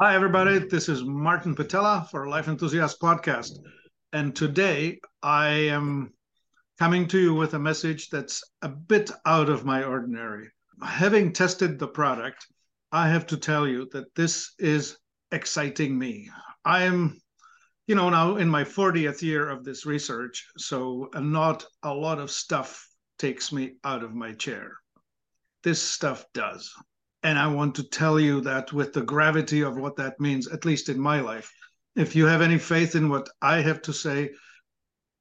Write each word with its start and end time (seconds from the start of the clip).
Hi, 0.00 0.16
everybody. 0.16 0.58
This 0.58 0.88
is 0.88 1.04
Martin 1.04 1.54
Pytela 1.54 2.10
for 2.10 2.26
Life 2.26 2.48
Enthusiast 2.48 3.00
Podcast. 3.00 3.52
And 4.12 4.34
today 4.34 4.98
I 5.22 5.46
am 5.46 6.12
coming 6.80 7.06
to 7.06 7.18
you 7.20 7.32
with 7.32 7.54
a 7.54 7.60
message 7.60 8.08
that's 8.08 8.42
a 8.62 8.68
bit 8.68 9.12
out 9.24 9.48
of 9.48 9.64
my 9.64 9.84
ordinary. 9.84 10.50
Having 10.82 11.32
tested 11.32 11.78
the 11.78 11.86
product, 11.86 12.44
I 12.90 13.08
have 13.08 13.24
to 13.28 13.36
tell 13.36 13.68
you 13.68 13.88
that 13.92 14.12
this 14.16 14.54
is 14.58 14.96
exciting 15.30 15.96
me. 15.96 16.28
I 16.64 16.82
am, 16.82 17.20
you 17.86 17.94
know, 17.94 18.10
now 18.10 18.34
in 18.34 18.48
my 18.48 18.64
40th 18.64 19.22
year 19.22 19.48
of 19.48 19.62
this 19.62 19.86
research, 19.86 20.44
so 20.58 21.08
not 21.14 21.64
a 21.84 21.94
lot 21.94 22.18
of 22.18 22.32
stuff 22.32 22.84
takes 23.20 23.52
me 23.52 23.74
out 23.84 24.02
of 24.02 24.12
my 24.12 24.32
chair. 24.32 24.72
This 25.62 25.80
stuff 25.80 26.24
does. 26.34 26.74
And 27.24 27.38
I 27.38 27.46
want 27.46 27.74
to 27.76 27.82
tell 27.82 28.20
you 28.20 28.42
that 28.42 28.72
with 28.72 28.92
the 28.92 29.02
gravity 29.02 29.62
of 29.62 29.78
what 29.78 29.96
that 29.96 30.20
means, 30.20 30.46
at 30.46 30.66
least 30.66 30.90
in 30.90 31.00
my 31.00 31.20
life. 31.20 31.50
If 31.96 32.14
you 32.14 32.26
have 32.26 32.42
any 32.42 32.58
faith 32.58 32.94
in 32.94 33.08
what 33.08 33.30
I 33.40 33.62
have 33.62 33.80
to 33.82 33.94
say, 33.94 34.32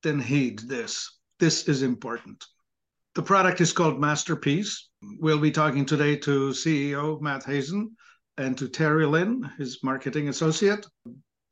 then 0.03 0.19
heed 0.19 0.59
this. 0.59 1.19
This 1.39 1.69
is 1.69 1.81
important. 1.81 2.43
The 3.15 3.23
product 3.23 3.61
is 3.61 3.71
called 3.71 4.01
Master 4.01 4.35
Peace. 4.35 4.89
We'll 5.19 5.39
be 5.39 5.51
talking 5.51 5.85
today 5.85 6.17
to 6.17 6.49
CEO 6.49 7.21
Matt 7.21 7.45
Hazen 7.45 7.95
and 8.37 8.57
to 8.57 8.67
Teri 8.67 9.09
Lynn, 9.09 9.49
his 9.57 9.81
marketing 9.81 10.27
associate. 10.27 10.85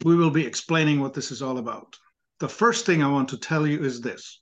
We 0.04 0.16
will 0.18 0.32
be 0.32 0.46
explaining 0.46 1.00
what 1.00 1.14
this 1.14 1.32
is 1.32 1.42
all 1.42 1.60
about. 1.60 1.96
The 2.40 2.50
first 2.50 2.86
thing 2.86 3.02
I 3.02 3.12
want 3.12 3.30
to 3.30 3.38
tell 3.38 3.66
you 3.66 3.86
is 3.86 4.02
this. 4.02 4.42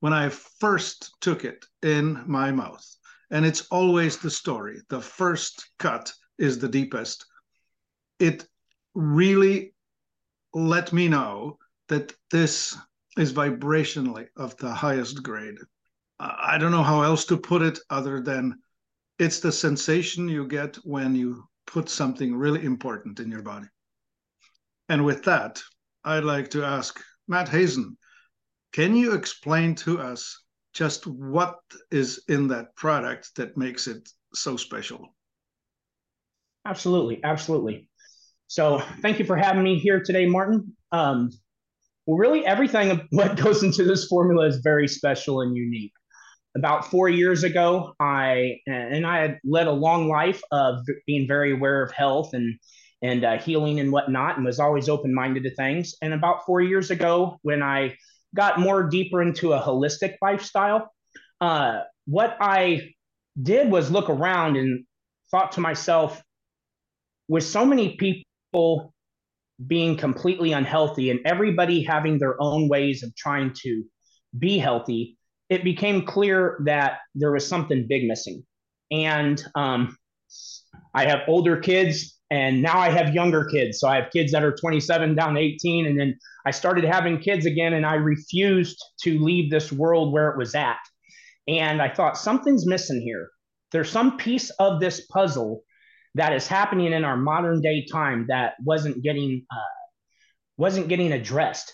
When 0.00 0.12
I 0.12 0.28
first 0.28 1.10
took 1.20 1.44
it 1.44 1.64
in 1.82 2.22
my 2.26 2.52
mouth, 2.52 2.84
and 3.30 3.44
it's 3.44 3.66
always 3.70 4.16
the 4.16 4.30
story. 4.30 4.80
The 4.88 5.00
first 5.00 5.70
cut 5.78 6.12
is 6.38 6.58
the 6.58 6.68
deepest. 6.68 7.26
It 8.18 8.46
really 8.94 9.74
let 10.54 10.92
me 10.92 11.08
know 11.08 11.58
that 11.88 12.12
this 12.30 12.76
is 13.16 13.32
vibrationally 13.32 14.28
of 14.36 14.56
the 14.56 14.72
highest 14.72 15.22
grade. 15.22 15.56
I 16.20 16.58
don't 16.58 16.72
know 16.72 16.82
how 16.82 17.02
else 17.02 17.24
to 17.26 17.36
put 17.36 17.62
it 17.62 17.78
other 17.90 18.20
than 18.20 18.58
it's 19.18 19.40
the 19.40 19.52
sensation 19.52 20.28
you 20.28 20.46
get 20.46 20.76
when 20.84 21.14
you 21.14 21.44
put 21.66 21.88
something 21.88 22.34
really 22.34 22.64
important 22.64 23.20
in 23.20 23.30
your 23.30 23.42
body. 23.42 23.66
And 24.88 25.04
with 25.04 25.24
that, 25.24 25.62
I'd 26.04 26.24
like 26.24 26.50
to 26.50 26.64
ask 26.64 27.00
Matt 27.26 27.48
Hazen, 27.48 27.96
can 28.72 28.96
you 28.96 29.12
explain 29.12 29.74
to 29.76 30.00
us 30.00 30.42
just 30.72 31.06
what 31.06 31.58
is 31.90 32.22
in 32.28 32.48
that 32.48 32.74
product 32.76 33.34
that 33.36 33.56
makes 33.56 33.86
it 33.86 34.08
so 34.34 34.56
special. 34.56 35.14
Absolutely, 36.66 37.20
absolutely. 37.24 37.88
So, 38.46 38.82
thank 39.00 39.18
you 39.18 39.24
for 39.24 39.36
having 39.36 39.62
me 39.62 39.78
here 39.78 40.02
today, 40.02 40.26
Martin. 40.26 40.74
Um, 40.92 41.30
well, 42.06 42.16
really, 42.16 42.46
everything 42.46 43.06
what 43.10 43.36
goes 43.36 43.62
into 43.62 43.84
this 43.84 44.06
formula 44.06 44.46
is 44.46 44.56
very 44.58 44.88
special 44.88 45.42
and 45.42 45.56
unique. 45.56 45.92
About 46.56 46.90
four 46.90 47.08
years 47.08 47.44
ago, 47.44 47.94
I 48.00 48.58
and 48.66 49.06
I 49.06 49.18
had 49.18 49.38
led 49.44 49.66
a 49.66 49.72
long 49.72 50.08
life 50.08 50.40
of 50.50 50.78
being 51.06 51.28
very 51.28 51.52
aware 51.52 51.82
of 51.82 51.92
health 51.92 52.32
and 52.32 52.58
and 53.02 53.24
uh, 53.24 53.38
healing 53.38 53.78
and 53.78 53.92
whatnot, 53.92 54.36
and 54.36 54.44
was 54.44 54.58
always 54.58 54.88
open 54.88 55.14
minded 55.14 55.44
to 55.44 55.54
things. 55.54 55.94
And 56.02 56.14
about 56.14 56.44
four 56.46 56.60
years 56.60 56.90
ago, 56.90 57.38
when 57.42 57.62
I 57.62 57.96
got 58.34 58.60
more 58.60 58.84
deeper 58.84 59.22
into 59.22 59.52
a 59.52 59.60
holistic 59.60 60.14
lifestyle, 60.22 60.92
uh, 61.40 61.80
what 62.06 62.36
I 62.40 62.92
did 63.40 63.70
was 63.70 63.90
look 63.90 64.10
around 64.10 64.56
and 64.56 64.84
thought 65.30 65.52
to 65.52 65.60
myself, 65.60 66.22
with 67.28 67.44
so 67.44 67.64
many 67.64 67.96
people 67.96 68.92
being 69.66 69.96
completely 69.96 70.52
unhealthy 70.52 71.10
and 71.10 71.20
everybody 71.24 71.82
having 71.82 72.18
their 72.18 72.40
own 72.40 72.68
ways 72.68 73.02
of 73.02 73.14
trying 73.16 73.52
to 73.52 73.84
be 74.38 74.58
healthy, 74.58 75.16
it 75.50 75.64
became 75.64 76.06
clear 76.06 76.58
that 76.64 76.98
there 77.14 77.32
was 77.32 77.46
something 77.46 77.86
big 77.88 78.06
missing. 78.06 78.44
And 78.90 79.42
um, 79.54 79.96
I 80.94 81.06
have 81.06 81.20
older 81.28 81.58
kids 81.58 82.17
and 82.30 82.60
now 82.60 82.78
I 82.78 82.90
have 82.90 83.14
younger 83.14 83.44
kids. 83.44 83.80
So 83.80 83.88
I 83.88 83.96
have 83.96 84.10
kids 84.12 84.32
that 84.32 84.44
are 84.44 84.54
27 84.54 85.14
down 85.14 85.34
to 85.34 85.40
18. 85.40 85.86
And 85.86 85.98
then 85.98 86.18
I 86.44 86.50
started 86.50 86.84
having 86.84 87.18
kids 87.18 87.46
again, 87.46 87.74
and 87.74 87.86
I 87.86 87.94
refused 87.94 88.82
to 89.02 89.18
leave 89.18 89.50
this 89.50 89.72
world 89.72 90.12
where 90.12 90.28
it 90.30 90.38
was 90.38 90.54
at. 90.54 90.78
And 91.46 91.80
I 91.80 91.88
thought 91.88 92.18
something's 92.18 92.66
missing 92.66 93.00
here. 93.00 93.30
There's 93.72 93.90
some 93.90 94.16
piece 94.18 94.50
of 94.58 94.80
this 94.80 95.06
puzzle 95.06 95.62
that 96.14 96.32
is 96.32 96.46
happening 96.46 96.92
in 96.92 97.04
our 97.04 97.16
modern 97.16 97.60
day 97.60 97.86
time 97.90 98.26
that 98.28 98.54
wasn't 98.64 99.02
getting 99.02 99.44
uh, 99.50 99.74
wasn't 100.56 100.88
getting 100.88 101.12
addressed. 101.12 101.72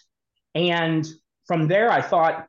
And 0.55 1.07
from 1.47 1.67
there, 1.67 1.91
I 1.91 2.03
thought, 2.03 2.47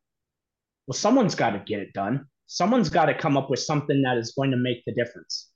well, 0.85 0.93
someone's 0.93 1.35
got 1.35 1.51
to 1.51 1.63
get 1.65 1.79
it 1.79 1.93
done. 1.93 2.25
Someone's 2.47 2.89
got 2.89 3.05
to 3.05 3.15
come 3.15 3.37
up 3.37 3.49
with 3.49 3.59
something 3.59 4.03
that 4.03 4.17
is 4.17 4.33
going 4.37 4.51
to 4.51 4.57
make 4.57 4.83
the 4.85 4.93
difference. 4.93 5.49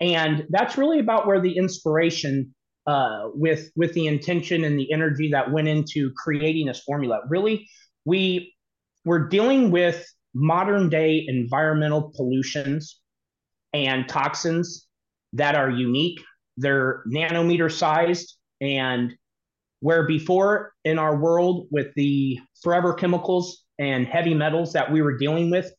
And 0.00 0.44
that's 0.50 0.76
really 0.76 0.98
about 0.98 1.26
where 1.26 1.40
the 1.40 1.56
inspiration 1.56 2.54
uh, 2.86 3.30
with 3.34 3.70
with 3.74 3.92
the 3.94 4.06
intention 4.06 4.64
and 4.64 4.78
the 4.78 4.92
energy 4.92 5.30
that 5.32 5.50
went 5.50 5.68
into 5.68 6.12
creating 6.16 6.66
this 6.66 6.80
formula. 6.80 7.20
Really, 7.28 7.68
we 8.04 8.54
we're 9.04 9.26
dealing 9.28 9.70
with 9.70 10.06
modern 10.34 10.88
day 10.88 11.24
environmental 11.26 12.12
pollutions 12.14 13.00
and 13.72 14.08
toxins 14.08 14.86
that 15.32 15.54
are 15.54 15.70
unique. 15.70 16.20
They're 16.56 17.02
nanometer 17.12 17.72
sized, 17.72 18.36
and 18.60 19.14
where 19.80 20.06
before 20.06 20.72
in 20.84 20.98
our 20.98 21.16
world 21.16 21.66
with 21.70 21.88
the 21.96 22.38
forever 22.62 22.94
chemicals 22.94 23.64
and 23.78 24.06
heavy 24.06 24.34
metals 24.34 24.72
that 24.72 24.90
we 24.90 25.02
were 25.02 25.16
dealing 25.16 25.50
with, 25.50 25.70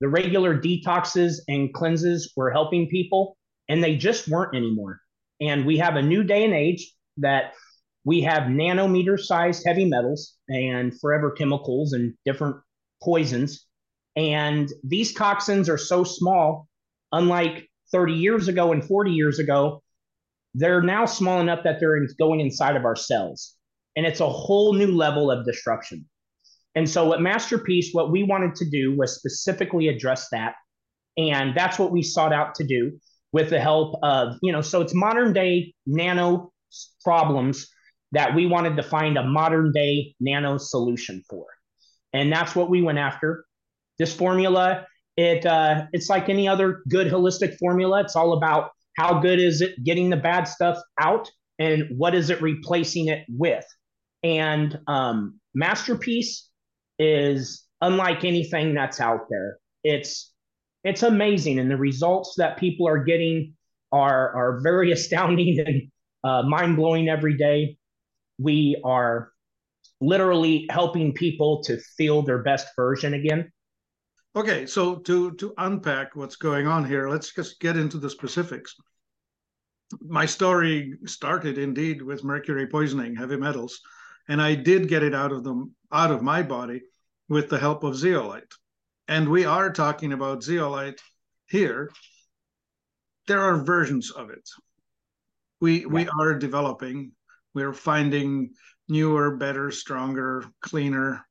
the 0.00 0.08
regular 0.08 0.60
detoxes 0.60 1.36
and 1.48 1.72
cleanses 1.72 2.32
were 2.36 2.50
helping 2.50 2.88
people 2.88 3.36
and 3.68 3.82
they 3.82 3.96
just 3.96 4.28
weren't 4.28 4.56
anymore. 4.56 5.00
And 5.40 5.66
we 5.66 5.78
have 5.78 5.96
a 5.96 6.02
new 6.02 6.24
day 6.24 6.44
and 6.44 6.54
age 6.54 6.92
that 7.18 7.52
we 8.04 8.22
have 8.22 8.44
nanometer 8.44 9.18
sized 9.18 9.66
heavy 9.66 9.84
metals 9.84 10.34
and 10.48 10.98
forever 11.00 11.30
chemicals 11.30 11.92
and 11.92 12.14
different 12.24 12.56
poisons. 13.02 13.66
And 14.16 14.68
these 14.82 15.12
toxins 15.12 15.68
are 15.68 15.78
so 15.78 16.04
small, 16.04 16.68
unlike 17.12 17.68
30 17.92 18.14
years 18.14 18.48
ago 18.48 18.72
and 18.72 18.84
40 18.84 19.12
years 19.12 19.38
ago, 19.38 19.82
they're 20.54 20.82
now 20.82 21.06
small 21.06 21.40
enough 21.40 21.62
that 21.64 21.78
they're 21.78 22.06
going 22.18 22.40
inside 22.40 22.76
of 22.76 22.84
our 22.84 22.96
cells. 22.96 23.54
And 23.96 24.06
it's 24.06 24.20
a 24.20 24.28
whole 24.28 24.72
new 24.72 24.92
level 24.92 25.30
of 25.30 25.44
disruption. 25.44 26.08
And 26.74 26.88
so, 26.88 27.06
what 27.06 27.20
Master 27.20 27.58
Peace, 27.58 27.90
what 27.92 28.10
we 28.10 28.22
wanted 28.22 28.54
to 28.56 28.70
do 28.70 28.96
was 28.96 29.16
specifically 29.16 29.88
address 29.88 30.28
that. 30.30 30.54
And 31.16 31.56
that's 31.56 31.78
what 31.78 31.90
we 31.90 32.02
sought 32.02 32.32
out 32.32 32.54
to 32.56 32.66
do 32.66 32.98
with 33.38 33.50
the 33.50 33.60
help 33.60 33.94
of, 34.02 34.36
you 34.42 34.50
know, 34.50 34.60
so 34.60 34.80
it's 34.80 34.92
modern 34.92 35.32
day 35.32 35.72
nano 35.86 36.52
problems 37.04 37.68
that 38.10 38.34
we 38.34 38.46
wanted 38.46 38.74
to 38.76 38.82
find 38.82 39.16
a 39.16 39.22
modern 39.22 39.70
day 39.70 40.12
nano 40.18 40.58
solution 40.58 41.22
for. 41.30 41.46
And 42.12 42.32
that's 42.32 42.56
what 42.56 42.68
we 42.68 42.82
went 42.82 42.98
after. 42.98 43.44
This 43.96 44.12
formula, 44.12 44.86
it 45.16 45.46
uh, 45.46 45.86
it's 45.92 46.08
like 46.08 46.28
any 46.28 46.48
other 46.48 46.82
good 46.88 47.06
holistic 47.06 47.56
formula. 47.58 48.00
It's 48.00 48.16
all 48.16 48.32
about 48.32 48.70
how 48.96 49.20
good 49.20 49.38
is 49.38 49.60
it 49.60 49.84
getting 49.84 50.10
the 50.10 50.16
bad 50.16 50.44
stuff 50.48 50.78
out 51.00 51.30
and 51.60 51.84
what 51.96 52.16
is 52.16 52.30
it 52.30 52.42
replacing 52.42 53.06
it 53.06 53.24
with. 53.28 53.64
And 54.24 54.80
um, 54.88 55.38
Master 55.54 55.96
Peace 55.96 56.50
is 56.98 57.64
unlike 57.80 58.24
anything 58.24 58.74
that's 58.74 59.00
out 59.00 59.26
there. 59.30 59.58
It's 59.84 60.32
it's 60.84 61.02
amazing, 61.02 61.58
and 61.58 61.70
the 61.70 61.76
results 61.76 62.34
that 62.36 62.58
people 62.58 62.86
are 62.88 63.02
getting 63.04 63.54
are 63.92 64.34
are 64.34 64.60
very 64.60 64.92
astounding 64.96 65.58
and 65.60 65.90
uh, 66.24 66.42
mind 66.42 66.76
blowing 66.76 67.08
every 67.08 67.36
day. 67.36 67.76
We 68.38 68.80
are 68.84 69.32
literally 70.00 70.66
helping 70.70 71.12
people 71.12 71.62
to 71.64 71.78
feel 71.96 72.22
their 72.22 72.42
best 72.42 72.68
version 72.76 73.14
again. 73.14 73.50
Okay, 74.36 74.66
so 74.66 74.96
to 74.96 75.32
to 75.32 75.54
unpack 75.58 76.14
what's 76.14 76.36
going 76.36 76.66
on 76.66 76.84
here, 76.84 77.08
let's 77.08 77.32
just 77.34 77.60
get 77.60 77.76
into 77.76 77.98
the 77.98 78.10
specifics. 78.10 78.74
My 80.02 80.26
story 80.26 80.94
started 81.06 81.56
indeed 81.56 82.02
with 82.02 82.22
mercury 82.22 82.66
poisoning, 82.66 83.16
heavy 83.16 83.36
metals, 83.36 83.80
and 84.28 84.40
I 84.40 84.54
did 84.54 84.88
get 84.88 85.02
it 85.02 85.14
out 85.14 85.32
of 85.32 85.44
them 85.44 85.74
out 85.90 86.10
of 86.10 86.22
my 86.22 86.42
body 86.42 86.82
with 87.28 87.48
the 87.48 87.58
help 87.58 87.84
of 87.84 87.96
zeolite 87.96 88.52
and 89.08 89.28
we 89.28 89.44
are 89.44 89.72
talking 89.72 90.12
about 90.12 90.42
zeolite 90.42 91.00
here, 91.46 91.90
there 93.26 93.40
are 93.40 93.56
versions 93.56 94.10
of 94.10 94.30
it. 94.30 94.48
We 95.60 95.80
yeah. 95.80 95.86
we 95.86 96.08
are 96.20 96.34
developing. 96.38 97.12
We're 97.54 97.72
finding 97.72 98.50
newer, 98.88 99.36
better, 99.36 99.70
stronger, 99.70 100.44
cleaner. 100.60 101.26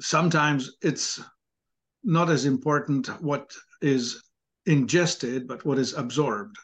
Sometimes 0.00 0.76
it's 0.82 1.20
not 2.04 2.30
as 2.30 2.44
important 2.44 3.08
what 3.22 3.52
is 3.80 4.22
ingested, 4.66 5.48
but 5.48 5.64
what 5.64 5.78
is 5.78 5.94
absorbed. 5.94 6.56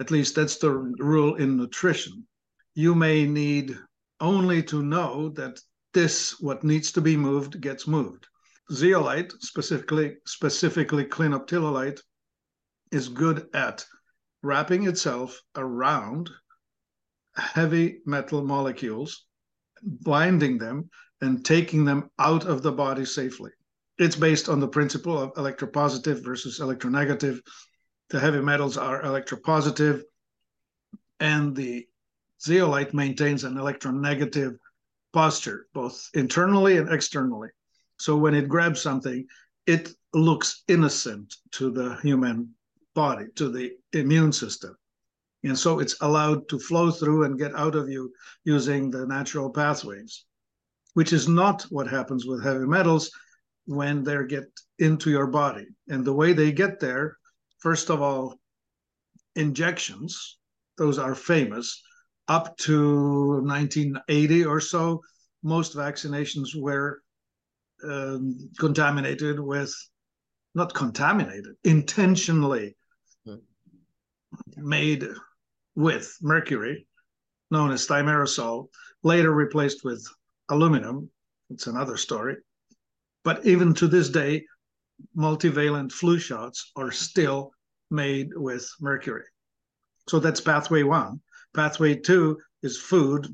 At 0.00 0.10
least 0.10 0.34
that's 0.34 0.56
the 0.56 0.70
rule 0.70 1.34
in 1.36 1.56
nutrition. 1.56 2.26
you 2.74 2.94
may 2.94 3.26
need 3.26 3.76
only 4.20 4.62
to 4.62 4.82
know 4.82 5.30
that 5.30 5.60
this, 5.92 6.40
what 6.40 6.62
needs 6.62 6.92
to 6.92 7.00
be 7.00 7.16
moved, 7.16 7.60
gets 7.60 7.86
moved. 7.86 8.28
Zeolite, 8.72 9.32
specifically, 9.40 10.16
specifically 10.26 11.04
clinoptilolite, 11.04 12.00
is 12.92 13.08
good 13.08 13.48
at 13.52 13.84
wrapping 14.42 14.86
itself 14.86 15.40
around 15.56 16.30
heavy 17.34 18.00
metal 18.06 18.44
molecules, 18.44 19.26
binding 19.82 20.58
them, 20.58 20.88
and 21.20 21.44
taking 21.44 21.84
them 21.84 22.10
out 22.18 22.46
of 22.46 22.62
the 22.62 22.72
body 22.72 23.04
safely. 23.04 23.50
It's 23.98 24.16
based 24.16 24.48
on 24.48 24.60
the 24.60 24.68
principle 24.68 25.18
of 25.18 25.34
electropositive 25.34 26.24
versus 26.24 26.58
electronegative. 26.60 27.40
The 28.08 28.20
heavy 28.20 28.40
metals 28.40 28.76
are 28.76 29.02
electropositive, 29.02 30.02
and 31.18 31.54
the 31.54 31.86
zeolite 32.40 32.94
maintains 32.94 33.44
an 33.44 33.54
electronegative 33.54 34.56
posture, 35.12 35.66
both 35.74 36.08
internally 36.14 36.78
and 36.78 36.88
externally. 36.88 37.48
So 38.00 38.16
when 38.16 38.34
it 38.34 38.48
grabs 38.48 38.80
something, 38.80 39.26
it 39.66 39.90
looks 40.14 40.64
innocent 40.68 41.36
to 41.52 41.70
the 41.70 41.96
human 42.02 42.54
body, 42.94 43.26
to 43.36 43.50
the 43.50 43.72
immune 43.92 44.32
system. 44.32 44.74
And 45.44 45.58
so 45.58 45.80
it's 45.80 45.96
allowed 46.00 46.48
to 46.48 46.58
flow 46.58 46.90
through 46.90 47.24
and 47.24 47.38
get 47.38 47.54
out 47.54 47.74
of 47.74 47.90
you 47.90 48.10
using 48.44 48.90
the 48.90 49.06
natural 49.06 49.50
pathways, 49.50 50.24
which 50.94 51.12
is 51.12 51.28
not 51.28 51.62
what 51.64 51.88
happens 51.88 52.24
with 52.24 52.42
heavy 52.42 52.64
metals 52.64 53.10
when 53.66 54.02
they 54.02 54.16
get 54.26 54.48
into 54.78 55.10
your 55.10 55.26
body. 55.26 55.66
And 55.88 56.02
the 56.02 56.14
way 56.14 56.32
they 56.32 56.52
get 56.52 56.80
there, 56.80 57.18
first 57.58 57.90
of 57.90 58.00
all, 58.00 58.40
injections, 59.36 60.38
those 60.78 60.98
are 60.98 61.14
famous. 61.14 61.82
Up 62.28 62.56
to 62.58 63.42
1980 63.42 64.46
or 64.46 64.60
so, 64.60 65.02
most 65.42 65.76
vaccinations 65.76 66.48
were 66.56 67.02
um, 67.84 68.50
contaminated 68.58 69.38
with, 69.40 69.72
not 70.54 70.74
contaminated, 70.74 71.54
intentionally 71.64 72.76
hmm. 73.24 73.36
made 74.56 75.06
with 75.74 76.16
mercury, 76.20 76.86
known 77.50 77.70
as 77.70 77.86
thimerosal, 77.86 78.68
later 79.02 79.32
replaced 79.32 79.84
with 79.84 80.06
aluminum. 80.48 81.10
It's 81.50 81.66
another 81.66 81.96
story. 81.96 82.36
But 83.24 83.44
even 83.44 83.74
to 83.74 83.88
this 83.88 84.08
day, 84.08 84.44
multivalent 85.16 85.92
flu 85.92 86.18
shots 86.18 86.72
are 86.76 86.90
still 86.90 87.52
made 87.90 88.30
with 88.34 88.68
mercury. 88.80 89.24
So 90.08 90.18
that's 90.18 90.40
pathway 90.40 90.82
one. 90.82 91.20
Pathway 91.54 91.96
two 91.96 92.38
is 92.62 92.78
food. 92.78 93.26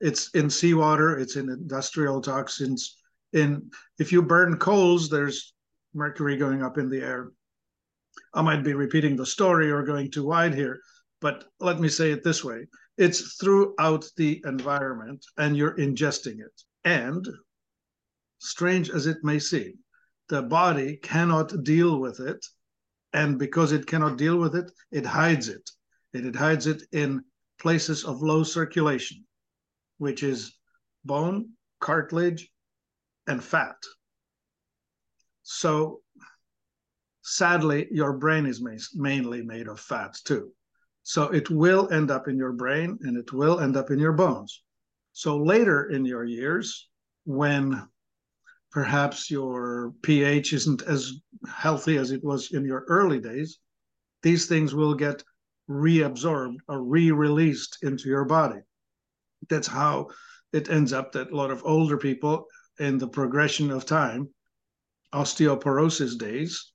It's 0.00 0.30
in 0.30 0.48
seawater, 0.48 1.18
it's 1.18 1.36
in 1.36 1.48
industrial 1.48 2.20
toxins. 2.20 2.96
In 3.32 3.70
if 3.98 4.12
you 4.12 4.22
burn 4.22 4.58
coals, 4.58 5.08
there's 5.08 5.54
mercury 5.94 6.36
going 6.36 6.62
up 6.62 6.78
in 6.78 6.88
the 6.88 7.00
air. 7.00 7.30
I 8.34 8.42
might 8.42 8.64
be 8.64 8.74
repeating 8.74 9.16
the 9.16 9.26
story 9.26 9.70
or 9.70 9.82
going 9.82 10.10
too 10.10 10.26
wide 10.26 10.54
here, 10.54 10.80
but 11.20 11.44
let 11.60 11.80
me 11.80 11.88
say 11.88 12.12
it 12.12 12.24
this 12.24 12.44
way 12.44 12.66
it's 12.96 13.36
throughout 13.36 14.04
the 14.16 14.42
environment 14.44 15.24
and 15.38 15.56
you're 15.56 15.76
ingesting 15.76 16.40
it. 16.40 16.62
And 16.84 17.26
strange 18.40 18.90
as 18.90 19.06
it 19.06 19.24
may 19.24 19.38
seem, 19.38 19.78
the 20.28 20.42
body 20.42 20.98
cannot 20.98 21.64
deal 21.64 21.98
with 21.98 22.20
it. 22.20 22.44
And 23.12 23.38
because 23.38 23.72
it 23.72 23.86
cannot 23.86 24.18
deal 24.18 24.36
with 24.36 24.54
it, 24.54 24.70
it 24.92 25.06
hides 25.06 25.48
it. 25.48 25.68
And 26.12 26.26
it 26.26 26.36
hides 26.36 26.66
it 26.66 26.82
in 26.92 27.24
places 27.58 28.04
of 28.04 28.22
low 28.22 28.42
circulation, 28.42 29.24
which 29.98 30.22
is 30.22 30.54
bone, 31.04 31.50
cartilage, 31.80 32.50
and 33.30 33.42
fat. 33.42 33.76
So 35.42 36.00
sadly, 37.22 37.88
your 37.90 38.12
brain 38.12 38.44
is 38.46 38.60
mainly 38.94 39.42
made 39.42 39.68
of 39.68 39.80
fat 39.80 40.16
too. 40.24 40.50
So 41.02 41.24
it 41.30 41.48
will 41.48 41.90
end 41.92 42.10
up 42.10 42.28
in 42.28 42.36
your 42.36 42.52
brain 42.52 42.98
and 43.02 43.16
it 43.16 43.32
will 43.32 43.60
end 43.60 43.76
up 43.76 43.90
in 43.90 43.98
your 43.98 44.12
bones. 44.12 44.62
So 45.12 45.38
later 45.38 45.90
in 45.90 46.04
your 46.04 46.24
years, 46.24 46.88
when 47.24 47.88
perhaps 48.70 49.30
your 49.30 49.92
pH 50.02 50.52
isn't 50.52 50.82
as 50.82 51.12
healthy 51.48 51.96
as 51.96 52.10
it 52.10 52.22
was 52.22 52.52
in 52.52 52.64
your 52.64 52.84
early 52.88 53.20
days, 53.20 53.58
these 54.22 54.46
things 54.46 54.74
will 54.74 54.94
get 54.94 55.24
reabsorbed 55.68 56.58
or 56.68 56.82
re-released 56.82 57.78
into 57.82 58.08
your 58.08 58.24
body. 58.24 58.60
That's 59.48 59.66
how 59.68 60.08
it 60.52 60.68
ends 60.68 60.92
up 60.92 61.12
that 61.12 61.30
a 61.30 61.36
lot 61.36 61.50
of 61.50 61.62
older 61.64 61.96
people 61.96 62.46
in 62.80 62.98
the 62.98 63.08
progression 63.08 63.70
of 63.70 63.86
time, 63.86 64.28
osteoporosis 65.14 66.18
days, 66.18 66.72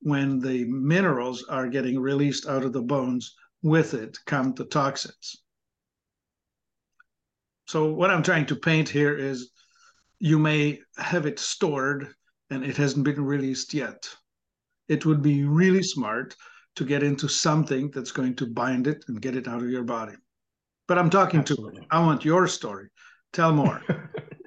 when 0.00 0.40
the 0.40 0.64
minerals 0.64 1.44
are 1.44 1.68
getting 1.68 2.00
released 2.00 2.46
out 2.46 2.64
of 2.64 2.72
the 2.72 2.82
bones, 2.82 3.34
with 3.62 3.92
it 3.92 4.18
come 4.26 4.54
the 4.54 4.64
toxins. 4.64 5.42
So 7.66 7.92
what 7.92 8.10
I'm 8.10 8.22
trying 8.22 8.46
to 8.46 8.56
paint 8.56 8.88
here 8.88 9.16
is 9.16 9.50
you 10.18 10.38
may 10.38 10.80
have 10.96 11.26
it 11.26 11.38
stored 11.38 12.08
and 12.48 12.64
it 12.64 12.76
hasn't 12.76 13.04
been 13.04 13.22
released 13.22 13.74
yet. 13.74 14.08
It 14.88 15.04
would 15.04 15.22
be 15.22 15.44
really 15.44 15.82
smart 15.82 16.34
to 16.76 16.84
get 16.84 17.02
into 17.02 17.28
something 17.28 17.90
that's 17.90 18.10
going 18.10 18.36
to 18.36 18.46
bind 18.46 18.86
it 18.86 19.04
and 19.08 19.20
get 19.20 19.36
it 19.36 19.46
out 19.46 19.62
of 19.62 19.70
your 19.70 19.84
body. 19.84 20.14
But 20.88 20.98
I'm 20.98 21.10
talking 21.10 21.40
Absolutely. 21.40 21.82
to, 21.82 21.86
I 21.90 22.00
want 22.00 22.24
your 22.24 22.46
story. 22.48 22.88
Tell 23.32 23.52
more. 23.52 23.82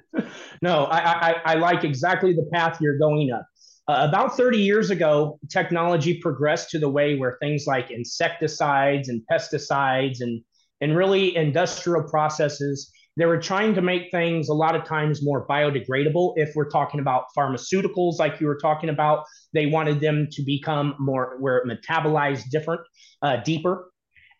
no, 0.62 0.84
I, 0.84 0.98
I, 0.98 1.34
I, 1.44 1.54
like 1.54 1.84
exactly 1.84 2.32
the 2.32 2.48
path 2.52 2.78
you're 2.80 2.98
going 2.98 3.30
up. 3.30 3.46
Uh, 3.86 4.06
about 4.08 4.36
30 4.36 4.58
years 4.58 4.90
ago, 4.90 5.38
technology 5.50 6.18
progressed 6.20 6.70
to 6.70 6.78
the 6.78 6.88
way 6.88 7.16
where 7.16 7.36
things 7.40 7.64
like 7.66 7.90
insecticides 7.90 9.08
and 9.08 9.22
pesticides 9.30 10.20
and, 10.20 10.42
and 10.80 10.96
really 10.96 11.36
industrial 11.36 12.02
processes 12.08 12.90
they 13.16 13.26
were 13.26 13.38
trying 13.38 13.74
to 13.74 13.82
make 13.82 14.10
things 14.10 14.48
a 14.48 14.54
lot 14.54 14.74
of 14.74 14.84
times 14.84 15.22
more 15.22 15.46
biodegradable. 15.46 16.32
If 16.36 16.54
we're 16.56 16.68
talking 16.68 17.00
about 17.00 17.26
pharmaceuticals, 17.36 18.18
like 18.18 18.40
you 18.40 18.46
were 18.46 18.58
talking 18.58 18.88
about, 18.88 19.24
they 19.52 19.66
wanted 19.66 20.00
them 20.00 20.28
to 20.32 20.42
become 20.42 20.96
more 20.98 21.36
where 21.38 21.58
it 21.58 21.66
metabolized 21.66 22.50
different, 22.50 22.80
uh, 23.22 23.36
deeper, 23.44 23.90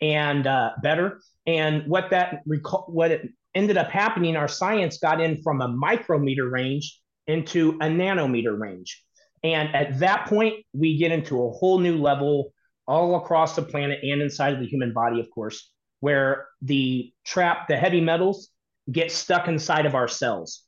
and 0.01 0.47
uh, 0.47 0.71
better. 0.83 1.21
And 1.47 1.87
what 1.87 2.11
that 2.11 2.41
what 2.89 3.11
it 3.13 3.29
ended 3.55 3.77
up 3.77 3.91
happening, 3.91 4.37
our 4.37 4.49
science 4.49 4.99
got 4.99 5.21
in 5.21 5.43
from 5.43 5.61
a 5.61 5.69
micrometer 5.69 6.49
range 6.49 7.01
into 7.27 7.79
a 7.81 7.87
nanometer 7.87 8.59
range. 8.59 9.03
And 9.43 9.75
at 9.75 9.99
that 10.01 10.27
point, 10.27 10.65
we 10.73 10.97
get 10.97 11.13
into 11.13 11.45
a 11.45 11.51
whole 11.51 11.79
new 11.79 11.99
level 11.99 12.53
all 12.87 13.17
across 13.17 13.57
the 13.57 13.63
planet 13.63 14.01
and 14.03 14.21
inside 14.21 14.55
of 14.55 14.61
the 14.61 14.67
human 14.67 14.93
body, 14.93 15.21
of 15.21 15.31
course, 15.31 15.71
where 16.01 16.47
the 16.63 17.13
trap, 17.25 17.69
the 17.69 17.77
heavy 17.77 18.01
metals, 18.01 18.51
get 18.91 19.11
stuck 19.11 19.49
inside 19.49 19.87
of 19.87 19.95
our 19.95 20.09
cells. 20.09 20.63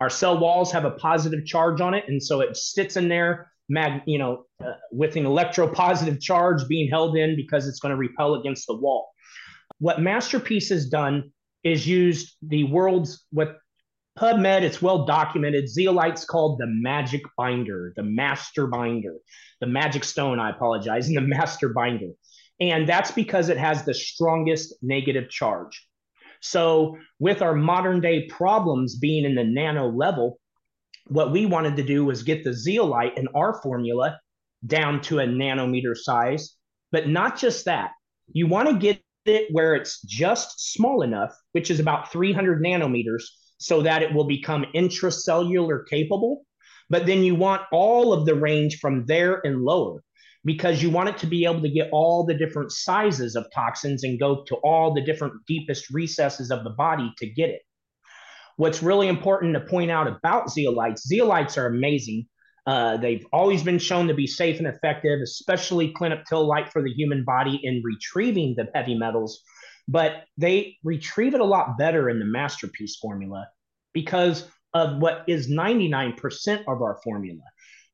Our 0.00 0.10
cell 0.10 0.38
walls 0.38 0.72
have 0.72 0.84
a 0.84 0.90
positive 0.92 1.46
charge 1.46 1.80
on 1.80 1.94
it, 1.94 2.04
and 2.08 2.22
so 2.22 2.40
it 2.40 2.56
sits 2.56 2.96
in 2.96 3.08
there, 3.08 3.50
mag, 3.68 4.02
you 4.06 4.18
know, 4.18 4.44
uh, 4.62 4.74
with 4.92 5.16
an 5.16 5.24
electropositive 5.24 6.20
charge 6.20 6.68
being 6.68 6.88
held 6.90 7.16
in 7.16 7.36
because 7.36 7.66
it's 7.66 7.80
going 7.80 7.92
to 7.92 7.96
repel 7.96 8.34
against 8.34 8.66
the 8.66 8.76
wall. 8.76 9.08
What 9.78 10.00
Master 10.00 10.38
Peace 10.38 10.68
has 10.68 10.86
done 10.86 11.32
is 11.66 11.86
used 11.86 12.36
the 12.42 12.64
world's 12.64 13.24
what 13.30 13.56
PubMed, 14.18 14.62
it's 14.62 14.80
well 14.80 15.04
documented. 15.04 15.68
Zeolite's 15.68 16.24
called 16.24 16.58
the 16.58 16.66
magic 16.66 17.22
binder, 17.36 17.92
the 17.96 18.02
master 18.02 18.66
binder, 18.66 19.16
the 19.60 19.66
magic 19.66 20.04
stone, 20.04 20.38
I 20.38 20.50
apologize, 20.50 21.08
and 21.08 21.16
the 21.16 21.22
master 21.22 21.70
binder. 21.70 22.12
And 22.60 22.88
that's 22.88 23.10
because 23.10 23.50
it 23.50 23.58
has 23.58 23.84
the 23.84 23.92
strongest 23.92 24.74
negative 24.80 25.28
charge. 25.28 25.86
So, 26.40 26.96
with 27.18 27.42
our 27.42 27.54
modern 27.54 28.00
day 28.00 28.26
problems 28.28 28.96
being 28.96 29.24
in 29.24 29.34
the 29.34 29.44
nano 29.44 29.90
level, 29.90 30.38
what 31.08 31.32
we 31.32 31.44
wanted 31.44 31.76
to 31.76 31.82
do 31.82 32.04
was 32.04 32.22
get 32.22 32.44
the 32.44 32.54
zeolite 32.54 33.18
in 33.18 33.28
our 33.34 33.60
formula 33.62 34.18
down 34.64 35.00
to 35.02 35.18
a 35.18 35.26
nanometer 35.26 35.96
size. 35.96 36.54
But 36.92 37.08
not 37.08 37.38
just 37.38 37.64
that, 37.64 37.90
you 38.28 38.46
want 38.46 38.68
to 38.68 38.76
get 38.76 39.02
it 39.28 39.48
where 39.50 39.74
it's 39.74 40.00
just 40.02 40.72
small 40.72 41.02
enough, 41.02 41.34
which 41.52 41.70
is 41.70 41.80
about 41.80 42.12
300 42.12 42.62
nanometers, 42.62 43.22
so 43.58 43.82
that 43.82 44.02
it 44.02 44.12
will 44.12 44.26
become 44.26 44.66
intracellular 44.74 45.86
capable. 45.88 46.44
But 46.88 47.06
then 47.06 47.22
you 47.22 47.34
want 47.34 47.62
all 47.72 48.12
of 48.12 48.26
the 48.26 48.34
range 48.34 48.78
from 48.78 49.06
there 49.06 49.40
and 49.44 49.62
lower 49.62 50.02
because 50.44 50.80
you 50.80 50.88
want 50.88 51.08
it 51.08 51.18
to 51.18 51.26
be 51.26 51.44
able 51.44 51.60
to 51.60 51.68
get 51.68 51.90
all 51.92 52.24
the 52.24 52.34
different 52.34 52.70
sizes 52.70 53.34
of 53.34 53.46
toxins 53.52 54.04
and 54.04 54.20
go 54.20 54.44
to 54.44 54.54
all 54.56 54.94
the 54.94 55.00
different 55.00 55.34
deepest 55.46 55.90
recesses 55.90 56.52
of 56.52 56.62
the 56.62 56.70
body 56.70 57.12
to 57.18 57.26
get 57.26 57.50
it. 57.50 57.62
What's 58.56 58.82
really 58.82 59.08
important 59.08 59.54
to 59.54 59.60
point 59.60 59.90
out 59.90 60.06
about 60.06 60.48
zeolites, 60.48 61.00
zeolites 61.12 61.58
are 61.58 61.66
amazing. 61.66 62.26
Uh, 62.66 62.96
they've 62.96 63.24
always 63.32 63.62
been 63.62 63.78
shown 63.78 64.08
to 64.08 64.14
be 64.14 64.26
safe 64.26 64.58
and 64.58 64.66
effective, 64.66 65.20
especially 65.20 65.92
clinoptilolite 65.92 66.68
for 66.72 66.82
the 66.82 66.92
human 66.92 67.24
body 67.24 67.60
in 67.62 67.80
retrieving 67.84 68.54
the 68.56 68.68
heavy 68.74 68.94
metals. 68.94 69.42
but 69.88 70.24
they 70.36 70.76
retrieve 70.82 71.34
it 71.34 71.40
a 71.40 71.44
lot 71.44 71.78
better 71.78 72.10
in 72.10 72.18
the 72.18 72.24
Master 72.24 72.66
Peace 72.66 72.96
formula 72.96 73.46
because 73.94 74.48
of 74.74 74.98
what 74.98 75.24
is 75.28 75.48
99% 75.48 76.60
of 76.66 76.82
our 76.82 76.98
formula, 77.04 77.42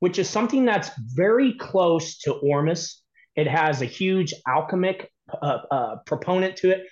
which 0.00 0.19
is 0.19 0.29
something 0.29 0.64
that's 0.64 0.91
very 1.14 1.52
close 1.55 2.19
to 2.21 2.33
Ormus. 2.33 3.02
It 3.37 3.47
has 3.47 3.83
a 3.83 3.87
huge 3.87 4.33
alchemic 4.49 5.11
uh, 5.31 5.59
uh, 5.71 5.97
proponent 6.07 6.57
to 6.57 6.71
it, 6.71 6.87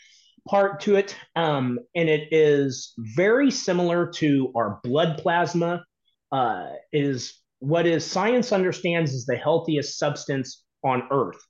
part 0.46 0.80
to 0.80 0.96
it, 0.96 1.16
um, 1.34 1.78
and 1.94 2.08
it 2.10 2.28
is 2.30 2.92
very 2.98 3.50
similar 3.50 4.06
to 4.16 4.52
our 4.54 4.80
blood 4.84 5.18
plasma. 5.18 5.84
Uh, 6.30 6.68
is 6.92 7.39
what 7.60 7.86
is 7.86 8.04
science 8.04 8.52
understands 8.52 9.12
is 9.12 9.26
the 9.26 9.36
healthiest 9.36 9.98
substance 9.98 10.64
on 10.82 11.04
Earth, 11.10 11.40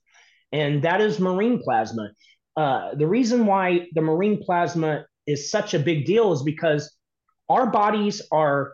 and 0.51 0.83
that 0.83 1.01
is 1.01 1.19
marine 1.19 1.61
plasma. 1.63 2.11
Uh, 2.55 2.93
the 2.95 3.07
reason 3.07 3.45
why 3.45 3.87
the 3.93 4.01
marine 4.01 4.41
plasma 4.43 5.05
is 5.25 5.49
such 5.49 5.73
a 5.73 5.79
big 5.79 6.05
deal 6.05 6.33
is 6.33 6.43
because 6.43 6.93
our 7.49 7.67
bodies 7.67 8.21
are 8.31 8.73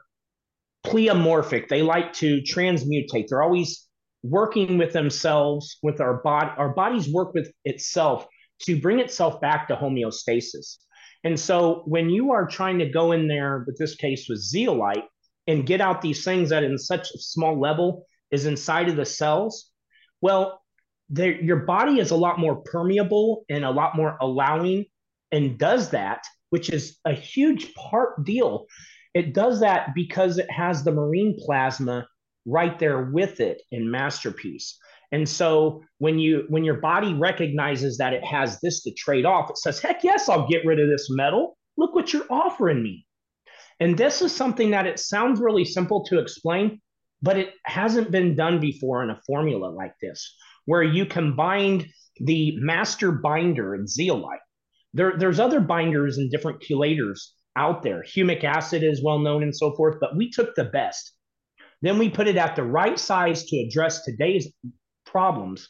pleomorphic. 0.85 1.67
They 1.67 1.81
like 1.81 2.13
to 2.13 2.41
transmutate. 2.41 3.27
They're 3.27 3.43
always 3.43 3.87
working 4.23 4.77
with 4.77 4.93
themselves, 4.93 5.77
with 5.83 6.01
our 6.01 6.21
body. 6.21 6.49
Our 6.57 6.73
bodies 6.73 7.11
work 7.11 7.33
with 7.33 7.51
itself 7.65 8.25
to 8.63 8.79
bring 8.79 8.99
itself 8.99 9.39
back 9.41 9.67
to 9.67 9.75
homeostasis. 9.75 10.77
And 11.23 11.39
so 11.39 11.83
when 11.85 12.09
you 12.09 12.31
are 12.31 12.47
trying 12.47 12.79
to 12.79 12.89
go 12.89 13.11
in 13.11 13.27
there, 13.27 13.63
with 13.67 13.77
this 13.77 13.95
case 13.95 14.27
with 14.29 14.39
zeolite, 14.39 15.03
and 15.47 15.65
get 15.65 15.81
out 15.81 16.01
these 16.01 16.23
things 16.23 16.49
that 16.49 16.63
in 16.63 16.77
such 16.77 17.11
a 17.11 17.19
small 17.19 17.59
level 17.59 18.05
is 18.31 18.45
inside 18.45 18.89
of 18.89 18.95
the 18.95 19.05
cells, 19.05 19.71
well, 20.21 20.61
your 21.09 21.65
body 21.65 21.99
is 21.99 22.11
a 22.11 22.15
lot 22.15 22.39
more 22.39 22.57
permeable 22.57 23.45
and 23.49 23.63
a 23.63 23.71
lot 23.71 23.95
more 23.95 24.17
allowing 24.19 24.85
and 25.31 25.57
does 25.57 25.89
that, 25.91 26.23
which 26.49 26.69
is 26.69 26.97
a 27.05 27.13
huge 27.13 27.73
part 27.75 28.23
deal. 28.25 28.65
It 29.13 29.33
does 29.33 29.61
that 29.61 29.95
because 29.95 30.37
it 30.37 30.51
has 30.51 30.83
the 30.83 30.91
marine 30.91 31.37
plasma 31.39 32.07
right 32.45 32.77
there 32.77 33.09
with 33.11 33.39
it 33.39 33.61
in 33.71 33.89
Master 33.89 34.31
Peace. 34.31 34.77
And 35.11 35.27
so 35.27 35.83
when 35.99 36.19
you 36.19 36.45
when 36.49 36.65
your 36.65 36.81
body 36.81 37.13
recognizes 37.13 37.97
that 37.97 38.13
it 38.13 38.23
has 38.25 38.59
this 38.59 38.83
to 38.83 38.93
trade 38.93 39.25
off, 39.25 39.49
it 39.49 39.57
says, 39.57 39.79
"Heck 39.79 40.03
yes, 40.03 40.27
I'll 40.27 40.47
get 40.47 40.65
rid 40.65 40.79
of 40.79 40.89
this 40.89 41.07
metal. 41.09 41.57
Look 41.77 41.95
what 41.95 42.11
you're 42.11 42.27
offering 42.29 42.83
me." 42.83 43.06
And 43.79 43.97
this 43.97 44.21
is 44.21 44.35
something 44.35 44.71
that 44.71 44.87
it 44.87 44.99
sounds 44.99 45.39
really 45.39 45.65
simple 45.65 46.03
to 46.05 46.19
explain, 46.19 46.81
but 47.21 47.37
it 47.37 47.53
hasn't 47.63 48.11
been 48.11 48.35
done 48.35 48.59
before 48.59 49.03
in 49.03 49.09
a 49.09 49.21
formula 49.25 49.67
like 49.67 49.93
this 50.01 50.35
where 50.65 50.83
you 50.83 51.05
combined 51.05 51.87
the 52.19 52.57
master 52.59 53.11
binder 53.11 53.73
and 53.73 53.89
zeolite. 53.89 54.39
There, 54.93 55.17
there's 55.17 55.39
other 55.39 55.59
binders 55.59 56.17
and 56.17 56.29
different 56.29 56.61
chelators 56.61 57.19
out 57.55 57.83
there. 57.83 58.03
Humic 58.03 58.43
acid 58.43 58.83
is 58.83 59.03
well 59.03 59.19
known 59.19 59.43
and 59.43 59.55
so 59.55 59.75
forth, 59.75 59.97
but 59.99 60.15
we 60.15 60.29
took 60.29 60.55
the 60.55 60.65
best. 60.65 61.13
Then 61.81 61.97
we 61.97 62.09
put 62.09 62.27
it 62.27 62.37
at 62.37 62.55
the 62.55 62.63
right 62.63 62.99
size 62.99 63.45
to 63.45 63.57
address 63.57 64.03
today's 64.03 64.51
problems. 65.05 65.69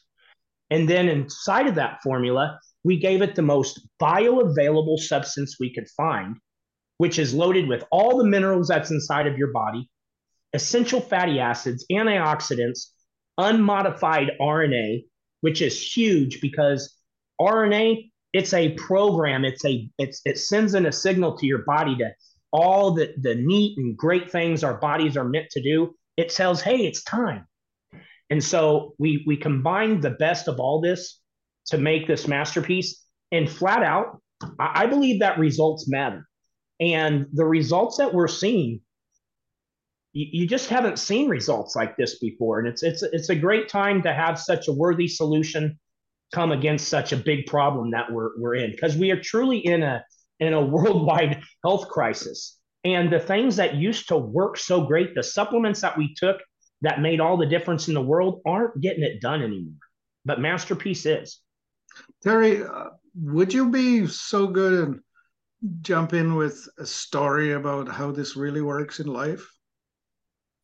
And 0.70 0.90
then 0.90 1.10
inside 1.10 1.68
of 1.68 1.76
that 1.76 2.02
formula, 2.02 2.60
we 2.84 2.98
gave 2.98 3.22
it 3.22 3.36
the 3.36 3.42
most 3.42 3.88
bioavailable 4.02 4.98
substance 4.98 5.58
we 5.60 5.74
could 5.74 5.88
find, 5.96 6.38
which 6.98 7.20
is 7.20 7.34
loaded 7.34 7.68
with 7.68 7.84
all 7.92 8.18
the 8.18 8.28
minerals 8.28 8.68
that's 8.68 8.92
inside 8.92 9.28
of 9.28 9.38
your 9.38 9.52
body, 9.52 9.90
essential 10.54 11.02
fatty 11.02 11.40
acids, 11.40 11.86
antioxidants, 11.92 12.92
unmodified 13.38 14.32
RNA, 14.42 15.04
which 15.42 15.62
is 15.62 15.80
huge 15.80 16.42
because 16.42 16.98
RNA 17.40 18.10
it's 18.34 18.54
a 18.54 18.74
program. 18.74 19.46
It's 19.46 19.66
a 19.66 19.90
it's 19.98 20.22
it 20.26 20.38
sends 20.38 20.76
in 20.76 20.86
a 20.86 20.92
signal 20.92 21.38
to 21.38 21.46
your 21.46 21.64
body 21.66 21.96
to 21.98 22.12
all 22.52 22.92
the 22.92 23.14
the 23.22 23.36
neat 23.36 23.78
and 23.78 23.98
great 23.98 24.32
things 24.32 24.64
our 24.64 24.78
bodies 24.78 25.18
are 25.18 25.28
meant 25.28 25.50
to 25.52 25.62
do. 25.62 25.96
It 26.18 26.30
tells, 26.30 26.62
hey, 26.62 26.86
it's 26.86 27.04
time. 27.04 27.48
And 28.30 28.44
so 28.44 28.94
we 29.00 29.24
we 29.26 29.38
combined 29.38 30.02
the 30.02 30.12
best 30.12 30.48
of 30.48 30.60
all 30.60 30.82
this 30.82 31.20
to 31.68 31.78
make 31.78 32.08
this 32.08 32.28
masterpiece. 32.28 33.04
And 33.32 33.50
flat 33.50 33.84
out, 33.84 34.22
I, 34.60 34.84
I 34.84 34.86
believe 34.86 35.22
that 35.22 35.40
results 35.40 35.90
matter. 35.90 36.28
And 36.80 37.28
the 37.34 37.46
results 37.46 37.98
that 37.98 38.14
we're 38.14 38.28
seeing 38.28 38.82
you, 40.18 40.42
you 40.42 40.48
just 40.48 40.70
haven't 40.70 41.00
seen 41.00 41.30
results 41.30 41.76
like 41.76 41.96
this 41.96 42.18
before, 42.20 42.60
and 42.60 42.68
it's 42.68 42.84
it's 42.84 43.04
it's 43.04 43.30
a 43.30 43.36
great 43.36 43.70
time 43.70 44.02
to 44.04 44.14
have 44.14 44.40
such 44.40 44.68
a 44.68 44.74
worthy 44.74 45.08
solution 45.08 45.80
come 46.34 46.52
against 46.52 46.90
such 46.90 47.14
a 47.14 47.18
big 47.18 47.46
problem 47.46 47.92
that 47.92 48.12
we're 48.12 48.32
we're 48.40 48.56
in 48.56 48.72
because 48.72 48.98
we 48.98 49.12
are 49.12 49.22
truly 49.22 49.60
in 49.60 49.84
a 49.84 50.04
in 50.40 50.54
a 50.54 50.66
worldwide 50.76 51.44
health 51.64 51.88
crisis. 51.88 52.58
And 52.84 53.12
the 53.12 53.20
things 53.20 53.58
that 53.58 53.76
used 53.76 54.08
to 54.10 54.18
work 54.18 54.58
so 54.58 54.82
great, 54.82 55.14
the 55.14 55.24
supplements 55.24 55.82
that 55.82 55.98
we 55.98 56.14
took 56.16 56.38
that 56.82 57.02
made 57.02 57.20
all 57.20 57.38
the 57.38 57.46
difference 57.46 57.88
in 57.88 57.94
the 57.94 58.02
world 58.02 58.42
aren't 58.46 58.80
getting 58.82 59.04
it 59.04 59.20
done 59.20 59.42
anymore. 59.42 59.74
But 60.26 60.40
Master 60.40 60.76
Peace 60.76 61.06
is. 61.06 61.42
Teri, 62.24 62.64
uh, 62.64 62.92
would 63.16 63.54
you 63.54 63.70
be 63.72 64.08
so 64.08 64.48
good 64.48 64.88
and 64.88 65.00
jump 65.82 66.14
in 66.14 66.36
with 66.36 66.68
a 66.78 66.86
story 66.86 67.54
about 67.54 67.90
how 67.90 68.12
this 68.12 68.36
really 68.36 68.62
works 68.62 69.00
in 69.00 69.08
life? 69.08 69.48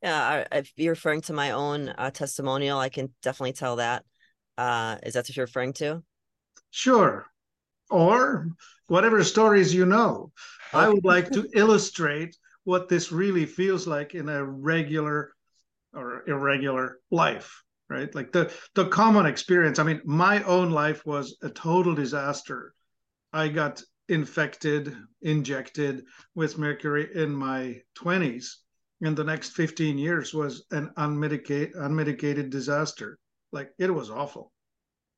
Yeah, 0.02 0.46
if 0.52 0.72
you're 0.76 0.94
referring 0.94 1.22
to 1.22 1.34
my 1.34 1.52
own 1.52 1.90
uh, 1.90 2.12
testimonial, 2.12 2.78
I 2.78 2.90
can 2.90 3.14
definitely 3.22 3.54
tell 3.54 3.78
that. 3.78 4.04
Uh, 4.58 4.98
is 5.04 5.14
that 5.14 5.26
what 5.26 5.36
you're 5.36 5.46
referring 5.46 5.74
to? 5.74 6.04
Sure. 6.72 7.26
Or 7.90 8.50
whatever 8.88 9.24
stories 9.24 9.74
you 9.74 9.86
know. 9.86 10.32
I 10.74 10.90
would 10.90 11.06
like 11.06 11.30
to 11.32 11.48
illustrate 11.56 12.36
what 12.64 12.90
this 12.90 13.12
really 13.12 13.46
feels 13.46 13.88
like 13.88 14.16
in 14.16 14.30
a 14.30 14.44
regular 14.44 15.34
or 15.94 16.24
irregular 16.28 17.00
life, 17.12 17.64
right? 17.90 18.14
Like 18.14 18.32
the 18.32 18.52
the 18.74 18.88
common 18.88 19.26
experience. 19.26 19.80
I 19.80 19.84
mean, 19.84 20.02
my 20.04 20.44
own 20.44 20.72
life 20.72 21.06
was 21.06 21.38
a 21.42 21.50
total 21.50 21.94
disaster. 21.94 22.74
I 23.32 23.48
got 23.48 23.82
infected, 24.10 24.95
injected 25.22 26.03
with 26.36 26.57
mercury 26.57 27.10
in 27.15 27.31
my 27.33 27.81
20s 27.95 28.57
in 29.01 29.15
the 29.15 29.24
next 29.24 29.50
15 29.50 29.98
years 29.98 30.33
was 30.33 30.65
an 30.72 30.91
unmitigated 30.98 31.75
unmitigated 31.75 32.50
disaster. 32.50 33.19
Like 33.51 33.72
it 33.77 33.93
was 33.93 34.10
awful. 34.10 34.51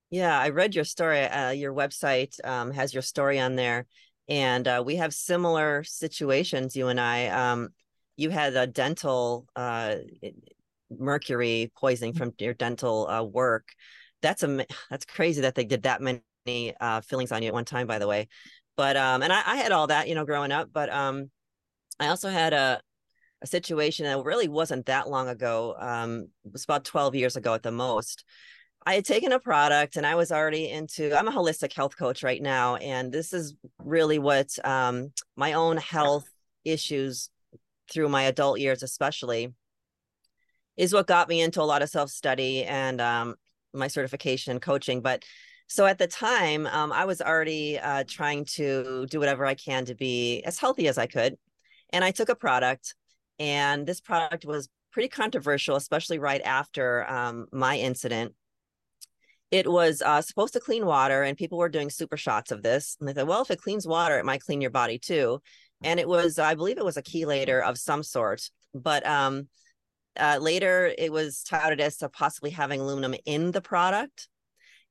Yeah 0.09 0.37
i 0.39 0.49
read 0.49 0.75
your 0.75 0.83
story 0.83 1.21
uh, 1.21 1.51
your 1.51 1.73
website 1.73 2.33
um, 2.45 2.71
has 2.71 2.93
your 2.93 3.03
story 3.03 3.39
on 3.39 3.55
there. 3.55 3.85
And 4.27 4.67
uh, 4.67 4.81
we 4.83 4.95
have 4.95 5.13
similar 5.13 5.83
situations 5.83 6.75
you 6.75 6.87
and 6.87 6.99
i. 6.99 7.27
Um, 7.27 7.69
you 8.17 8.29
had 8.29 8.55
a 8.55 8.65
dental 8.65 9.45
uh, 9.55 9.95
mercury 10.89 11.71
poisoning 11.77 12.13
from 12.13 12.33
your 12.39 12.53
dental 12.53 13.07
uh, 13.07 13.23
work. 13.23 13.67
That's 14.21 14.41
a 14.41 14.65
that's 14.89 15.05
crazy 15.05 15.41
that 15.41 15.53
they 15.55 15.65
did 15.65 15.83
that 15.83 16.01
many 16.01 16.73
uh, 16.79 17.01
fillings 17.01 17.31
on 17.31 17.43
you 17.43 17.49
at 17.49 17.53
one 17.53 17.65
time 17.65 17.87
by 17.87 17.99
the 17.99 18.07
way 18.07 18.27
but 18.75 18.97
um 18.97 19.23
and 19.23 19.31
I, 19.31 19.41
I 19.45 19.55
had 19.57 19.71
all 19.71 19.87
that 19.87 20.07
you 20.07 20.15
know 20.15 20.25
growing 20.25 20.51
up 20.51 20.69
but 20.73 20.91
um 20.91 21.29
i 21.99 22.07
also 22.07 22.29
had 22.29 22.53
a 22.53 22.81
a 23.41 23.47
situation 23.47 24.05
that 24.05 24.23
really 24.23 24.47
wasn't 24.47 24.87
that 24.87 25.09
long 25.09 25.29
ago. 25.29 25.75
Um, 25.79 26.29
it 26.43 26.51
was 26.51 26.63
about 26.63 26.83
12 26.83 27.15
years 27.15 27.35
ago 27.35 27.53
at 27.53 27.63
the 27.63 27.71
most. 27.71 28.25
I 28.85 28.95
had 28.95 29.05
taken 29.05 29.31
a 29.31 29.39
product 29.39 29.97
and 29.97 30.05
I 30.05 30.15
was 30.15 30.31
already 30.31 30.69
into, 30.69 31.17
I'm 31.17 31.27
a 31.27 31.31
holistic 31.31 31.73
health 31.73 31.97
coach 31.97 32.23
right 32.23 32.41
now. 32.41 32.75
And 32.75 33.11
this 33.11 33.33
is 33.33 33.55
really 33.79 34.19
what 34.19 34.57
um, 34.65 35.11
my 35.35 35.53
own 35.53 35.77
health 35.77 36.27
issues 36.63 37.29
through 37.91 38.09
my 38.09 38.23
adult 38.23 38.59
years, 38.59 38.83
especially, 38.83 39.53
is 40.77 40.93
what 40.93 41.07
got 41.07 41.29
me 41.29 41.41
into 41.41 41.61
a 41.61 41.63
lot 41.63 41.81
of 41.81 41.89
self 41.89 42.09
study 42.09 42.63
and 42.63 42.99
um, 42.99 43.35
my 43.73 43.87
certification 43.87 44.59
coaching. 44.59 45.01
But 45.01 45.23
so 45.67 45.85
at 45.85 45.97
the 45.97 46.07
time, 46.07 46.67
um, 46.67 46.91
I 46.91 47.05
was 47.05 47.21
already 47.21 47.79
uh, 47.79 48.03
trying 48.07 48.45
to 48.55 49.07
do 49.09 49.19
whatever 49.19 49.45
I 49.45 49.55
can 49.55 49.85
to 49.85 49.95
be 49.95 50.43
as 50.43 50.59
healthy 50.59 50.87
as 50.87 50.97
I 50.97 51.07
could. 51.07 51.35
And 51.91 52.03
I 52.03 52.11
took 52.11 52.29
a 52.29 52.35
product 52.35 52.95
and 53.39 53.85
this 53.85 54.01
product 54.01 54.45
was 54.45 54.69
pretty 54.91 55.09
controversial, 55.09 55.75
especially 55.75 56.19
right 56.19 56.41
after 56.41 57.09
um, 57.09 57.47
my 57.51 57.77
incident. 57.77 58.33
It 59.51 59.69
was 59.69 60.01
uh, 60.01 60.21
supposed 60.21 60.53
to 60.53 60.59
clean 60.59 60.85
water, 60.85 61.23
and 61.23 61.37
people 61.37 61.57
were 61.57 61.69
doing 61.69 61.89
super 61.89 62.17
shots 62.17 62.51
of 62.51 62.63
this. 62.63 62.97
And 62.99 63.07
they 63.07 63.13
thought, 63.13 63.27
well, 63.27 63.41
if 63.41 63.51
it 63.51 63.61
cleans 63.61 63.87
water, 63.87 64.17
it 64.17 64.25
might 64.25 64.41
clean 64.41 64.61
your 64.61 64.71
body 64.71 64.97
too. 64.97 65.41
And 65.83 65.99
it 65.99 66.07
was, 66.07 66.39
I 66.39 66.55
believe, 66.55 66.77
it 66.77 66.85
was 66.85 66.97
a 66.97 67.03
chelator 67.03 67.61
of 67.61 67.77
some 67.77 68.03
sort. 68.03 68.49
But 68.73 69.05
um, 69.05 69.47
uh, 70.17 70.39
later, 70.41 70.93
it 70.97 71.11
was 71.11 71.43
touted 71.43 71.79
as 71.79 71.97
to 71.97 72.09
possibly 72.09 72.49
having 72.49 72.81
aluminum 72.81 73.15
in 73.25 73.51
the 73.51 73.61
product. 73.61 74.27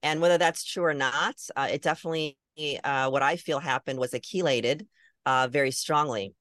And 0.04 0.20
whether 0.20 0.38
that's 0.38 0.64
true 0.64 0.84
or 0.84 0.94
not, 0.94 1.34
uh, 1.56 1.68
it 1.72 1.82
definitely, 1.82 2.38
uh, 2.84 3.10
what 3.10 3.22
I 3.22 3.36
feel 3.36 3.58
happened 3.58 3.98
was 3.98 4.14
it 4.14 4.22
chelated 4.22 4.86
uh, 5.26 5.48
very 5.50 5.72
strongly 5.72 6.34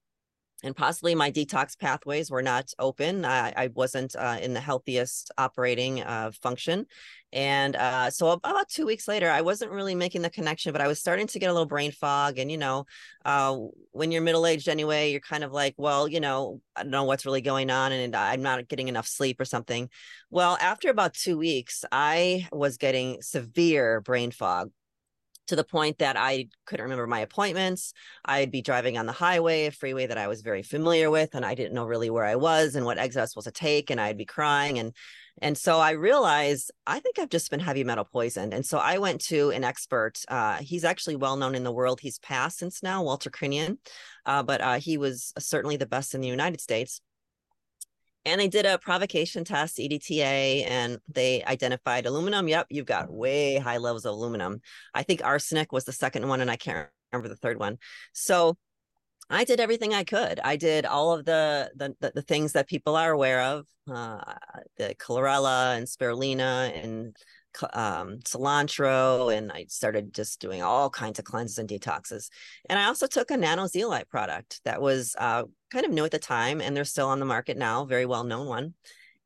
and 0.64 0.74
possibly 0.74 1.14
my 1.14 1.30
detox 1.30 1.78
pathways 1.78 2.30
were 2.30 2.42
not 2.42 2.72
open. 2.78 3.24
I, 3.24 3.52
I 3.54 3.70
wasn't 3.74 4.16
uh, 4.16 4.38
in 4.40 4.54
the 4.54 4.60
healthiest 4.60 5.30
operating 5.36 6.02
uh, 6.02 6.32
function. 6.42 6.86
And 7.34 7.76
uh, 7.76 8.10
so 8.10 8.30
about 8.30 8.68
two 8.70 8.86
weeks 8.86 9.06
later, 9.06 9.30
I 9.30 9.42
wasn't 9.42 9.72
really 9.72 9.94
making 9.94 10.22
the 10.22 10.30
connection, 10.30 10.72
but 10.72 10.80
I 10.80 10.88
was 10.88 10.98
starting 10.98 11.26
to 11.26 11.38
get 11.38 11.50
a 11.50 11.52
little 11.52 11.66
brain 11.66 11.92
fog. 11.92 12.38
And, 12.38 12.50
you 12.50 12.56
know, 12.56 12.86
uh, 13.24 13.56
when 13.90 14.10
you're 14.10 14.22
middle 14.22 14.46
aged 14.46 14.68
anyway, 14.68 15.10
you're 15.10 15.20
kind 15.20 15.44
of 15.44 15.52
like, 15.52 15.74
well, 15.76 16.08
you 16.08 16.20
know, 16.20 16.62
I 16.74 16.82
don't 16.82 16.90
know 16.90 17.04
what's 17.04 17.26
really 17.26 17.42
going 17.42 17.70
on 17.70 17.92
and 17.92 18.16
I'm 18.16 18.42
not 18.42 18.66
getting 18.66 18.88
enough 18.88 19.06
sleep 19.06 19.40
or 19.40 19.44
something. 19.44 19.90
Well, 20.30 20.56
after 20.60 20.88
about 20.88 21.12
two 21.12 21.36
weeks, 21.36 21.84
I 21.92 22.48
was 22.50 22.78
getting 22.78 23.20
severe 23.20 24.00
brain 24.00 24.30
fog 24.30 24.70
to 25.46 25.56
the 25.56 25.64
point 25.64 25.98
that 25.98 26.16
I 26.16 26.48
couldn't 26.66 26.84
remember 26.84 27.06
my 27.06 27.20
appointments. 27.20 27.92
I'd 28.24 28.50
be 28.50 28.62
driving 28.62 28.98
on 28.98 29.06
the 29.06 29.12
highway, 29.12 29.66
a 29.66 29.70
freeway 29.70 30.06
that 30.06 30.18
I 30.18 30.28
was 30.28 30.42
very 30.42 30.62
familiar 30.62 31.10
with, 31.10 31.34
and 31.34 31.44
I 31.44 31.54
didn't 31.54 31.74
know 31.74 31.86
really 31.86 32.10
where 32.10 32.24
I 32.24 32.36
was 32.36 32.74
and 32.74 32.84
what 32.84 32.98
exit 32.98 33.20
I 33.20 33.22
was 33.22 33.30
supposed 33.30 33.46
to 33.46 33.52
take, 33.52 33.90
and 33.90 34.00
I'd 34.00 34.18
be 34.18 34.24
crying. 34.24 34.78
And 34.78 34.92
and 35.42 35.58
so 35.58 35.80
I 35.80 35.92
realized 35.92 36.70
I 36.86 37.00
think 37.00 37.18
I've 37.18 37.28
just 37.28 37.50
been 37.50 37.60
heavy 37.60 37.82
metal 37.82 38.04
poisoned. 38.04 38.54
And 38.54 38.64
so 38.64 38.78
I 38.78 38.98
went 38.98 39.20
to 39.22 39.50
an 39.50 39.64
expert. 39.64 40.22
Uh, 40.28 40.58
he's 40.58 40.84
actually 40.84 41.16
well 41.16 41.36
known 41.36 41.54
in 41.54 41.64
the 41.64 41.72
world. 41.72 42.00
He's 42.00 42.20
passed 42.20 42.58
since 42.58 42.82
now, 42.82 43.02
Walter 43.02 43.30
Crinnion, 43.30 43.78
uh, 44.26 44.42
but 44.44 44.60
uh, 44.60 44.78
he 44.78 44.96
was 44.96 45.32
certainly 45.38 45.76
the 45.76 45.86
best 45.86 46.14
in 46.14 46.20
the 46.20 46.28
United 46.28 46.60
States 46.60 47.00
and 48.26 48.40
they 48.40 48.48
did 48.48 48.66
a 48.66 48.78
provocation 48.78 49.44
test 49.44 49.78
edta 49.78 50.64
and 50.68 50.98
they 51.08 51.42
identified 51.44 52.06
aluminum. 52.06 52.48
Yep 52.48 52.66
you've 52.70 52.86
got 52.86 53.12
way 53.12 53.56
high 53.56 53.78
levels 53.78 54.04
of 54.04 54.14
aluminum. 54.14 54.60
I 54.94 55.02
think 55.02 55.24
arsenic 55.24 55.72
was 55.72 55.84
the 55.84 55.92
second 55.92 56.28
one 56.28 56.40
and 56.40 56.50
i 56.50 56.56
can't 56.56 56.88
remember 57.12 57.28
the 57.28 57.36
third 57.36 57.58
one. 57.58 57.78
So 58.12 58.56
i 59.30 59.44
did 59.44 59.60
everything 59.60 59.94
i 59.94 60.04
could. 60.04 60.40
I 60.40 60.56
did 60.56 60.86
all 60.86 61.12
of 61.12 61.24
the 61.24 61.70
the, 61.74 61.94
the, 62.00 62.12
the 62.16 62.22
things 62.22 62.52
that 62.52 62.68
people 62.68 62.96
are 62.96 63.12
aware 63.12 63.42
of 63.42 63.66
uh, 63.90 64.34
the 64.78 64.94
chlorella 64.98 65.76
and 65.76 65.86
spirulina 65.86 66.72
and 66.82 67.16
um, 67.72 68.18
cilantro 68.24 69.36
and 69.36 69.52
I 69.52 69.66
started 69.68 70.14
just 70.14 70.40
doing 70.40 70.62
all 70.62 70.90
kinds 70.90 71.18
of 71.18 71.24
cleanses 71.24 71.58
and 71.58 71.68
detoxes. 71.68 72.28
And 72.68 72.78
I 72.78 72.86
also 72.86 73.06
took 73.06 73.30
a 73.30 73.36
nano 73.36 73.66
zeolite 73.66 74.08
product 74.08 74.60
that 74.64 74.80
was 74.80 75.14
uh, 75.18 75.44
kind 75.70 75.84
of 75.84 75.92
new 75.92 76.04
at 76.04 76.10
the 76.10 76.18
time 76.18 76.60
and 76.60 76.76
they're 76.76 76.84
still 76.84 77.08
on 77.08 77.20
the 77.20 77.26
market 77.26 77.56
now, 77.56 77.84
very 77.84 78.06
well 78.06 78.24
known 78.24 78.46
one. 78.46 78.74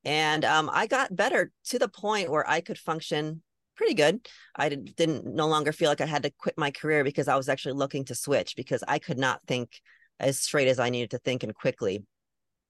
And 0.05 0.45
um, 0.45 0.71
I 0.73 0.87
got 0.87 1.15
better 1.15 1.51
to 1.67 1.79
the 1.79 1.89
point 1.89 2.31
where 2.31 2.49
I 2.49 2.61
could 2.61 2.79
function 2.79 3.43
pretty 3.77 3.95
good. 3.95 4.29
I 4.57 4.69
didn't 4.69 5.25
no 5.25 5.47
longer 5.47 5.73
feel 5.73 5.89
like 5.89 6.01
I 6.01 6.07
had 6.07 6.25
to 6.25 6.33
quit 6.37 6.59
my 6.59 6.71
career 6.71 7.05
because 7.05 7.29
I 7.29 7.37
was 7.37 7.49
actually 7.49 7.75
looking 7.75 8.05
to 8.07 8.15
switch 8.15 8.57
because 8.57 8.83
I 8.87 8.99
could 8.99 9.19
not 9.19 9.43
think 9.47 9.81
as 10.21 10.39
straight 10.39 10.69
as 10.69 10.79
I 10.79 10.91
needed 10.91 11.13
to 11.13 11.19
think 11.19 11.45
and 11.45 11.55
quickly. 11.55 12.05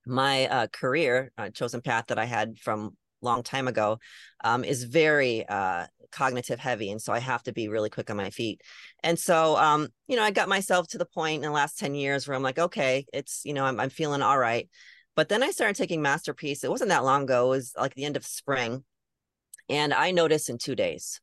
My 0.06 0.46
uh, 0.46 0.66
career, 0.68 1.32
uh, 1.36 1.50
chosen 1.50 1.80
path 1.80 2.06
that 2.08 2.18
I 2.18 2.24
had 2.24 2.58
from 2.58 2.96
long 3.22 3.42
time 3.42 3.68
ago 3.68 3.98
um, 4.44 4.64
is 4.64 4.84
very 4.84 5.46
uh, 5.48 5.86
cognitive 6.10 6.58
heavy 6.58 6.90
and 6.90 7.02
so 7.02 7.12
i 7.12 7.18
have 7.18 7.42
to 7.42 7.52
be 7.52 7.68
really 7.68 7.90
quick 7.90 8.10
on 8.10 8.16
my 8.16 8.30
feet. 8.30 8.62
And 9.02 9.18
so 9.18 9.56
um, 9.56 9.88
you 10.06 10.16
know 10.16 10.22
i 10.22 10.30
got 10.30 10.48
myself 10.48 10.88
to 10.88 10.98
the 10.98 11.06
point 11.06 11.36
in 11.36 11.50
the 11.50 11.54
last 11.54 11.78
10 11.78 11.94
years 11.94 12.26
where 12.26 12.36
i'm 12.36 12.42
like 12.42 12.58
okay 12.58 13.04
it's 13.12 13.42
you 13.44 13.52
know 13.54 13.64
i'm, 13.64 13.78
I'm 13.80 13.90
feeling 13.90 14.22
all 14.22 14.38
right. 14.38 14.68
But 15.16 15.28
then 15.28 15.42
i 15.42 15.50
started 15.50 15.76
taking 15.76 16.02
Master 16.02 16.34
Peace. 16.34 16.64
It 16.64 16.70
wasn't 16.70 16.90
that 16.90 17.04
long 17.04 17.24
ago. 17.24 17.46
It 17.46 17.56
was 17.56 17.72
like 17.76 17.94
the 17.94 18.04
end 18.04 18.16
of 18.16 18.24
spring. 18.24 18.84
And 19.68 19.92
i 19.92 20.10
noticed 20.10 20.48
in 20.48 20.58
two 20.58 20.74
days. 20.74 21.20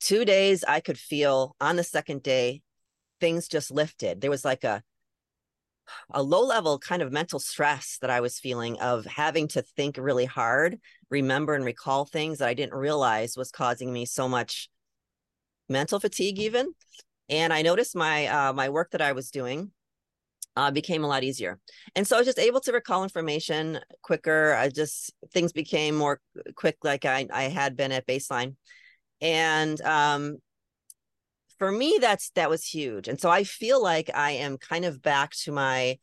Two 0.00 0.24
days 0.24 0.64
i 0.66 0.80
could 0.80 0.98
feel 0.98 1.56
on 1.60 1.76
the 1.76 1.84
second 1.84 2.22
day 2.22 2.62
things 3.20 3.48
just 3.48 3.70
lifted. 3.70 4.20
There 4.20 4.30
was 4.30 4.44
like 4.44 4.64
a 4.64 4.82
a 6.10 6.22
low 6.22 6.44
level 6.44 6.78
kind 6.78 7.02
of 7.02 7.12
mental 7.12 7.38
stress 7.38 7.98
that 8.00 8.10
I 8.10 8.20
was 8.20 8.38
feeling 8.38 8.78
of 8.80 9.04
having 9.04 9.48
to 9.48 9.62
think 9.62 9.96
really 9.98 10.24
hard, 10.24 10.78
remember 11.10 11.54
and 11.54 11.64
recall 11.64 12.04
things 12.04 12.38
that 12.38 12.48
I 12.48 12.54
didn't 12.54 12.74
realize 12.74 13.36
was 13.36 13.50
causing 13.50 13.92
me 13.92 14.06
so 14.06 14.28
much 14.28 14.68
mental 15.68 16.00
fatigue 16.00 16.38
even. 16.38 16.74
And 17.28 17.52
I 17.52 17.62
noticed 17.62 17.96
my 17.96 18.26
uh, 18.26 18.52
my 18.52 18.68
work 18.68 18.90
that 18.90 19.00
I 19.00 19.12
was 19.12 19.30
doing 19.30 19.72
uh, 20.56 20.70
became 20.70 21.04
a 21.04 21.08
lot 21.08 21.24
easier. 21.24 21.58
And 21.94 22.06
so 22.06 22.16
I 22.16 22.20
was 22.20 22.26
just 22.26 22.38
able 22.38 22.60
to 22.60 22.72
recall 22.72 23.02
information 23.02 23.80
quicker. 24.02 24.54
I 24.54 24.68
just 24.68 25.12
things 25.32 25.52
became 25.52 25.94
more 25.94 26.20
quick 26.54 26.76
like 26.84 27.04
I, 27.04 27.26
I 27.32 27.44
had 27.44 27.76
been 27.76 27.92
at 27.92 28.06
baseline. 28.06 28.56
And 29.20 29.80
um, 29.82 30.38
for 31.58 31.70
me 31.70 31.98
that's 32.00 32.30
that 32.30 32.50
was 32.50 32.64
huge 32.64 33.08
and 33.08 33.20
so 33.20 33.30
i 33.30 33.44
feel 33.44 33.82
like 33.82 34.10
i 34.14 34.32
am 34.32 34.56
kind 34.58 34.84
of 34.84 35.02
back 35.02 35.32
to 35.32 35.52
my 35.52 35.98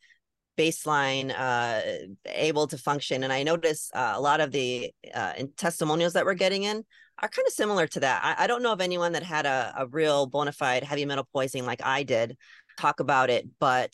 baseline 0.58 1.34
uh 1.36 1.80
able 2.26 2.66
to 2.66 2.76
function 2.76 3.22
and 3.22 3.32
i 3.32 3.42
notice 3.42 3.90
uh, 3.94 4.12
a 4.14 4.20
lot 4.20 4.40
of 4.40 4.52
the 4.52 4.92
uh, 5.14 5.32
testimonials 5.56 6.12
that 6.12 6.24
we're 6.24 6.34
getting 6.34 6.64
in 6.64 6.84
are 7.20 7.28
kind 7.28 7.46
of 7.46 7.52
similar 7.52 7.86
to 7.86 8.00
that. 8.00 8.20
I, 8.24 8.44
I 8.44 8.46
don't 8.46 8.62
know 8.62 8.72
of 8.72 8.80
anyone 8.80 9.12
that 9.12 9.22
had 9.22 9.46
a, 9.46 9.72
a 9.78 9.86
real 9.86 10.26
bona 10.26 10.52
fide 10.52 10.82
heavy 10.82 11.04
metal 11.04 11.26
poisoning 11.32 11.66
like 11.66 11.80
i 11.84 12.02
did 12.02 12.36
talk 12.78 13.00
about 13.00 13.30
it 13.30 13.46
but 13.58 13.92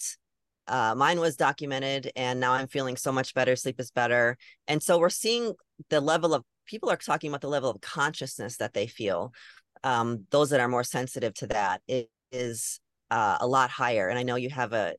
uh, 0.67 0.95
mine 0.95 1.19
was 1.19 1.37
documented 1.37 2.13
and 2.17 2.41
now 2.41 2.53
i'm 2.53 2.69
feeling 2.69 2.97
so 2.97 3.13
much 3.13 3.35
better 3.35 3.57
sleep 3.57 3.81
is 3.81 3.91
better 3.91 4.37
and 4.67 4.83
so 4.83 4.99
we're 4.99 5.11
seeing 5.11 5.53
the 5.91 6.01
level 6.01 6.35
of 6.35 6.45
people 6.67 6.91
are 6.91 6.97
talking 6.97 7.31
about 7.31 7.41
the 7.41 7.49
level 7.49 7.71
of 7.71 7.81
consciousness 7.81 8.59
that 8.59 8.75
they 8.75 8.87
feel 8.87 9.33
um, 9.85 10.27
those 10.31 10.51
that 10.51 10.61
are 10.61 10.69
more 10.69 10.85
sensitive 10.85 11.35
to 11.35 11.47
that 11.49 11.83
is 12.33 12.81
uh, 13.11 13.39
a 13.41 13.47
lot 13.47 13.71
higher. 13.71 14.09
And 14.09 14.19
I 14.19 14.23
know 14.23 14.37
you 14.37 14.51
have 14.51 14.73
a 14.73 14.95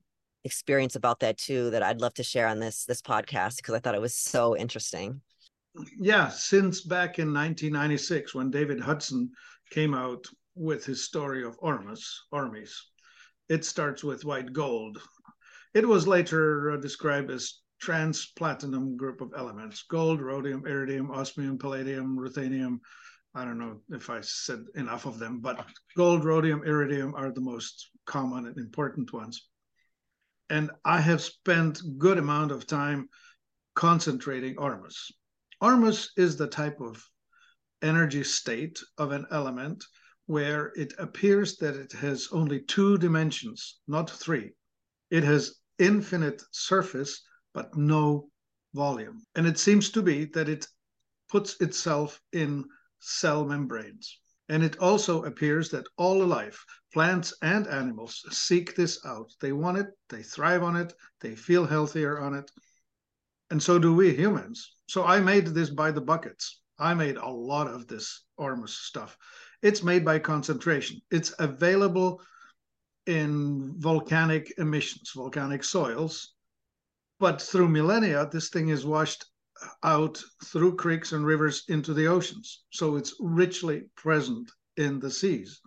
experience 0.46 0.96
about 0.96 1.20
that 1.20 1.38
too 1.38 1.70
that 1.72 1.84
I'd 1.84 2.02
love 2.02 2.14
to 2.16 2.24
share 2.24 2.48
on 2.48 2.60
this 2.60 2.86
this 2.86 3.02
podcast 3.02 3.58
because 3.58 3.76
I 3.76 3.80
thought 3.80 3.96
it 3.96 4.02
was 4.02 4.16
so 4.16 4.56
interesting. 4.56 5.22
Yeah, 6.00 6.30
since 6.30 6.82
back 6.82 7.20
in 7.20 7.34
1996 7.34 8.34
when 8.34 8.50
David 8.50 8.80
Hudson 8.80 9.30
came 9.70 9.94
out 9.94 10.26
with 10.56 10.86
his 10.86 11.06
story 11.06 11.44
of 11.44 11.58
Ormus, 11.60 12.26
Ormes, 12.32 12.74
it 13.50 13.64
starts 13.64 14.04
with 14.04 14.26
white 14.26 14.52
gold. 14.52 15.00
It 15.74 15.88
was 15.88 16.08
later 16.08 16.72
uh, 16.72 16.78
described 16.78 17.30
as 17.32 17.62
trans 17.80 18.32
platinum 18.36 18.98
group 18.98 19.22
of 19.22 19.34
elements: 19.38 19.84
gold, 19.90 20.22
rhodium, 20.22 20.66
iridium, 20.66 21.12
osmium, 21.12 21.58
palladium, 21.58 22.18
ruthenium, 22.18 22.80
I 23.40 23.46
don't 23.46 23.58
know 23.58 23.80
if 23.92 24.10
I 24.10 24.20
said 24.20 24.66
enough 24.76 25.06
of 25.06 25.18
them, 25.18 25.40
but 25.40 25.66
gold, 25.96 26.26
rhodium, 26.26 26.62
iridium 26.66 27.16
are 27.16 27.32
the 27.32 27.40
most 27.40 27.90
common 28.06 28.46
and 28.46 28.58
important 28.58 29.14
ones. 29.14 29.48
And 30.50 30.72
I 30.84 31.00
have 31.00 31.22
spent 31.22 31.80
good 31.98 32.18
amount 32.18 32.52
of 32.52 32.68
time 32.68 33.08
concentrating 33.76 34.58
Ormus. 34.58 35.10
Ormus 35.62 36.12
is 36.18 36.36
the 36.36 36.48
type 36.48 36.82
of 36.82 37.02
energy 37.82 38.26
state 38.26 38.78
of 38.98 39.14
an 39.14 39.26
element 39.32 39.86
where 40.26 40.74
it 40.76 40.94
appears 40.98 41.56
that 41.60 41.78
it 41.78 41.94
has 41.94 42.28
only 42.34 42.60
two 42.64 42.98
dimensions, 42.98 43.80
not 43.88 44.10
three. 44.10 44.52
It 45.12 45.24
has 45.24 45.56
infinite 45.78 46.42
surface, 46.52 47.22
but 47.54 47.74
no 47.78 48.30
volume. 48.74 49.24
And 49.36 49.48
it 49.48 49.58
seems 49.58 49.92
to 49.92 50.02
be 50.02 50.26
that 50.34 50.50
it 50.50 50.68
puts 51.30 51.62
itself 51.62 52.20
in 52.34 52.66
cell 53.00 53.46
membranes. 53.46 54.20
And 54.50 54.64
it 54.64 54.78
also 54.80 55.24
appears 55.24 55.70
that 55.70 55.88
all 55.98 56.26
life, 56.26 56.66
plants 56.92 57.34
and 57.42 57.68
animals, 57.68 58.26
seek 58.32 58.76
this 58.76 59.06
out. 59.06 59.32
They 59.40 59.52
want 59.52 59.78
it, 59.78 59.88
they 60.10 60.24
thrive 60.24 60.64
on 60.64 60.76
it, 60.76 60.94
they 61.22 61.36
feel 61.36 61.66
healthier 61.66 62.20
on 62.20 62.34
it. 62.34 62.50
And 63.52 63.62
so 63.62 63.80
do 63.80 63.94
we 63.94 64.14
humans. 64.14 64.76
So 64.88 65.06
I 65.06 65.20
made 65.20 65.48
this 65.48 65.70
by 65.70 65.92
the 65.92 66.02
buckets. 66.02 66.62
I 66.80 66.94
made 66.94 67.18
a 67.18 67.30
lot 67.30 67.68
of 67.68 67.88
this 67.88 68.24
Ormus 68.38 68.76
stuff. 68.76 69.18
It's 69.62 69.84
made 69.84 70.06
by 70.06 70.20
concentration. 70.20 71.02
It's 71.12 71.34
available 71.40 72.22
in 73.06 73.74
volcanic 73.78 74.54
emissions, 74.58 75.12
volcanic 75.16 75.64
soils. 75.64 76.34
But 77.20 77.42
through 77.42 77.68
millennia, 77.68 78.30
this 78.32 78.50
thing 78.50 78.70
is 78.70 78.86
washed 78.86 79.26
out 79.84 80.22
through 80.46 80.76
creeks 80.76 81.12
and 81.12 81.26
rivers 81.26 81.64
into 81.68 81.94
the 81.94 82.08
oceans. 82.08 82.64
So 82.72 82.96
it's 82.96 83.16
richly 83.20 83.84
present 83.96 84.50
in 84.78 85.00
the 85.00 85.12
seas. 85.12 85.60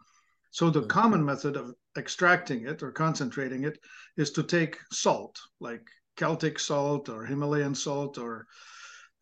So 0.50 0.70
the 0.70 0.86
common 0.86 1.24
method 1.24 1.56
of 1.56 1.74
extracting 1.96 2.66
it 2.66 2.82
or 2.82 2.92
concentrating 2.92 3.64
it 3.64 3.78
is 4.16 4.30
to 4.32 4.42
take 4.42 4.78
salt, 4.90 5.38
like 5.60 5.86
Celtic 6.16 6.58
salt 6.58 7.08
or 7.08 7.24
Himalayan 7.24 7.74
salt 7.74 8.18
or, 8.18 8.46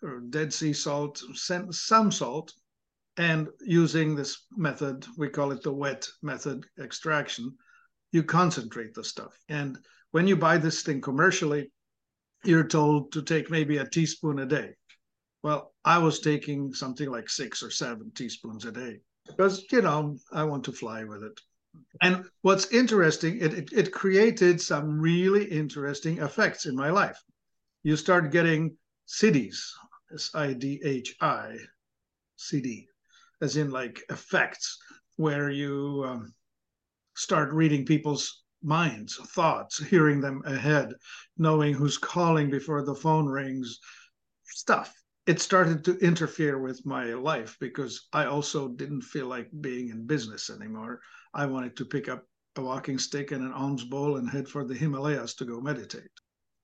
or 0.03 0.21
Dead 0.21 0.53
Sea 0.53 0.73
salt, 0.73 1.23
some 1.35 2.11
salt, 2.11 2.53
and 3.17 3.49
using 3.61 4.15
this 4.15 4.47
method, 4.57 5.07
we 5.17 5.29
call 5.29 5.53
it 5.53 5.63
the 5.63 5.73
wet 5.73 6.09
method 6.23 6.65
extraction, 6.81 7.55
you 8.13 8.23
concentrate 8.23 8.95
the 8.95 9.05
stuff. 9.05 9.37
And 9.49 9.79
when 10.11 10.27
you 10.27 10.37
buy 10.37 10.59
this 10.59 10.83
thing 10.83 11.01
commercially, 11.01 11.71
you're 12.45 12.67
told 12.67 13.13
to 13.13 13.23
take 13.23 13.51
maybe 13.51 13.79
a 13.79 13.89
teaspoon 13.89 14.39
a 14.39 14.47
day. 14.47 14.71
Well, 15.43 15.73
I 15.85 15.99
was 15.99 16.21
taking 16.21 16.73
something 16.75 17.11
like 17.11 17.29
six 17.29 17.63
or 17.63 17.71
seven 17.71 18.11
teaspoons 18.15 18.65
a 18.65 18.73
day 18.73 18.99
because, 19.27 19.65
you 19.73 19.83
know, 19.83 20.19
I 20.33 20.45
want 20.45 20.65
to 20.65 20.73
fly 20.73 21.05
with 21.05 21.23
it. 21.23 21.41
And 22.03 22.25
what's 22.43 22.73
interesting, 22.73 23.39
it, 23.41 23.55
it, 23.55 23.73
it 23.73 23.93
created 23.93 24.61
some 24.61 25.01
really 25.01 25.45
interesting 25.45 26.19
effects 26.19 26.67
in 26.67 26.75
my 26.75 26.91
life. 26.91 27.19
You 27.83 27.97
start 27.97 28.33
getting 28.33 28.77
siddhis, 29.09 29.59
S 30.13 30.31
I 30.35 30.53
D 30.53 30.81
H 30.85 31.15
I, 31.21 31.57
C 32.37 32.61
D, 32.61 32.87
as 33.41 33.57
in 33.57 33.71
like 33.71 34.03
effects, 34.11 34.79
where 35.17 35.51
you 35.51 36.05
um, 36.07 36.35
start 37.15 37.53
reading 37.53 37.87
people's 37.87 38.43
minds, 38.63 39.17
thoughts, 39.17 39.79
hearing 39.85 40.21
them 40.21 40.43
ahead, 40.45 40.93
knowing 41.37 41.75
who's 41.75 41.99
calling 41.99 42.51
before 42.51 42.85
the 42.85 42.95
phone 42.95 43.27
rings, 43.27 43.79
stuff. 44.45 44.95
It 45.27 45.41
started 45.41 45.85
to 45.85 45.99
interfere 45.99 46.59
with 46.59 46.85
my 46.85 47.15
life 47.15 47.57
because 47.61 48.09
I 48.13 48.25
also 48.25 48.69
didn't 48.69 49.03
feel 49.03 49.27
like 49.27 49.49
being 49.61 49.91
in 49.91 50.07
business 50.07 50.51
anymore. 50.51 51.01
I 51.35 51.47
wanted 51.47 51.77
to 51.77 51.85
pick 51.85 52.09
up 52.09 52.25
a 52.57 52.63
walking 52.63 52.99
stick 52.99 53.31
and 53.31 53.45
an 53.45 53.53
alms 53.53 53.85
bowl 53.85 54.17
and 54.17 54.29
head 54.29 54.49
for 54.49 54.65
the 54.65 54.75
Himalayas 54.75 55.35
to 55.35 55.45
go 55.45 55.61
meditate. 55.61 56.11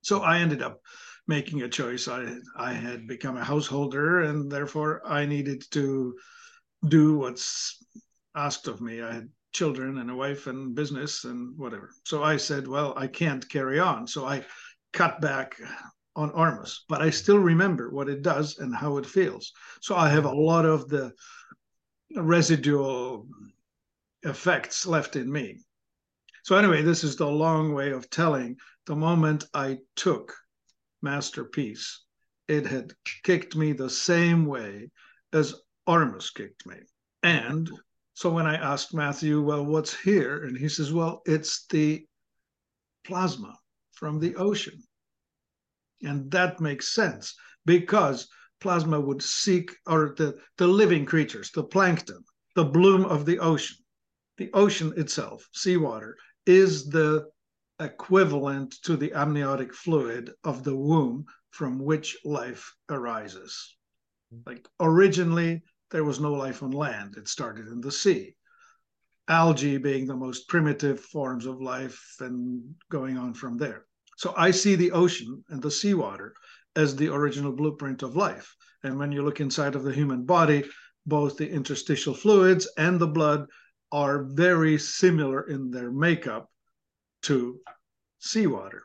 So 0.01 0.21
I 0.21 0.39
ended 0.39 0.61
up 0.61 0.81
making 1.27 1.61
a 1.61 1.69
choice. 1.69 2.07
I 2.07 2.35
I 2.57 2.73
had 2.73 3.07
become 3.07 3.37
a 3.37 3.43
householder 3.43 4.21
and 4.21 4.51
therefore 4.51 5.01
I 5.05 5.25
needed 5.25 5.63
to 5.71 6.15
do 6.87 7.17
what's 7.17 7.83
asked 8.35 8.67
of 8.67 8.81
me. 8.81 9.01
I 9.01 9.13
had 9.13 9.29
children 9.53 9.97
and 9.97 10.11
a 10.11 10.15
wife 10.15 10.47
and 10.47 10.75
business 10.75 11.23
and 11.23 11.57
whatever. 11.57 11.89
So 12.05 12.23
I 12.23 12.37
said, 12.37 12.67
well, 12.67 12.93
I 12.95 13.07
can't 13.07 13.47
carry 13.49 13.79
on. 13.79 14.07
So 14.07 14.25
I 14.25 14.45
cut 14.93 15.21
back 15.21 15.55
on 16.15 16.31
Ormus, 16.31 16.85
but 16.89 17.01
I 17.01 17.09
still 17.09 17.39
remember 17.39 17.91
what 17.91 18.09
it 18.09 18.23
does 18.23 18.57
and 18.57 18.75
how 18.75 18.97
it 18.97 19.05
feels. 19.05 19.51
So 19.81 19.95
I 19.95 20.09
have 20.09 20.25
a 20.25 20.31
lot 20.31 20.65
of 20.65 20.89
the 20.89 21.11
residual 22.15 23.27
effects 24.23 24.85
left 24.85 25.15
in 25.15 25.31
me. 25.31 25.59
So 26.43 26.55
anyway, 26.55 26.81
this 26.81 27.03
is 27.03 27.15
the 27.15 27.27
long 27.27 27.73
way 27.73 27.91
of 27.91 28.09
telling 28.09 28.57
the 28.85 28.95
moment 28.95 29.45
I 29.53 29.77
took 29.95 30.33
Master 31.01 31.43
Peace, 31.45 32.03
it 32.47 32.65
had 32.65 32.93
kicked 33.23 33.55
me 33.55 33.73
the 33.73 33.89
same 33.89 34.45
way 34.45 34.89
as 35.33 35.55
Ormus 35.85 36.29
kicked 36.31 36.65
me. 36.65 36.77
And 37.21 37.69
so 38.17 38.31
when 38.31 38.47
I 38.47 38.55
asked 38.55 38.95
Matthew, 38.95 39.43
well, 39.43 39.63
what's 39.63 39.95
here? 39.95 40.45
And 40.45 40.57
he 40.57 40.69
says, 40.69 40.91
well, 40.91 41.21
it's 41.27 41.67
the 41.67 42.03
plasma 43.05 43.53
from 43.91 44.19
the 44.19 44.35
ocean. 44.37 44.81
And 46.01 46.31
that 46.31 46.59
makes 46.59 46.95
sense 46.95 47.35
because 47.67 48.27
plasma 48.59 48.99
would 48.99 49.21
seek, 49.21 49.69
or 49.85 50.15
the, 50.17 50.35
the 50.57 50.65
living 50.65 51.05
creatures, 51.05 51.51
the 51.51 51.63
plankton, 51.63 52.23
the 52.55 52.65
bloom 52.65 53.05
of 53.05 53.27
the 53.27 53.37
ocean. 53.37 53.77
The 54.39 54.49
ocean 54.51 54.93
itself, 54.97 55.47
seawater, 55.53 56.17
is 56.47 56.89
the 56.89 57.27
equivalent 57.79 58.77
to 58.85 58.97
the 58.97 59.13
amniotic 59.13 59.75
fluid 59.75 60.33
of 60.43 60.63
the 60.63 60.75
womb 60.75 61.25
from 61.51 61.77
which 61.77 62.17
life 62.25 62.73
arises. 62.89 63.77
Mm. 64.33 64.47
Like 64.47 64.67
originally, 64.79 65.61
there 65.91 66.03
was 66.03 66.19
no 66.19 66.33
life 66.33 66.63
on 66.63 66.71
land. 66.71 67.15
It 67.17 67.27
started 67.27 67.67
in 67.67 67.81
the 67.81 67.91
sea. 67.91 68.35
Algae 69.29 69.77
being 69.77 70.07
the 70.07 70.15
most 70.15 70.47
primitive 70.47 70.99
forms 70.99 71.45
of 71.45 71.61
life 71.61 72.15
and 72.19 72.63
going 72.89 73.17
on 73.17 73.33
from 73.33 73.57
there. 73.57 73.85
So 74.17 74.33
I 74.37 74.51
see 74.51 74.75
the 74.75 74.91
ocean 74.91 75.43
and 75.49 75.61
the 75.61 75.71
seawater 75.71 76.33
as 76.75 76.95
the 76.95 77.13
original 77.13 77.51
blueprint 77.51 78.03
of 78.03 78.15
life. 78.15 78.55
And 78.83 78.97
when 78.97 79.11
you 79.11 79.23
look 79.23 79.39
inside 79.39 79.75
of 79.75 79.83
the 79.83 79.93
human 79.93 80.25
body, 80.25 80.63
both 81.05 81.37
the 81.37 81.49
interstitial 81.49 82.13
fluids 82.13 82.69
and 82.77 82.99
the 82.99 83.07
blood 83.07 83.47
are 83.91 84.23
very 84.23 84.77
similar 84.77 85.47
in 85.47 85.71
their 85.71 85.91
makeup 85.91 86.49
to 87.23 87.59
seawater. 88.19 88.83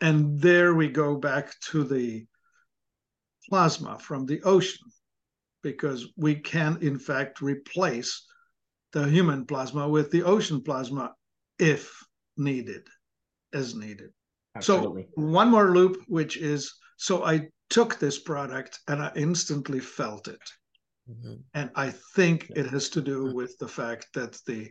And 0.00 0.40
there 0.40 0.74
we 0.74 0.88
go 0.88 1.16
back 1.16 1.58
to 1.70 1.84
the 1.84 2.26
plasma 3.48 3.98
from 3.98 4.26
the 4.26 4.42
ocean 4.42 4.86
because 5.62 6.06
we 6.16 6.34
can, 6.34 6.78
in 6.80 6.98
fact, 6.98 7.40
replace 7.40 8.24
the 8.92 9.08
human 9.08 9.44
plasma 9.44 9.88
with 9.88 10.10
the 10.10 10.22
ocean 10.22 10.62
plasma 10.62 11.12
if 11.58 12.02
needed, 12.36 12.86
as 13.52 13.74
needed. 13.74 14.10
Absolutely. 14.56 15.02
So, 15.02 15.22
one 15.22 15.50
more 15.50 15.74
loop, 15.74 16.02
which 16.06 16.36
is 16.36 16.72
so 16.96 17.24
I 17.24 17.48
took 17.70 17.98
this 17.98 18.18
product 18.18 18.80
and 18.88 19.02
I 19.02 19.12
instantly 19.14 19.80
felt 19.80 20.28
it. 20.28 20.40
Mm-hmm. 21.10 21.34
And 21.54 21.70
I 21.74 21.92
think 22.14 22.50
it 22.56 22.66
has 22.66 22.88
to 22.90 23.00
do 23.00 23.34
with 23.34 23.56
the 23.58 23.68
fact 23.68 24.08
that 24.14 24.38
the 24.46 24.70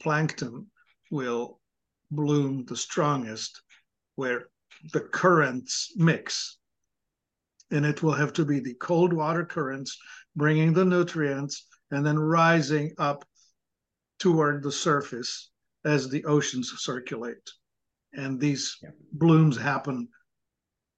plankton 0.00 0.66
will 1.10 1.60
bloom 2.10 2.64
the 2.66 2.76
strongest 2.76 3.62
where 4.16 4.48
the 4.92 5.00
currents 5.00 5.92
mix 5.96 6.58
and 7.70 7.86
it 7.86 8.02
will 8.02 8.12
have 8.12 8.32
to 8.34 8.44
be 8.44 8.60
the 8.60 8.74
cold 8.74 9.12
water 9.12 9.44
currents 9.44 9.96
bringing 10.36 10.72
the 10.72 10.84
nutrients 10.84 11.66
and 11.90 12.04
then 12.04 12.18
rising 12.18 12.92
up 12.98 13.24
toward 14.18 14.62
the 14.62 14.72
surface 14.72 15.50
as 15.84 16.08
the 16.08 16.24
oceans 16.24 16.72
circulate. 16.78 17.50
And 18.14 18.40
these 18.40 18.76
yeah. 18.82 18.90
blooms 19.12 19.56
happen 19.56 20.08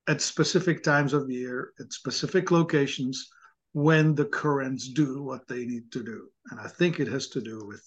at 0.09 0.21
specific 0.21 0.83
times 0.83 1.13
of 1.13 1.31
year, 1.31 1.73
at 1.81 1.93
specific 1.93 2.51
locations, 2.51 3.29
when 3.73 4.15
the 4.15 4.27
currents 4.27 4.89
do 4.89 5.23
what 5.23 5.47
they 5.49 5.65
need 5.65 5.91
to 5.93 6.05
do. 6.05 6.29
And 6.51 6.61
I 6.61 6.69
think 6.69 7.01
it 7.01 7.09
has 7.09 7.29
to 7.29 7.41
do 7.41 7.65
with 7.67 7.83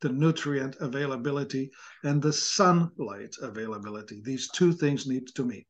the 0.00 0.08
nutrient 0.08 0.76
availability 0.80 1.70
and 2.04 2.22
the 2.22 2.32
sunlight 2.32 3.34
availability. 3.42 4.20
These 4.24 4.48
two 4.50 4.72
things 4.72 5.06
need 5.06 5.26
to 5.34 5.44
meet. 5.44 5.68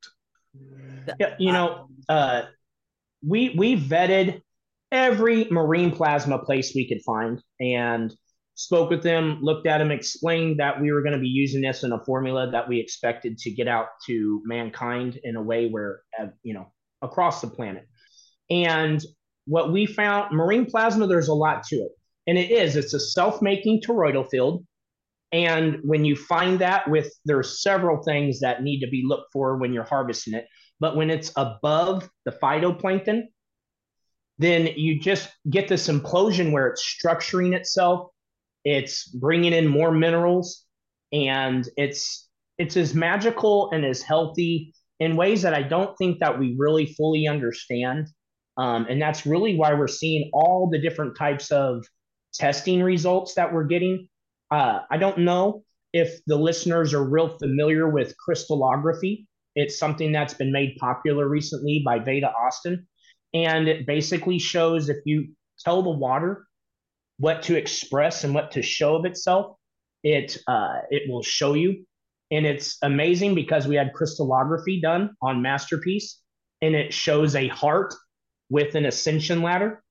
Yeah, 1.19 1.35
you 1.39 1.53
know, 1.53 1.89
uh, 2.09 2.43
we 3.25 3.55
we 3.57 3.81
vetted 3.81 4.41
every 4.92 5.46
marine 5.51 5.90
plasma 5.90 6.38
place 6.38 6.72
we 6.75 6.88
could 6.88 7.03
find 7.05 7.42
and 7.61 8.14
spoke 8.55 8.88
with 8.88 9.03
them, 9.03 9.38
looked 9.42 9.66
at 9.66 9.79
them, 9.79 9.90
explained 9.90 10.59
that 10.59 10.81
we 10.81 10.90
were 10.90 11.03
going 11.03 11.12
to 11.12 11.20
be 11.20 11.29
using 11.29 11.61
this 11.61 11.83
in 11.83 11.92
a 11.92 12.05
formula 12.05 12.51
that 12.51 12.68
we 12.68 12.81
expected 12.81 13.37
to 13.38 13.51
get 13.51 13.68
out 13.68 13.88
to 14.07 14.42
mankind 14.44 15.18
in 15.22 15.37
a 15.37 15.42
way 15.42 15.68
where, 15.68 16.01
you 16.42 16.55
know, 16.55 16.72
across 17.03 17.40
the 17.40 17.49
planet. 17.49 17.87
And 18.51 19.03
what 19.46 19.72
we 19.72 19.87
found, 19.87 20.35
marine 20.35 20.66
plasma, 20.66 21.07
there's 21.07 21.29
a 21.29 21.35
lot 21.35 21.64
to 21.64 21.77
it. 21.77 21.92
And 22.27 22.38
it 22.38 22.51
is, 22.51 22.77
it's 22.77 22.94
a 22.94 23.01
self 23.01 23.42
making 23.42 23.83
toroidal 23.83 24.29
field. 24.29 24.64
And 25.33 25.79
when 25.83 26.05
you 26.05 26.16
find 26.16 26.59
that 26.61 26.88
with, 26.88 27.12
there's 27.25 27.62
several 27.62 28.03
things 28.03 28.40
that 28.40 28.62
need 28.62 28.81
to 28.81 28.88
be 28.88 29.05
looked 29.07 29.33
for 29.33 29.59
when 29.59 29.72
you're 29.72 29.85
harvesting 29.85 30.35
it. 30.35 30.46
But 30.81 30.96
when 30.96 31.11
it's 31.11 31.33
above 31.37 32.09
the 32.25 32.33
phytoplankton, 32.33 33.25
then 34.38 34.68
you 34.77 35.01
just 35.01 35.31
get 35.49 35.68
this 35.68 35.88
implosion 35.88 36.53
where 36.53 36.66
it's 36.68 36.85
structuring 36.85 37.55
itself, 37.55 38.11
it's 38.64 39.09
bringing 39.09 39.53
in 39.53 39.66
more 39.66 39.90
minerals, 39.90 40.64
and 41.12 41.68
it's 41.77 42.29
it's 42.59 42.77
as 42.77 42.94
magical 42.94 43.70
and 43.72 43.85
as 43.85 44.03
healthy 44.03 44.75
in 44.99 45.16
ways 45.16 45.42
that 45.42 45.55
I 45.55 45.62
don't 45.62 45.96
think 45.99 46.20
that 46.20 46.38
we 46.38 46.57
really 46.59 46.87
fully 46.87 47.29
understand. 47.29 48.09
Um, 48.57 48.87
and 48.88 49.01
that's 49.01 49.27
really 49.27 49.57
why 49.57 49.75
we're 49.75 49.88
seeing 49.88 50.31
all 50.33 50.68
the 50.70 50.81
different 50.81 51.16
types 51.16 51.51
of 51.51 51.85
testing 52.33 52.83
results 52.83 53.35
that 53.35 53.53
we're 53.53 53.64
getting. 53.64 54.09
Uh, 54.51 54.81
I 54.90 54.96
don't 54.96 55.18
know 55.18 55.64
if 55.92 56.18
the 56.27 56.37
listeners 56.37 56.94
are 56.94 57.05
real 57.05 57.37
familiar 57.38 57.88
with 57.88 58.16
crystallography. 58.16 59.27
It's 59.55 59.79
something 59.79 60.12
that's 60.12 60.35
been 60.35 60.53
made 60.53 60.77
popular 60.79 61.29
recently 61.29 61.83
by 61.85 61.99
Veda 61.99 62.31
Austin. 62.31 62.87
And 63.44 63.68
it 63.68 63.87
basically 63.87 64.38
shows 64.38 64.88
if 64.88 64.99
you 65.05 65.29
tell 65.61 65.83
the 65.83 65.90
water 65.90 66.46
what 67.18 67.42
to 67.42 67.57
express 67.57 68.25
and 68.25 68.35
what 68.35 68.53
to 68.53 68.62
show 68.62 68.96
of 68.96 69.05
itself, 69.05 69.57
it 70.03 70.38
uh, 70.46 70.79
it 70.90 71.03
will 71.11 71.22
show 71.22 71.53
you. 71.55 71.85
And 72.31 72.46
it's 72.46 72.79
amazing 72.83 73.35
because 73.35 73.68
we 73.68 73.77
had 73.77 73.92
crystallography 73.92 74.81
done 74.81 75.11
on 75.20 75.42
Master 75.42 75.79
Peace, 75.79 76.20
and 76.62 76.75
it 76.75 76.92
shows 76.92 77.37
a 77.37 77.49
heart 77.49 77.94
with 78.49 78.75
an 78.75 78.87
ascension 78.87 79.42
ladder 79.42 79.83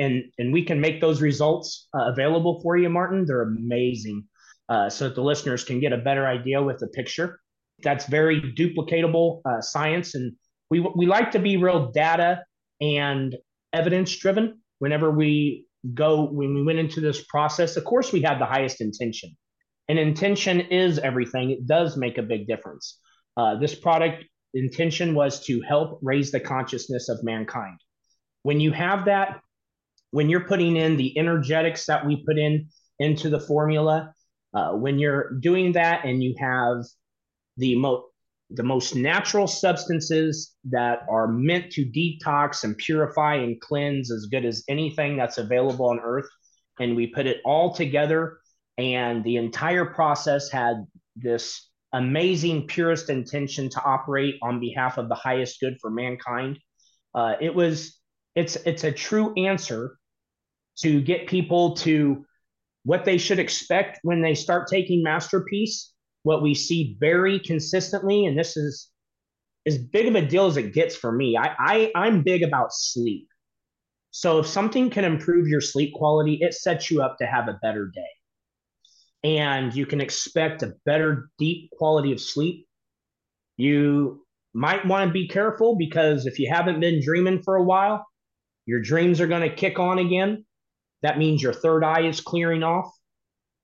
and 0.00 0.24
and 0.38 0.52
we 0.52 0.64
can 0.64 0.80
make 0.80 1.00
those 1.00 1.20
results 1.20 1.88
uh, 1.94 2.10
available 2.10 2.60
for 2.62 2.76
you, 2.76 2.88
Martin. 2.88 3.24
They're 3.26 3.42
amazing, 3.42 4.24
uh, 4.68 4.88
so 4.88 5.04
that 5.04 5.14
the 5.14 5.22
listeners 5.22 5.62
can 5.62 5.78
get 5.78 5.92
a 5.92 5.98
better 5.98 6.26
idea 6.26 6.62
with 6.62 6.78
the 6.78 6.88
picture. 6.88 7.38
That's 7.82 8.06
very 8.06 8.40
duplicatable 8.40 9.42
uh, 9.44 9.60
science, 9.60 10.14
and 10.14 10.32
we 10.70 10.80
we 10.80 11.06
like 11.06 11.30
to 11.32 11.38
be 11.38 11.56
real 11.56 11.92
data 11.92 12.42
and 12.80 13.36
evidence 13.72 14.16
driven. 14.16 14.60
Whenever 14.78 15.10
we 15.10 15.66
go, 15.94 16.24
when 16.24 16.54
we 16.54 16.62
went 16.62 16.78
into 16.78 17.00
this 17.00 17.24
process, 17.24 17.76
of 17.76 17.84
course, 17.84 18.12
we 18.12 18.22
had 18.22 18.38
the 18.38 18.46
highest 18.46 18.80
intention, 18.80 19.36
and 19.88 19.98
intention 19.98 20.60
is 20.60 20.98
everything. 20.98 21.50
It 21.50 21.66
does 21.66 21.96
make 21.96 22.18
a 22.18 22.22
big 22.22 22.46
difference. 22.46 22.98
Uh, 23.36 23.56
this 23.56 23.74
product 23.74 24.24
intention 24.54 25.14
was 25.14 25.44
to 25.46 25.60
help 25.62 25.98
raise 26.02 26.30
the 26.30 26.40
consciousness 26.40 27.08
of 27.08 27.22
mankind. 27.22 27.78
When 28.42 28.60
you 28.60 28.72
have 28.72 29.04
that 29.06 29.40
when 30.12 30.28
you're 30.28 30.48
putting 30.48 30.76
in 30.76 30.96
the 30.96 31.16
energetics 31.16 31.86
that 31.86 32.04
we 32.04 32.24
put 32.26 32.36
in 32.36 32.68
into 32.98 33.30
the 33.30 33.40
formula 33.40 34.12
Uh, 34.52 34.72
when 34.72 34.98
you're 34.98 35.38
doing 35.38 35.72
that 35.72 36.04
and 36.04 36.22
you 36.22 36.34
have 36.38 36.82
the 37.56 37.76
most 37.76 38.09
the 38.52 38.62
most 38.62 38.96
natural 38.96 39.46
substances 39.46 40.56
that 40.64 41.00
are 41.08 41.28
meant 41.28 41.70
to 41.72 41.84
detox 41.84 42.64
and 42.64 42.76
purify 42.76 43.36
and 43.36 43.60
cleanse 43.60 44.10
as 44.10 44.26
good 44.26 44.44
as 44.44 44.64
anything 44.68 45.16
that's 45.16 45.38
available 45.38 45.88
on 45.88 46.00
earth. 46.00 46.28
And 46.80 46.96
we 46.96 47.06
put 47.08 47.26
it 47.26 47.40
all 47.44 47.72
together 47.72 48.38
and 48.80 49.22
the 49.24 49.36
entire 49.36 49.84
process 49.84 50.50
had 50.50 50.86
this 51.14 51.68
amazing 51.92 52.66
purest 52.66 53.10
intention 53.10 53.68
to 53.68 53.82
operate 53.82 54.36
on 54.42 54.60
behalf 54.60 54.96
of 54.96 55.08
the 55.08 55.14
highest 55.14 55.60
good 55.60 55.76
for 55.80 55.90
mankind. 55.90 56.58
Uh, 57.14 57.34
it 57.40 57.54
was 57.54 57.98
it's 58.34 58.56
it's 58.56 58.84
a 58.84 58.92
true 58.92 59.34
answer 59.36 59.98
to 60.78 61.00
get 61.00 61.26
people 61.26 61.74
to 61.74 62.24
what 62.84 63.04
they 63.04 63.18
should 63.18 63.38
expect 63.38 63.98
when 64.02 64.22
they 64.22 64.34
start 64.34 64.68
taking 64.68 65.02
Master 65.02 65.44
Peace 65.44 65.89
what 66.22 66.42
we 66.42 66.54
see 66.54 66.96
very 67.00 67.38
consistently 67.40 68.26
and 68.26 68.38
this 68.38 68.56
is 68.56 68.88
as 69.66 69.78
big 69.78 70.06
of 70.06 70.14
a 70.14 70.26
deal 70.26 70.46
as 70.46 70.56
it 70.56 70.72
gets 70.72 70.96
for 70.96 71.12
me. 71.12 71.36
I, 71.36 71.54
I 71.58 71.92
i'm 71.94 72.22
big 72.22 72.42
about 72.42 72.72
sleep. 72.72 73.28
So 74.10 74.40
if 74.40 74.46
something 74.46 74.90
can 74.90 75.04
improve 75.04 75.46
your 75.48 75.60
sleep 75.60 75.94
quality 75.94 76.38
it 76.40 76.54
sets 76.54 76.90
you 76.90 77.02
up 77.02 77.18
to 77.18 77.26
have 77.26 77.48
a 77.48 77.58
better 77.62 77.90
day. 77.94 78.02
And 79.22 79.74
you 79.74 79.84
can 79.86 80.00
expect 80.00 80.62
a 80.62 80.74
better 80.86 81.28
deep 81.38 81.70
quality 81.72 82.12
of 82.12 82.20
sleep. 82.20 82.66
You 83.56 84.24
might 84.54 84.86
want 84.86 85.08
to 85.08 85.12
be 85.12 85.28
careful 85.28 85.76
because 85.76 86.26
if 86.26 86.38
you 86.38 86.50
haven't 86.50 86.80
been 86.80 87.02
dreaming 87.02 87.42
for 87.42 87.56
a 87.56 87.62
while 87.62 88.06
your 88.70 88.80
dreams 88.80 89.20
are 89.20 89.26
going 89.26 89.48
to 89.48 89.52
kick 89.52 89.80
on 89.80 89.98
again. 89.98 90.44
That 91.02 91.18
means 91.18 91.42
your 91.42 91.52
third 91.52 91.82
eye 91.82 92.02
is 92.02 92.20
clearing 92.20 92.62
off. 92.62 92.88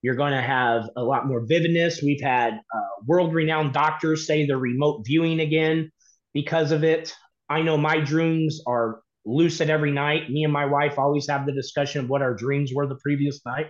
You're 0.07 0.14
going 0.14 0.35
to 0.35 0.40
have 0.40 0.88
a 0.95 1.03
lot 1.03 1.27
more 1.27 1.45
vividness. 1.45 2.01
We've 2.01 2.21
had 2.21 2.55
uh, 2.55 3.03
world 3.05 3.35
renowned 3.35 3.73
doctors 3.73 4.25
say 4.25 4.47
they're 4.47 4.57
remote 4.57 5.03
viewing 5.05 5.40
again 5.40 5.90
because 6.33 6.71
of 6.71 6.85
it. 6.85 7.12
I 7.51 7.62
know 7.62 7.77
my 7.77 7.99
dreams 7.99 8.61
are 8.69 9.01
lucid 9.25 9.69
every 9.69 9.90
night. 9.90 10.31
Me 10.31 10.45
and 10.45 10.53
my 10.53 10.64
wife 10.64 10.97
always 10.97 11.29
have 11.29 11.45
the 11.45 11.51
discussion 11.51 12.05
of 12.05 12.09
what 12.09 12.23
our 12.23 12.35
dreams 12.35 12.71
were 12.73 12.87
the 12.87 13.01
previous 13.03 13.40
night. 13.45 13.66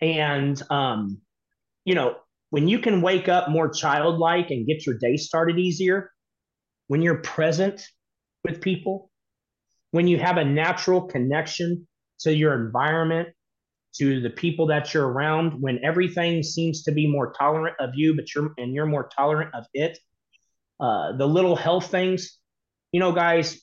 And, 0.00 0.62
um, 0.70 1.20
you 1.84 1.96
know, 1.96 2.14
when 2.50 2.68
you 2.68 2.78
can 2.78 3.02
wake 3.02 3.28
up 3.28 3.50
more 3.50 3.68
childlike 3.68 4.52
and 4.52 4.68
get 4.68 4.86
your 4.86 4.98
day 4.98 5.16
started 5.16 5.58
easier, 5.58 6.12
when 6.86 7.02
you're 7.02 7.22
present 7.22 7.84
with 8.44 8.60
people, 8.60 9.10
when 9.90 10.06
you 10.06 10.16
have 10.16 10.36
a 10.36 10.44
natural 10.44 11.08
connection 11.08 11.88
to 12.20 12.32
your 12.32 12.54
environment, 12.54 13.30
to 13.98 14.20
the 14.20 14.30
people 14.30 14.66
that 14.66 14.94
you're 14.94 15.08
around, 15.08 15.60
when 15.60 15.80
everything 15.84 16.42
seems 16.42 16.82
to 16.84 16.92
be 16.92 17.10
more 17.10 17.32
tolerant 17.32 17.76
of 17.80 17.90
you, 17.94 18.14
but 18.14 18.34
you're 18.34 18.52
and 18.58 18.74
you're 18.74 18.86
more 18.86 19.08
tolerant 19.16 19.54
of 19.54 19.66
it. 19.74 19.98
Uh, 20.78 21.16
the 21.16 21.26
little 21.26 21.56
health 21.56 21.90
things, 21.90 22.38
you 22.92 23.00
know, 23.00 23.12
guys, 23.12 23.60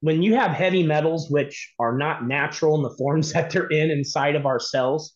when 0.00 0.22
you 0.22 0.34
have 0.34 0.50
heavy 0.50 0.82
metals 0.82 1.30
which 1.30 1.74
are 1.78 1.96
not 1.96 2.26
natural 2.26 2.76
in 2.76 2.82
the 2.82 2.96
forms 2.98 3.32
that 3.32 3.50
they're 3.50 3.68
in 3.68 3.90
inside 3.90 4.36
of 4.36 4.46
our 4.46 4.60
cells, 4.60 5.14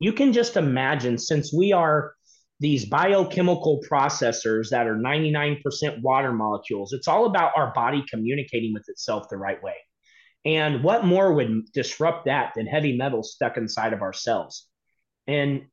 you 0.00 0.12
can 0.12 0.32
just 0.32 0.56
imagine 0.56 1.16
since 1.18 1.52
we 1.52 1.72
are 1.72 2.14
these 2.60 2.84
biochemical 2.86 3.80
processors 3.90 4.70
that 4.70 4.86
are 4.86 4.96
99% 4.96 5.60
water 6.02 6.32
molecules, 6.32 6.92
it's 6.92 7.08
all 7.08 7.26
about 7.26 7.52
our 7.56 7.72
body 7.74 8.04
communicating 8.08 8.72
with 8.72 8.84
itself 8.88 9.26
the 9.28 9.36
right 9.36 9.62
way. 9.62 9.74
And 10.44 10.82
what 10.82 11.04
more 11.04 11.32
would 11.32 11.72
disrupt 11.72 12.26
that 12.26 12.52
than 12.54 12.66
heavy 12.66 12.96
metals 12.96 13.32
stuck 13.32 13.56
inside 13.56 13.92
of 13.92 14.02
ourselves? 14.02 14.68
And 15.26 15.66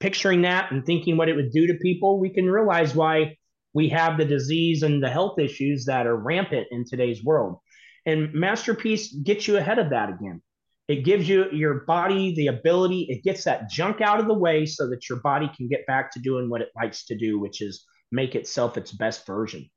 picturing 0.00 0.42
that 0.42 0.70
and 0.70 0.84
thinking 0.84 1.16
what 1.16 1.28
it 1.28 1.36
would 1.36 1.50
do 1.50 1.66
to 1.66 1.74
people, 1.74 2.18
we 2.18 2.30
can 2.30 2.46
realize 2.46 2.94
why 2.94 3.36
we 3.74 3.88
have 3.90 4.16
the 4.16 4.24
disease 4.24 4.82
and 4.82 5.02
the 5.02 5.10
health 5.10 5.38
issues 5.38 5.84
that 5.86 6.06
are 6.06 6.16
rampant 6.16 6.68
in 6.70 6.84
today's 6.84 7.22
world. 7.22 7.58
And 8.06 8.32
Master 8.32 8.74
Peace 8.74 9.12
gets 9.12 9.46
you 9.46 9.58
ahead 9.58 9.78
of 9.78 9.90
that 9.90 10.08
again. 10.08 10.40
It 10.88 11.04
gives 11.04 11.28
you 11.28 11.50
your 11.52 11.80
body 11.80 12.34
the 12.34 12.46
ability, 12.46 13.06
it 13.10 13.22
gets 13.22 13.44
that 13.44 13.68
junk 13.68 14.00
out 14.00 14.20
of 14.20 14.26
the 14.26 14.38
way 14.38 14.64
so 14.64 14.88
that 14.88 15.06
your 15.06 15.20
body 15.20 15.50
can 15.54 15.68
get 15.68 15.86
back 15.86 16.12
to 16.12 16.20
doing 16.20 16.48
what 16.48 16.62
it 16.62 16.70
likes 16.74 17.04
to 17.06 17.16
do, 17.16 17.38
which 17.38 17.60
is 17.60 17.84
make 18.10 18.34
itself 18.34 18.78
its 18.78 18.90
best 18.90 19.26
version. 19.26 19.68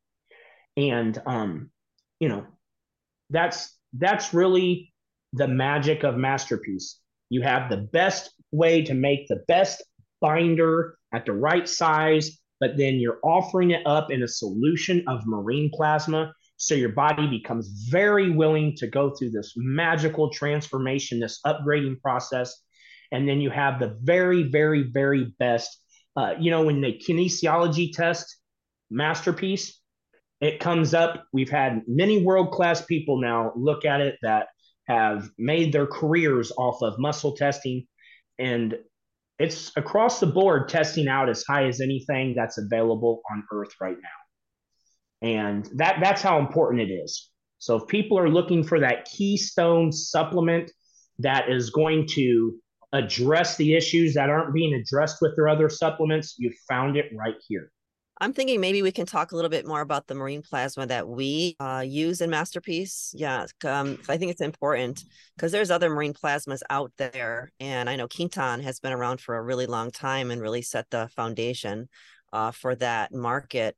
And 0.78 1.22
um, 1.26 1.70
you 2.22 2.30
know, 2.30 2.46
that's 3.30 3.78
that's 3.94 4.34
really 4.34 4.92
the 5.34 5.48
magic 5.48 6.04
of 6.04 6.18
Master 6.18 6.58
Peace. 6.58 7.00
You 7.30 7.42
have 7.42 7.70
the 7.70 7.78
best 7.78 8.34
way 8.52 8.84
to 8.84 8.94
make 8.94 9.28
the 9.28 9.44
best 9.48 9.84
binder 10.20 10.98
at 11.14 11.26
the 11.26 11.34
right 11.34 11.68
size, 11.68 12.40
but 12.60 12.78
then 12.78 12.96
you're 12.96 13.20
offering 13.24 13.72
it 13.72 13.86
up 13.86 14.12
in 14.12 14.24
a 14.24 14.28
solution 14.28 15.04
of 15.08 15.26
marine 15.26 15.72
plasma. 15.74 16.34
So 16.58 16.76
your 16.76 16.90
body 16.90 17.28
becomes 17.28 17.88
very 17.90 18.30
willing 18.30 18.76
to 18.78 18.88
go 18.88 19.10
through 19.12 19.32
this 19.32 19.54
magical 19.56 20.30
transformation, 20.30 21.20
this 21.20 21.40
upgrading 21.46 22.02
process. 22.02 22.56
And 23.12 23.28
then 23.28 23.42
you 23.42 23.50
have 23.50 23.80
the 23.80 23.98
very, 24.04 24.44
very, 24.44 24.84
very 24.84 25.34
best. 25.40 25.76
Uh, 26.16 26.36
you 26.40 26.52
know, 26.52 26.66
when 26.66 26.82
the 26.82 26.94
kinesiology 26.94 27.92
test 27.92 28.38
Master 28.92 29.34
Peace, 29.34 29.81
it 30.42 30.60
comes 30.60 30.94
up. 30.94 31.24
We've 31.32 31.50
had 31.50 31.84
many 31.88 32.24
world 32.24 32.52
class 32.52 32.84
people 32.84 33.22
now 33.22 33.54
look 33.56 33.86
at 33.86 34.02
it 34.02 34.18
that 34.24 34.48
have 34.88 35.30
made 35.38 35.72
their 35.72 35.86
careers 35.86 36.52
off 36.58 36.82
of 36.82 36.98
muscle 36.98 37.36
testing. 37.38 37.86
And 38.40 38.76
it's 39.38 39.72
across 39.78 40.20
the 40.20 40.28
board 40.28 40.68
testing 40.68 41.08
out 41.08 41.30
as 41.30 41.44
high 41.48 41.68
as 41.68 41.80
anything 41.80 42.34
that's 42.36 42.58
available 42.58 43.22
on 43.32 43.44
earth 43.54 43.74
right 43.80 43.98
now. 44.02 45.28
And 45.28 45.70
that 45.76 46.00
that's 46.02 46.24
how 46.24 46.40
important 46.40 46.82
it 46.82 46.92
is. 46.92 47.30
So 47.60 47.76
if 47.76 47.88
people 47.88 48.18
are 48.18 48.30
looking 48.30 48.64
for 48.64 48.80
that 48.80 49.06
keystone 49.06 49.92
supplement 49.92 50.72
that 51.20 51.52
is 51.52 51.70
going 51.70 52.08
to 52.14 52.56
address 52.94 53.56
the 53.58 53.76
issues 53.76 54.16
that 54.16 54.30
aren't 54.30 54.56
being 54.56 54.74
addressed 54.74 55.18
with 55.22 55.36
their 55.36 55.48
other 55.48 55.70
supplements, 55.70 56.36
you 56.40 56.52
found 56.68 56.98
it 56.98 57.12
right 57.16 57.36
here. 57.48 57.72
I'm 58.22 58.34
thinking 58.34 58.62
maybe 58.62 58.84
we 58.84 58.92
can 58.92 59.08
talk 59.08 59.32
a 59.32 59.36
little 59.36 59.50
bit 59.50 59.66
more 59.66 59.82
about 59.82 60.06
the 60.06 60.14
marine 60.14 60.44
plasma 60.44 60.86
that 60.86 61.08
we 61.08 61.56
uh, 61.60 61.84
use 61.84 62.22
in 62.22 62.30
Master 62.30 62.62
Peace. 62.62 63.16
Yeah, 63.18 63.48
um, 63.66 63.98
I 64.08 64.18
think 64.18 64.32
it's 64.32 64.42
important 64.42 65.04
because 65.36 65.52
there's 65.52 65.72
other 65.72 65.90
marine 65.90 66.14
plasmas 66.14 66.62
out 66.70 66.92
there, 66.98 67.52
and 67.60 67.90
I 67.90 67.96
know 67.96 68.08
Quinton 68.08 68.62
has 68.62 68.80
been 68.80 68.94
around 68.94 69.22
for 69.22 69.36
a 69.36 69.42
really 69.42 69.66
long 69.66 69.90
time 69.90 70.30
and 70.30 70.40
really 70.40 70.62
set 70.62 70.88
the 70.92 71.10
foundation 71.16 71.90
uh, 72.32 72.52
for 72.52 72.76
that 72.76 73.12
market. 73.12 73.76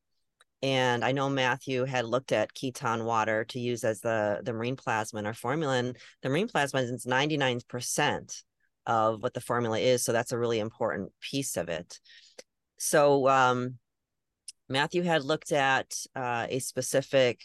And 0.61 1.05
I 1.05 1.13
know 1.13 1.29
Matthew 1.29 1.85
had 1.85 2.03
looked 2.03 2.33
at 2.33 2.53
ketone 2.53 3.05
water 3.05 3.45
to 3.45 3.61
use 3.61 3.85
as 3.85 4.01
the 4.01 4.41
the 4.43 4.51
marine 4.51 4.75
plasma 4.75 5.19
in 5.19 5.25
our 5.25 5.33
formula, 5.33 5.77
and 5.77 5.97
the 6.21 6.27
marine 6.27 6.49
plasma 6.49 6.81
is 6.81 7.05
99 7.05 7.61
percent 7.69 8.43
of 8.85 9.23
what 9.23 9.33
the 9.33 9.39
formula 9.39 9.79
is, 9.79 10.03
so 10.03 10.11
that's 10.11 10.33
a 10.33 10.37
really 10.37 10.59
important 10.59 11.13
piece 11.21 11.55
of 11.55 11.69
it. 11.69 11.97
So 12.77 13.29
um, 13.29 13.77
Matthew 14.69 15.03
had 15.03 15.23
looked 15.23 15.51
at 15.51 15.93
uh, 16.15 16.47
a 16.49 16.59
specific 16.59 17.41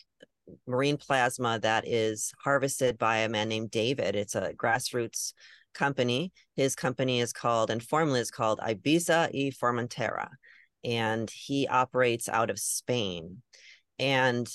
marine 0.66 0.96
plasma 0.96 1.58
that 1.60 1.86
is 1.86 2.32
harvested 2.42 2.98
by 2.98 3.18
a 3.18 3.28
man 3.28 3.48
named 3.48 3.70
David. 3.70 4.16
It's 4.16 4.34
a 4.34 4.52
grassroots 4.54 5.32
company. 5.74 6.32
His 6.56 6.74
company 6.74 7.20
is 7.20 7.32
called, 7.32 7.70
and 7.70 7.82
formula 7.82 8.18
is 8.18 8.30
called 8.30 8.60
Ibiza 8.60 9.30
y 9.32 9.50
Formentera, 9.50 10.28
and 10.84 11.30
he 11.30 11.66
operates 11.68 12.28
out 12.28 12.50
of 12.50 12.58
Spain. 12.58 13.42
And 13.98 14.48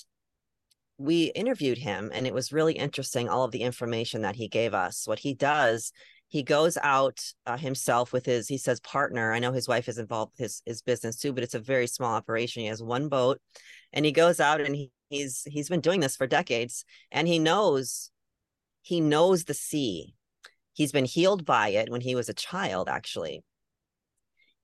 we 0.98 1.26
interviewed 1.26 1.78
him, 1.78 2.12
and 2.14 2.26
it 2.26 2.34
was 2.34 2.54
really 2.54 2.74
interesting 2.74 3.28
all 3.30 3.44
of 3.44 3.52
the 3.52 3.62
information 3.62 4.22
that 4.22 4.36
he 4.36 4.48
gave 4.48 4.74
us. 4.74 5.08
What 5.08 5.20
he 5.20 5.34
does 5.34 5.92
he 6.34 6.42
goes 6.42 6.80
out 6.82 7.24
uh, 7.46 7.58
himself 7.58 8.12
with 8.12 8.26
his 8.26 8.48
he 8.48 8.58
says 8.58 8.80
partner. 8.80 9.32
I 9.32 9.38
know 9.38 9.52
his 9.52 9.68
wife 9.68 9.88
is 9.88 10.00
involved 10.00 10.32
with 10.32 10.40
his 10.40 10.64
his 10.66 10.82
business 10.82 11.18
too 11.18 11.32
but 11.32 11.44
it's 11.44 11.54
a 11.54 11.60
very 11.60 11.86
small 11.86 12.16
operation. 12.16 12.64
He 12.64 12.70
has 12.70 12.82
one 12.82 13.08
boat 13.08 13.40
and 13.94 14.04
he 14.04 14.12
goes 14.12 14.40
out 14.40 14.60
and 14.60 14.76
he, 14.76 14.92
he's 15.10 15.44
he's 15.46 15.70
been 15.70 15.80
doing 15.80 16.00
this 16.00 16.16
for 16.16 16.26
decades 16.26 16.86
and 17.12 17.28
he 17.28 17.38
knows 17.38 18.10
he 18.82 19.00
knows 19.00 19.44
the 19.44 19.54
sea. 19.54 20.16
He's 20.74 20.92
been 20.92 21.06
healed 21.06 21.46
by 21.46 21.68
it 21.68 21.92
when 21.92 22.02
he 22.02 22.16
was 22.16 22.30
a 22.30 22.34
child 22.34 22.90
actually 22.90 23.44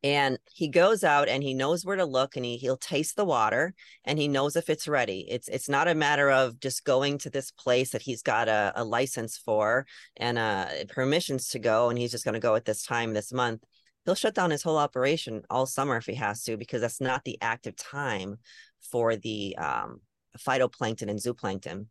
and 0.02 0.40
he 0.50 0.70
goes 0.70 1.04
out 1.04 1.28
and 1.28 1.44
he 1.44 1.54
knows 1.54 1.84
where 1.84 1.98
to 1.98 2.06
look 2.06 2.38
and 2.38 2.46
he 2.46 2.58
he'll 2.58 2.78
taste 2.78 3.16
the 3.16 3.26
water 3.26 3.74
and 4.06 4.18
he 4.18 4.28
knows 4.28 4.56
if 4.56 4.70
it's 4.70 4.88
ready. 4.88 5.26
It's 5.30 5.48
it's 5.50 5.68
not 5.68 5.90
a 5.90 5.96
matter 5.96 6.32
of 6.32 6.60
just 6.60 6.86
going 6.86 7.18
to 7.20 7.30
this 7.30 7.52
place 7.52 7.92
that 7.92 8.02
he's 8.02 8.22
got 8.22 8.48
a, 8.48 8.72
a 8.76 8.84
license 8.84 9.38
for 9.38 9.86
and 10.18 10.38
uh 10.38 10.68
permissions 10.88 11.50
to 11.50 11.60
go 11.60 11.90
and 11.90 12.00
he's 12.00 12.12
just 12.12 12.24
going 12.24 12.34
to 12.34 12.40
go 12.40 12.56
at 12.56 12.66
this 12.66 12.84
time 12.84 13.14
this 13.14 13.34
month. 13.34 13.64
He'll 14.06 14.16
shut 14.16 14.36
down 14.36 14.52
his 14.52 14.64
whole 14.64 14.78
operation 14.78 15.44
all 15.50 15.66
summer 15.66 15.98
if 15.98 16.06
he 16.06 16.16
has 16.16 16.44
to 16.44 16.56
because 16.56 16.82
that's 16.82 17.02
not 17.02 17.26
the 17.26 17.38
active 17.42 17.76
time 17.76 18.38
for 18.80 19.18
the 19.18 19.58
um, 19.58 20.00
phytoplankton 20.38 21.10
and 21.10 21.20
zooplankton. 21.20 21.88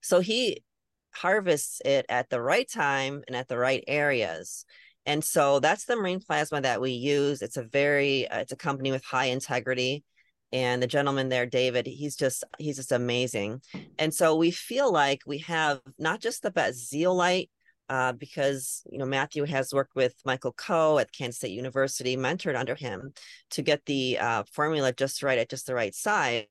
So 0.00 0.20
he 0.20 0.62
harvests 1.10 1.80
it 1.84 2.06
at 2.08 2.30
the 2.30 2.40
right 2.40 2.70
time 2.70 3.22
and 3.26 3.34
at 3.34 3.48
the 3.48 3.58
right 3.58 3.82
areas 3.88 4.64
And 5.06 5.24
so 5.24 5.60
that's 5.60 5.84
the 5.84 5.96
marine 5.96 6.20
plasma 6.20 6.60
that 6.60 6.80
we 6.80 6.90
use. 6.90 7.40
It's 7.40 7.56
a 7.56 7.62
very, 7.62 8.28
uh, 8.28 8.40
it's 8.40 8.52
a 8.52 8.56
company 8.56 8.90
with 8.90 9.04
high 9.04 9.26
integrity. 9.26 10.04
And 10.52 10.82
the 10.82 10.86
gentleman 10.86 11.28
there, 11.28 11.46
David, 11.46 11.86
he's 11.86 12.16
just, 12.16 12.44
he's 12.58 12.76
just 12.76 12.92
amazing. 12.92 13.62
And 13.98 14.12
so 14.12 14.36
we 14.36 14.50
feel 14.50 14.92
like 14.92 15.20
we 15.26 15.38
have 15.38 15.80
not 15.98 16.20
just 16.20 16.42
the 16.42 16.50
best 16.50 16.88
zeolite, 16.88 17.50
uh, 17.88 18.12
because 18.12 18.82
you 18.90 18.98
know 18.98 19.06
Matthew 19.06 19.44
has 19.44 19.72
worked 19.72 19.94
with 19.94 20.14
Michael 20.24 20.52
Coe 20.52 20.98
at 20.98 21.12
Kansas 21.12 21.36
State 21.36 21.52
University, 21.52 22.16
mentored 22.16 22.58
under 22.58 22.74
him 22.74 23.12
to 23.50 23.62
get 23.62 23.84
the 23.86 24.18
uh, 24.18 24.42
formula 24.52 24.92
just 24.92 25.22
right 25.22 25.38
at 25.38 25.48
just 25.48 25.66
the 25.66 25.74
right 25.74 25.94
size. 25.94 26.46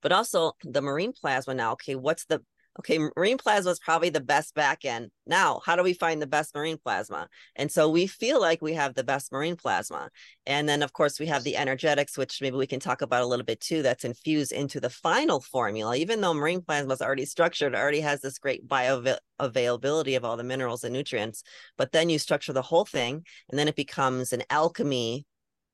But 0.00 0.12
also 0.12 0.52
the 0.62 0.82
marine 0.82 1.12
plasma 1.12 1.54
now. 1.54 1.72
Okay, 1.72 1.94
what's 1.94 2.26
the 2.26 2.42
okay, 2.78 2.98
marine 3.16 3.38
plasma 3.38 3.70
is 3.70 3.78
probably 3.78 4.10
the 4.10 4.20
best 4.20 4.54
back 4.54 4.84
end. 4.84 5.10
Now, 5.26 5.60
how 5.64 5.76
do 5.76 5.82
we 5.82 5.92
find 5.92 6.22
the 6.22 6.26
best 6.26 6.54
marine 6.54 6.78
plasma? 6.78 7.28
And 7.56 7.70
so 7.70 7.88
we 7.88 8.06
feel 8.06 8.40
like 8.40 8.62
we 8.62 8.74
have 8.74 8.94
the 8.94 9.04
best 9.04 9.32
marine 9.32 9.56
plasma. 9.56 10.10
And 10.46 10.68
then, 10.68 10.82
of 10.82 10.92
course, 10.92 11.18
we 11.18 11.26
have 11.26 11.44
the 11.44 11.56
energetics, 11.56 12.16
which 12.16 12.40
maybe 12.40 12.56
we 12.56 12.66
can 12.66 12.80
talk 12.80 13.02
about 13.02 13.22
a 13.22 13.26
little 13.26 13.44
bit 13.44 13.60
too, 13.60 13.82
that's 13.82 14.04
infused 14.04 14.52
into 14.52 14.80
the 14.80 14.90
final 14.90 15.40
formula. 15.40 15.96
Even 15.96 16.20
though 16.20 16.34
marine 16.34 16.62
plasma 16.62 16.92
is 16.92 17.02
already 17.02 17.24
structured, 17.24 17.74
already 17.74 18.00
has 18.00 18.20
this 18.20 18.38
great 18.38 18.66
bioavailability 18.68 20.16
of 20.16 20.24
all 20.24 20.36
the 20.36 20.44
minerals 20.44 20.84
and 20.84 20.92
nutrients. 20.92 21.42
But 21.76 21.92
then 21.92 22.08
you 22.10 22.18
structure 22.18 22.52
the 22.52 22.62
whole 22.62 22.84
thing, 22.84 23.24
and 23.50 23.58
then 23.58 23.68
it 23.68 23.76
becomes 23.76 24.32
an 24.32 24.42
alchemy 24.50 25.26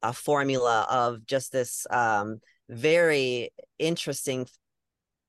a 0.05 0.13
formula 0.13 0.87
of 0.91 1.25
just 1.27 1.51
this 1.51 1.87
um, 1.91 2.39
very 2.69 3.51
interesting 3.79 4.47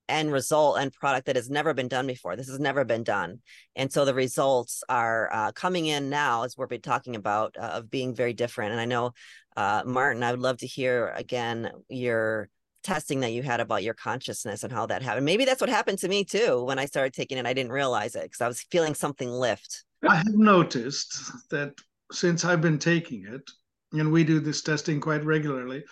end 0.08 0.32
result 0.32 0.78
and 0.78 0.92
product 0.92 1.26
that 1.26 1.36
has 1.36 1.50
never 1.50 1.74
been 1.74 1.88
done 1.88 2.06
before. 2.06 2.36
This 2.36 2.48
has 2.48 2.60
never 2.60 2.84
been 2.84 3.04
done. 3.04 3.40
And 3.74 3.92
so 3.92 4.04
the 4.04 4.14
results 4.14 4.82
are 4.88 5.30
uh, 5.32 5.52
coming 5.52 5.86
in 5.86 6.10
now 6.10 6.44
as 6.44 6.56
we're 6.56 6.68
talking 6.78 7.16
about 7.16 7.56
uh, 7.58 7.64
of 7.66 7.90
being 7.90 8.14
very 8.14 8.32
different. 8.32 8.72
And 8.72 8.80
I 8.80 8.84
know, 8.84 9.12
uh, 9.56 9.82
Martin, 9.84 10.22
I 10.22 10.30
would 10.30 10.40
love 10.40 10.58
to 10.58 10.66
hear 10.66 11.12
again 11.16 11.70
your 11.88 12.48
testing 12.84 13.20
that 13.20 13.32
you 13.32 13.42
had 13.42 13.58
about 13.58 13.82
your 13.82 13.94
consciousness 13.94 14.62
and 14.62 14.72
how 14.72 14.86
that 14.86 15.02
happened. 15.02 15.26
Maybe 15.26 15.44
that's 15.44 15.60
what 15.60 15.70
happened 15.70 15.98
to 15.98 16.08
me 16.08 16.24
too. 16.24 16.64
When 16.64 16.78
I 16.78 16.86
started 16.86 17.12
taking 17.12 17.36
it, 17.36 17.46
I 17.46 17.52
didn't 17.52 17.72
realize 17.72 18.14
it 18.14 18.22
because 18.22 18.40
I 18.40 18.48
was 18.48 18.62
feeling 18.70 18.94
something 18.94 19.28
lift. 19.28 19.84
I 20.08 20.16
have 20.16 20.34
noticed 20.34 21.32
that 21.50 21.74
since 22.12 22.44
I've 22.44 22.60
been 22.60 22.78
taking 22.78 23.26
it, 23.26 23.42
and 23.92 24.12
we 24.12 24.22
do 24.22 24.38
this 24.38 24.62
testing 24.62 25.00
quite 25.00 25.24
regularly, 25.24 25.84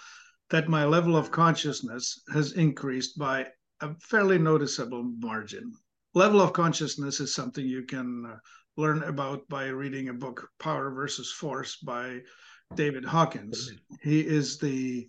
that 0.50 0.68
my 0.68 0.84
level 0.84 1.16
of 1.16 1.32
consciousness 1.32 2.22
has 2.32 2.52
increased 2.52 3.18
by 3.18 3.46
a 3.84 3.94
fairly 4.00 4.38
noticeable 4.38 5.02
margin. 5.18 5.74
Level 6.14 6.40
of 6.40 6.54
consciousness 6.54 7.20
is 7.20 7.34
something 7.34 7.66
you 7.66 7.82
can 7.82 8.24
uh, 8.24 8.36
learn 8.78 9.02
about 9.02 9.46
by 9.50 9.66
reading 9.66 10.08
a 10.08 10.14
book, 10.14 10.48
Power 10.58 10.90
versus 10.90 11.30
Force, 11.30 11.76
by 11.76 12.20
David 12.74 13.04
Hawkins. 13.04 13.72
He 14.00 14.20
is 14.20 14.58
the 14.58 15.06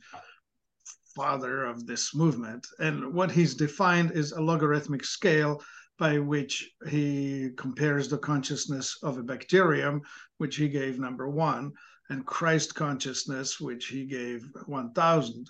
father 1.15 1.63
of 1.63 1.87
this 1.87 2.13
movement. 2.13 2.67
And 2.79 3.13
what 3.13 3.31
he's 3.31 3.55
defined 3.55 4.11
is 4.11 4.33
a 4.33 4.41
logarithmic 4.41 5.05
scale 5.05 5.63
by 5.97 6.19
which 6.19 6.69
he 6.89 7.51
compares 7.55 8.09
the 8.09 8.17
consciousness 8.17 8.97
of 9.03 9.17
a 9.17 9.23
bacterium, 9.23 10.01
which 10.37 10.57
he 10.57 10.67
gave 10.67 10.99
number 10.99 11.29
one, 11.29 11.71
and 12.09 12.25
Christ 12.25 12.75
consciousness, 12.75 13.57
which 13.61 13.87
he 13.87 14.05
gave 14.05 14.45
1000 14.65 15.49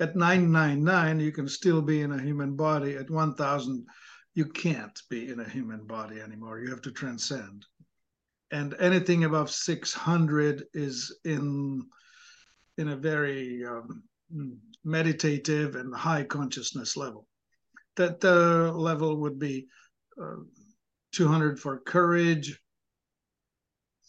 at 0.00 0.16
999 0.16 1.20
you 1.20 1.32
can 1.32 1.48
still 1.48 1.82
be 1.82 2.02
in 2.02 2.12
a 2.12 2.22
human 2.22 2.56
body. 2.56 2.96
At 2.96 3.10
1000 3.10 3.86
you 4.34 4.46
can't 4.46 5.00
be 5.10 5.30
in 5.30 5.40
a 5.40 5.48
human 5.48 5.84
body 5.84 6.20
anymore. 6.20 6.60
You 6.60 6.70
have 6.70 6.82
to 6.82 6.92
transcend. 6.92 7.66
And 8.50 8.74
anything 8.78 9.24
above 9.24 9.50
600 9.50 10.64
is 10.72 11.18
in 11.24 11.86
in 12.78 12.88
a 12.88 12.96
very 12.96 13.64
um, 13.64 14.04
meditative 14.84 15.74
and 15.74 15.94
high 15.94 16.22
consciousness 16.22 16.96
level. 16.96 17.26
That 17.96 18.20
the 18.20 18.72
level 18.72 19.16
would 19.16 19.38
be 19.38 19.66
uh, 20.20 20.36
200 21.12 21.58
for 21.58 21.80
courage 21.80 22.58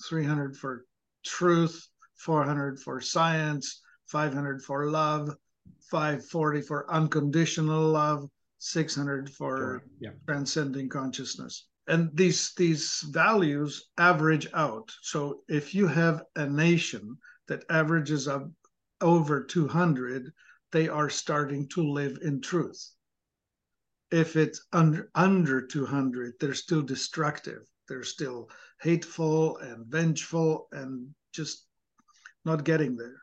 300 0.08 0.56
for 0.56 0.86
truth 1.26 1.88
400 2.18 2.80
for 2.80 3.02
science 3.02 3.82
500 4.08 4.62
for 4.62 4.90
love 4.90 5.36
540 5.90 6.62
for 6.62 6.92
unconditional 6.92 7.90
love, 7.90 8.30
600 8.60 9.30
for 9.30 9.84
yeah. 10.00 10.12
transcending 10.28 10.90
consciousness. 10.90 11.68
And 11.88 12.10
these 12.14 12.54
these 12.56 13.04
values 13.10 13.90
average 13.98 14.48
out. 14.54 14.92
So 15.02 15.42
if 15.48 15.74
you 15.74 15.88
have 15.88 16.24
a 16.36 16.46
nation 16.46 17.18
that 17.48 17.66
averages 17.70 18.28
up 18.28 18.48
over 19.02 19.44
200, 19.44 20.32
they 20.72 20.88
are 20.88 21.10
starting 21.10 21.68
to 21.70 21.82
live 21.82 22.20
in 22.22 22.42
truth. 22.42 22.92
If 24.12 24.36
it's 24.36 24.66
under 24.72 25.10
under 25.16 25.66
200, 25.66 26.34
they're 26.40 26.54
still 26.54 26.84
destructive. 26.84 27.64
They're 27.88 28.04
still 28.04 28.50
hateful 28.82 29.58
and 29.58 29.88
vengeful 29.88 30.68
and 30.72 31.14
just 31.34 31.66
not 32.46 32.64
getting 32.64 32.96
there 32.96 33.20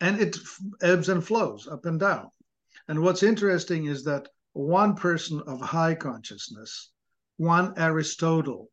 and 0.00 0.20
it 0.20 0.36
ebbs 0.82 1.08
and 1.08 1.24
flows 1.24 1.66
up 1.66 1.86
and 1.86 1.98
down. 2.00 2.28
And 2.88 3.02
what's 3.02 3.22
interesting 3.22 3.86
is 3.86 4.04
that 4.04 4.28
one 4.52 4.94
person 4.94 5.42
of 5.46 5.60
high 5.60 5.94
consciousness, 5.94 6.90
one 7.36 7.74
Aristotle, 7.76 8.70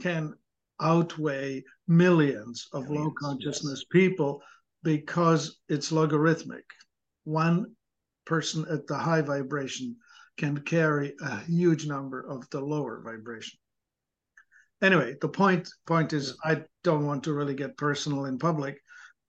can 0.00 0.34
outweigh 0.80 1.64
millions 1.88 2.68
of 2.72 2.84
millions, 2.84 3.04
low 3.04 3.12
consciousness 3.18 3.80
yes. 3.80 3.88
people 3.90 4.42
because 4.82 5.58
it's 5.68 5.92
logarithmic. 5.92 6.64
One 7.24 7.74
person 8.24 8.66
at 8.70 8.86
the 8.86 8.96
high 8.96 9.22
vibration 9.22 9.96
can 10.36 10.58
carry 10.60 11.14
a 11.22 11.40
huge 11.40 11.86
number 11.86 12.20
of 12.20 12.48
the 12.50 12.60
lower 12.60 13.00
vibration. 13.02 13.58
Anyway, 14.82 15.16
the 15.20 15.28
point 15.28 15.68
point 15.86 16.12
is 16.12 16.36
I 16.44 16.62
don't 16.84 17.06
want 17.06 17.24
to 17.24 17.32
really 17.32 17.54
get 17.54 17.78
personal 17.78 18.26
in 18.26 18.38
public, 18.38 18.78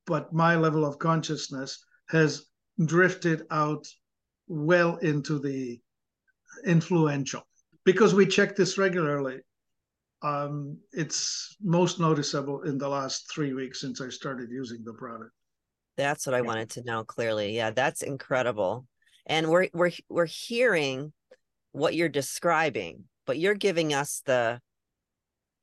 but 0.08 0.34
my 0.34 0.56
level 0.56 0.86
of 0.86 0.98
consciousness 0.98 1.86
has 2.10 2.46
drifted 2.86 3.44
out 3.52 3.86
well 4.48 4.96
into 4.98 5.38
the 5.38 5.80
influential 6.66 7.46
because 7.84 8.16
we 8.16 8.26
check 8.26 8.56
this 8.56 8.78
regularly. 8.78 9.40
Um, 10.24 10.80
it's 10.94 11.56
most 11.62 12.00
noticeable 12.00 12.64
in 12.64 12.80
the 12.80 12.90
last 12.90 13.30
three 13.32 13.54
weeks 13.54 13.82
since 13.82 14.02
I 14.02 14.10
started 14.10 14.50
using 14.50 14.84
the 14.84 14.94
product. 14.94 15.32
That's 15.96 16.26
what 16.26 16.34
I 16.34 16.42
wanted 16.42 16.72
to 16.72 16.84
know 16.84 17.04
clearly. 17.04 17.56
Yeah, 17.56 17.72
that's 17.72 18.02
incredible. 18.02 18.86
And 19.26 19.50
we're 19.50 19.68
we're 19.74 19.92
we're 20.10 20.26
hearing 20.26 21.12
what 21.72 21.96
you're 21.96 22.10
describing, 22.10 23.04
but 23.26 23.38
you're 23.38 23.56
giving 23.56 23.94
us 23.94 24.22
the 24.26 24.62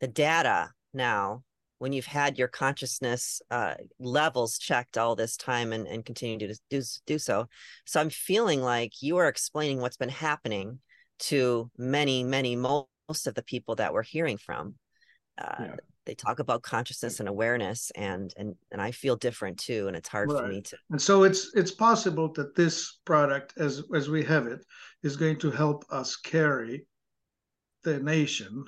the 0.00 0.09
data 0.09 0.70
now 0.92 1.42
when 1.85 1.92
you've 1.92 2.07
had 2.07 2.38
your 2.38 2.49
consciousness 2.49 3.42
uh, 3.51 3.75
levels 4.01 4.57
checked 4.57 4.97
all 4.97 5.14
this 5.14 5.37
time 5.37 5.70
and, 5.70 5.87
and 5.87 6.03
continue 6.03 6.38
to 6.38 6.59
do, 6.70 6.81
do 7.05 7.18
so. 7.18 7.47
So 7.85 8.01
I'm 8.01 8.09
feeling 8.09 8.62
like 8.62 9.03
you 9.03 9.18
are 9.18 9.29
explaining 9.29 9.83
what's 9.83 9.99
been 9.99 10.09
happening 10.09 10.79
to 11.18 11.70
many, 11.77 12.25
many, 12.25 12.57
most 12.57 13.27
of 13.27 13.35
the 13.35 13.42
people 13.42 13.75
that 13.75 13.92
we're 13.92 14.03
hearing 14.03 14.38
from. 14.38 14.77
Uh, 15.37 15.57
yeah. 15.61 15.77
They 16.07 16.14
talk 16.14 16.38
about 16.38 16.62
consciousness 16.62 17.20
and 17.20 17.29
awareness, 17.29 17.92
and 17.94 18.33
and 18.38 18.55
and 18.73 18.81
I 18.81 18.90
feel 18.90 19.16
different 19.16 19.59
too, 19.59 19.87
and 19.87 19.94
it's 19.94 20.09
hard 20.09 20.33
right. 20.33 20.40
for 20.40 20.49
me 20.49 20.62
to. 20.62 20.79
And 20.90 21.01
so 21.01 21.25
it's 21.25 21.51
it's 21.55 21.70
possible 21.70 22.33
that 22.33 22.55
this 22.55 23.01
product, 23.05 23.53
as 23.59 23.83
as 23.94 24.09
we 24.09 24.25
have 24.25 24.47
it, 24.47 24.64
is 25.03 25.16
going 25.16 25.38
to 25.40 25.51
help 25.51 25.85
us 25.90 26.16
carry 26.16 26.87
the 27.83 28.01
nation, 28.01 28.64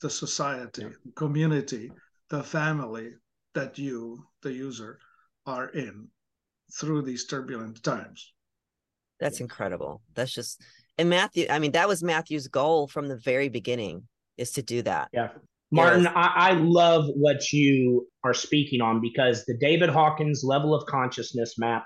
the 0.00 0.08
society, 0.08 0.82
yeah. 0.82 0.88
the 1.04 1.12
community 1.12 1.90
the 2.34 2.42
family 2.42 3.12
that 3.54 3.78
you, 3.78 4.26
the 4.42 4.52
user, 4.52 4.98
are 5.46 5.68
in 5.68 6.08
through 6.80 7.02
these 7.02 7.26
turbulent 7.26 7.80
times. 7.84 8.32
That's 9.20 9.38
incredible. 9.38 10.02
That's 10.14 10.32
just 10.32 10.60
and 10.98 11.08
Matthew, 11.08 11.46
I 11.48 11.60
mean, 11.60 11.72
that 11.72 11.86
was 11.86 12.02
Matthew's 12.02 12.48
goal 12.48 12.88
from 12.88 13.08
the 13.08 13.18
very 13.18 13.48
beginning 13.48 14.08
is 14.36 14.50
to 14.52 14.62
do 14.62 14.82
that. 14.82 15.08
Yeah. 15.12 15.28
Martin, 15.70 16.06
I, 16.08 16.32
I, 16.34 16.52
love 16.52 17.06
what 17.14 17.52
you 17.52 18.06
are 18.22 18.34
speaking 18.34 18.80
on 18.80 19.00
because 19.00 19.44
the 19.44 19.56
David 19.58 19.88
Hawkins 19.88 20.42
level 20.44 20.72
of 20.72 20.86
consciousness 20.86 21.54
map 21.58 21.84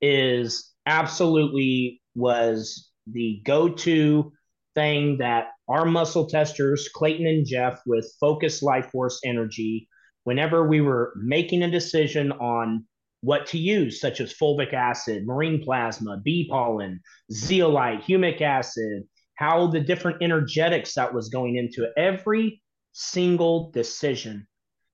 is 0.00 0.72
absolutely 0.86 2.00
was 2.14 2.90
the 3.06 3.42
go-to 3.44 4.32
thing 4.74 5.18
that 5.18 5.48
our 5.68 5.84
muscle 5.84 6.26
testers, 6.26 6.88
Clayton 6.94 7.26
and 7.26 7.46
Jeff, 7.46 7.80
with 7.86 8.12
Focus 8.20 8.62
Life 8.62 8.90
Force 8.90 9.20
Energy, 9.24 9.88
whenever 10.24 10.66
we 10.66 10.80
were 10.80 11.12
making 11.16 11.62
a 11.62 11.70
decision 11.70 12.32
on 12.32 12.84
what 13.20 13.46
to 13.46 13.58
use, 13.58 14.00
such 14.00 14.20
as 14.20 14.34
fulvic 14.34 14.74
acid, 14.74 15.26
marine 15.26 15.62
plasma, 15.62 16.18
bee 16.22 16.46
pollen, 16.50 17.00
zeolite, 17.32 18.02
humic 18.02 18.42
acid, 18.42 19.04
how 19.36 19.66
the 19.66 19.80
different 19.80 20.22
energetics 20.22 20.94
that 20.94 21.12
was 21.12 21.28
going 21.28 21.56
into 21.56 21.84
it, 21.84 21.92
every 21.96 22.62
single 22.92 23.70
decision, 23.70 24.46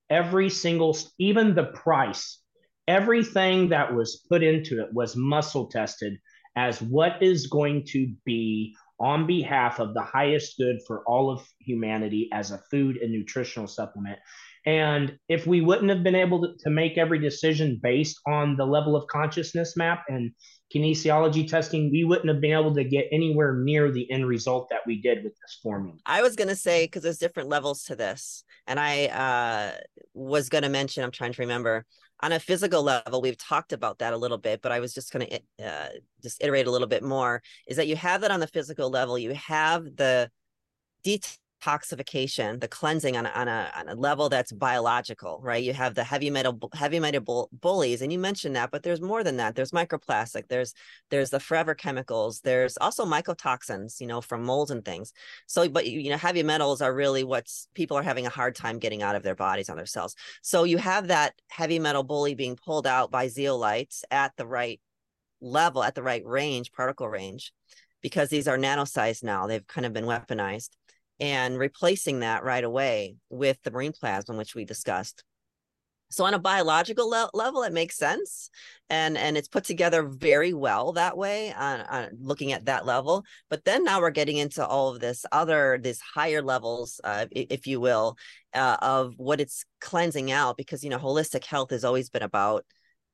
every 0.08 0.48
single, 0.48 0.96
even 1.18 1.54
the 1.54 1.66
price, 1.66 2.40
everything 2.86 3.68
that 3.68 3.94
was 3.94 4.24
put 4.28 4.42
into 4.42 4.80
it 4.80 4.92
was 4.92 5.16
muscle 5.16 5.66
tested 5.66 6.16
as 6.56 6.80
what 6.82 7.22
is 7.22 7.46
going 7.46 7.84
to 7.86 8.12
be 8.24 8.74
on 8.98 9.26
behalf 9.26 9.80
of 9.80 9.94
the 9.94 10.02
highest 10.02 10.56
good 10.58 10.78
for 10.86 11.02
all 11.06 11.30
of 11.30 11.46
humanity 11.60 12.28
as 12.32 12.50
a 12.50 12.60
food 12.70 12.96
and 12.98 13.10
nutritional 13.10 13.66
supplement. 13.66 14.18
And 14.66 15.16
if 15.28 15.46
we 15.46 15.60
wouldn't 15.60 15.88
have 15.88 16.02
been 16.02 16.14
able 16.14 16.42
to, 16.42 16.48
to, 16.60 16.70
make 16.70 16.98
every 16.98 17.18
decision 17.18 17.80
based 17.82 18.20
on 18.26 18.56
the 18.56 18.66
level 18.66 18.94
of 18.94 19.06
consciousness 19.06 19.76
map 19.76 20.04
and 20.08 20.32
kinesiology 20.74 21.48
testing, 21.48 21.90
we 21.90 22.04
wouldn't 22.04 22.28
have 22.28 22.40
been 22.40 22.52
able 22.52 22.74
to 22.74 22.84
get 22.84 23.06
anywhere 23.10 23.54
near 23.54 23.90
the 23.90 24.10
end 24.10 24.26
result 24.26 24.68
that 24.70 24.80
we 24.86 25.00
did 25.00 25.24
with 25.24 25.32
this 25.32 25.58
formula. 25.62 25.96
I 26.04 26.22
was 26.22 26.36
going 26.36 26.48
to 26.48 26.56
say, 26.56 26.84
because 26.84 27.02
there's 27.02 27.18
different 27.18 27.48
levels 27.48 27.84
to 27.84 27.96
this. 27.96 28.44
And 28.66 28.78
I 28.78 29.06
uh, 29.06 29.78
was 30.14 30.48
going 30.48 30.62
to 30.62 30.68
mention, 30.68 31.02
I'm 31.04 31.10
trying 31.10 31.32
to 31.32 31.42
remember, 31.42 31.86
on 32.22 32.32
a 32.32 32.38
physical 32.38 32.82
level, 32.82 33.22
we've 33.22 33.38
talked 33.38 33.72
about 33.72 33.98
that 33.98 34.12
a 34.12 34.16
little 34.16 34.38
bit, 34.38 34.60
but 34.60 34.72
I 34.72 34.80
was 34.80 34.92
just 34.92 35.12
going 35.12 35.26
to 35.26 35.66
uh, 35.66 35.88
just 36.22 36.42
iterate 36.42 36.66
a 36.66 36.70
little 36.70 36.86
bit 36.86 37.02
more 37.02 37.42
is 37.66 37.78
that 37.78 37.86
you 37.86 37.96
have 37.96 38.20
that 38.20 38.30
on 38.30 38.40
the 38.40 38.46
physical 38.46 38.90
level, 38.90 39.18
you 39.18 39.32
have 39.32 39.84
the 39.96 40.30
detail 41.02 41.39
detoxification, 41.60 42.60
the 42.60 42.68
cleansing 42.68 43.16
on 43.16 43.26
a, 43.26 43.30
on 43.30 43.48
a 43.48 43.70
on 43.76 43.88
a 43.88 43.94
level 43.94 44.28
that's 44.28 44.52
biological, 44.52 45.40
right? 45.42 45.62
You 45.62 45.72
have 45.72 45.94
the 45.94 46.04
heavy 46.04 46.30
metal 46.30 46.58
heavy 46.74 47.00
metal 47.00 47.48
bullies, 47.52 48.02
and 48.02 48.12
you 48.12 48.18
mentioned 48.18 48.56
that, 48.56 48.70
but 48.70 48.82
there's 48.82 49.00
more 49.00 49.22
than 49.24 49.36
that. 49.38 49.54
There's 49.54 49.70
microplastic. 49.70 50.48
There's 50.48 50.74
there's 51.10 51.30
the 51.30 51.40
forever 51.40 51.74
chemicals. 51.74 52.40
There's 52.40 52.76
also 52.78 53.04
mycotoxins, 53.04 54.00
you 54.00 54.06
know, 54.06 54.20
from 54.20 54.44
molds 54.44 54.70
and 54.70 54.84
things. 54.84 55.12
So, 55.46 55.68
but 55.68 55.86
you 55.86 56.10
know, 56.10 56.16
heavy 56.16 56.42
metals 56.42 56.80
are 56.80 56.94
really 56.94 57.24
what's 57.24 57.68
people 57.74 57.96
are 57.96 58.02
having 58.02 58.26
a 58.26 58.30
hard 58.30 58.54
time 58.54 58.78
getting 58.78 59.02
out 59.02 59.16
of 59.16 59.22
their 59.22 59.34
bodies 59.34 59.68
on 59.68 59.76
their 59.76 59.86
cells. 59.86 60.14
So 60.42 60.64
you 60.64 60.78
have 60.78 61.08
that 61.08 61.34
heavy 61.48 61.78
metal 61.78 62.02
bully 62.02 62.34
being 62.34 62.56
pulled 62.56 62.86
out 62.86 63.10
by 63.10 63.26
zeolites 63.26 64.02
at 64.10 64.36
the 64.36 64.46
right 64.46 64.80
level, 65.40 65.82
at 65.82 65.94
the 65.94 66.02
right 66.02 66.24
range, 66.24 66.72
particle 66.72 67.08
range 67.08 67.52
because 68.02 68.30
these 68.30 68.48
are 68.48 68.56
nano 68.56 68.84
sized 68.84 69.22
now. 69.22 69.46
They've 69.46 69.66
kind 69.66 69.86
of 69.86 69.92
been 69.92 70.06
weaponized 70.06 70.70
and 71.20 71.58
replacing 71.58 72.20
that 72.20 72.42
right 72.42 72.64
away 72.64 73.16
with 73.28 73.58
the 73.62 73.70
marine 73.70 73.92
plasma, 73.92 74.36
which 74.36 74.54
we 74.54 74.64
discussed. 74.64 75.22
So 76.12 76.24
on 76.24 76.34
a 76.34 76.40
biological 76.40 77.08
le- 77.08 77.30
level, 77.34 77.62
it 77.62 77.72
makes 77.72 77.96
sense, 77.96 78.50
and 78.88 79.16
and 79.16 79.36
it's 79.36 79.46
put 79.46 79.62
together 79.62 80.02
very 80.02 80.52
well 80.52 80.92
that 80.94 81.16
way. 81.16 81.52
On, 81.52 81.80
on, 81.82 82.08
looking 82.20 82.50
at 82.52 82.64
that 82.64 82.84
level, 82.84 83.24
but 83.48 83.64
then 83.64 83.84
now 83.84 84.00
we're 84.00 84.10
getting 84.10 84.36
into 84.36 84.66
all 84.66 84.88
of 84.88 84.98
this 84.98 85.24
other, 85.30 85.78
these 85.80 86.00
higher 86.00 86.42
levels, 86.42 87.00
uh, 87.04 87.26
if 87.30 87.68
you 87.68 87.78
will, 87.78 88.16
uh, 88.54 88.76
of 88.82 89.14
what 89.18 89.40
it's 89.40 89.64
cleansing 89.80 90.32
out. 90.32 90.56
Because 90.56 90.82
you 90.82 90.90
know, 90.90 90.98
holistic 90.98 91.44
health 91.44 91.70
has 91.70 91.84
always 91.84 92.10
been 92.10 92.22
about, 92.22 92.64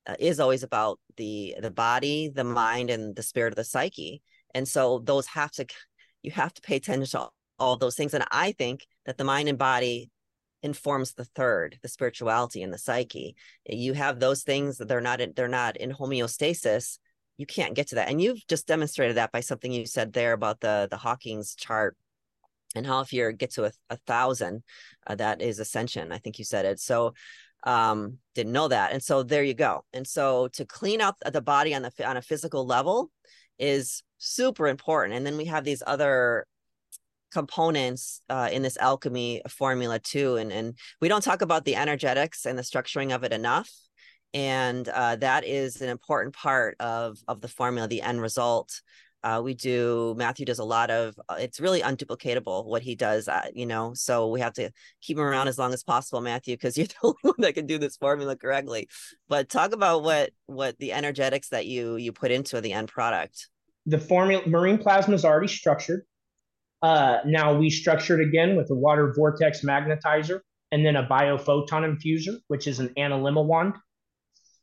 uh, 0.06 0.14
is 0.18 0.40
always 0.40 0.62
about 0.62 0.98
the 1.18 1.54
the 1.60 1.70
body, 1.70 2.30
the 2.34 2.44
mind, 2.44 2.88
and 2.88 3.14
the 3.14 3.22
spirit 3.22 3.52
of 3.52 3.56
the 3.56 3.64
psyche. 3.64 4.22
And 4.54 4.66
so 4.66 5.00
those 5.04 5.26
have 5.26 5.50
to, 5.52 5.66
you 6.22 6.30
have 6.30 6.54
to 6.54 6.62
pay 6.62 6.76
attention 6.76 7.04
to 7.20 7.28
all 7.58 7.76
those 7.76 7.94
things. 7.94 8.14
And 8.14 8.24
I 8.30 8.52
think 8.52 8.86
that 9.06 9.18
the 9.18 9.24
mind 9.24 9.48
and 9.48 9.58
body 9.58 10.10
informs 10.62 11.12
the 11.12 11.24
third, 11.24 11.78
the 11.82 11.88
spirituality 11.88 12.62
and 12.62 12.72
the 12.72 12.78
psyche. 12.78 13.36
You 13.68 13.92
have 13.94 14.18
those 14.18 14.42
things 14.42 14.78
that 14.78 14.88
they're 14.88 15.00
not 15.00 15.20
in, 15.20 15.32
they're 15.36 15.48
not 15.48 15.76
in 15.76 15.92
homeostasis. 15.92 16.98
You 17.36 17.46
can't 17.46 17.74
get 17.74 17.88
to 17.88 17.96
that. 17.96 18.08
And 18.08 18.20
you've 18.20 18.46
just 18.46 18.66
demonstrated 18.66 19.16
that 19.16 19.32
by 19.32 19.40
something 19.40 19.70
you 19.70 19.86
said 19.86 20.12
there 20.12 20.32
about 20.32 20.60
the 20.60 20.88
the 20.90 20.96
Hawkins 20.96 21.54
chart 21.54 21.96
and 22.74 22.86
how 22.86 23.00
if 23.00 23.12
you 23.12 23.32
get 23.32 23.52
to 23.52 23.66
a, 23.66 23.72
a 23.90 23.96
thousand, 24.06 24.62
uh, 25.06 25.14
that 25.14 25.40
is 25.40 25.58
ascension. 25.58 26.12
I 26.12 26.18
think 26.18 26.38
you 26.38 26.44
said 26.44 26.64
it. 26.64 26.80
So 26.80 27.14
um 27.64 28.18
didn't 28.34 28.52
know 28.52 28.68
that 28.68 28.92
and 28.92 29.02
so 29.02 29.22
there 29.22 29.42
you 29.42 29.54
go 29.54 29.82
and 29.92 30.06
so 30.06 30.46
to 30.48 30.64
clean 30.64 31.00
out 31.00 31.16
the 31.32 31.40
body 31.40 31.74
on 31.74 31.82
the 31.82 31.90
on 32.06 32.16
a 32.16 32.22
physical 32.22 32.66
level 32.66 33.10
is 33.58 34.02
super 34.18 34.68
important 34.68 35.16
and 35.16 35.26
then 35.26 35.36
we 35.36 35.46
have 35.46 35.64
these 35.64 35.82
other 35.86 36.46
components 37.32 38.20
uh, 38.28 38.48
in 38.52 38.62
this 38.62 38.76
alchemy 38.78 39.42
formula 39.48 39.98
too 39.98 40.36
and 40.36 40.52
and 40.52 40.76
we 41.00 41.08
don't 41.08 41.22
talk 41.22 41.42
about 41.42 41.64
the 41.64 41.76
energetics 41.76 42.46
and 42.46 42.58
the 42.58 42.62
structuring 42.62 43.14
of 43.14 43.24
it 43.24 43.32
enough. 43.32 43.70
And 44.34 44.88
uh, 44.88 45.16
that 45.16 45.44
is 45.44 45.80
an 45.80 45.88
important 45.88 46.34
part 46.34 46.76
of 46.80 47.18
of 47.28 47.40
the 47.40 47.48
formula 47.48 47.88
the 47.88 48.02
end 48.02 48.20
result. 48.20 48.80
Uh, 49.22 49.40
we 49.42 49.54
do 49.54 50.14
matthew 50.16 50.46
does 50.46 50.60
a 50.60 50.64
lot 50.64 50.88
of 50.88 51.18
uh, 51.28 51.36
it's 51.38 51.58
really 51.58 51.80
unduplicatable 51.80 52.64
what 52.64 52.82
he 52.82 52.94
does 52.94 53.26
uh, 53.26 53.42
you 53.52 53.66
know 53.66 53.92
so 53.92 54.28
we 54.28 54.38
have 54.38 54.52
to 54.52 54.70
keep 55.00 55.16
him 55.16 55.24
around 55.24 55.48
as 55.48 55.58
long 55.58 55.72
as 55.72 55.82
possible 55.82 56.20
matthew 56.20 56.54
because 56.54 56.78
you're 56.78 56.86
the 56.86 56.94
only 57.02 57.16
one 57.22 57.34
that 57.38 57.54
can 57.54 57.66
do 57.66 57.76
this 57.76 57.96
formula 57.96 58.36
correctly. 58.36 58.88
But 59.28 59.48
talk 59.48 59.72
about 59.72 60.02
what 60.04 60.30
what 60.46 60.78
the 60.78 60.92
energetics 60.92 61.48
that 61.48 61.66
you 61.66 61.96
you 61.96 62.12
put 62.12 62.30
into 62.30 62.60
the 62.60 62.72
end 62.72 62.88
product. 62.88 63.48
The 63.86 63.98
formula 63.98 64.46
marine 64.46 64.78
plasma 64.78 65.14
is 65.14 65.24
already 65.24 65.48
structured 65.48 66.04
uh, 66.82 67.18
now 67.24 67.54
we 67.54 67.70
structured 67.70 68.20
again 68.20 68.56
with 68.56 68.70
a 68.70 68.74
water 68.74 69.12
vortex 69.14 69.62
magnetizer 69.62 70.40
and 70.72 70.84
then 70.84 70.96
a 70.96 71.06
biophoton 71.06 71.96
infuser, 71.96 72.36
which 72.48 72.66
is 72.66 72.78
an 72.80 72.88
analemma 72.98 73.44
wand. 73.44 73.74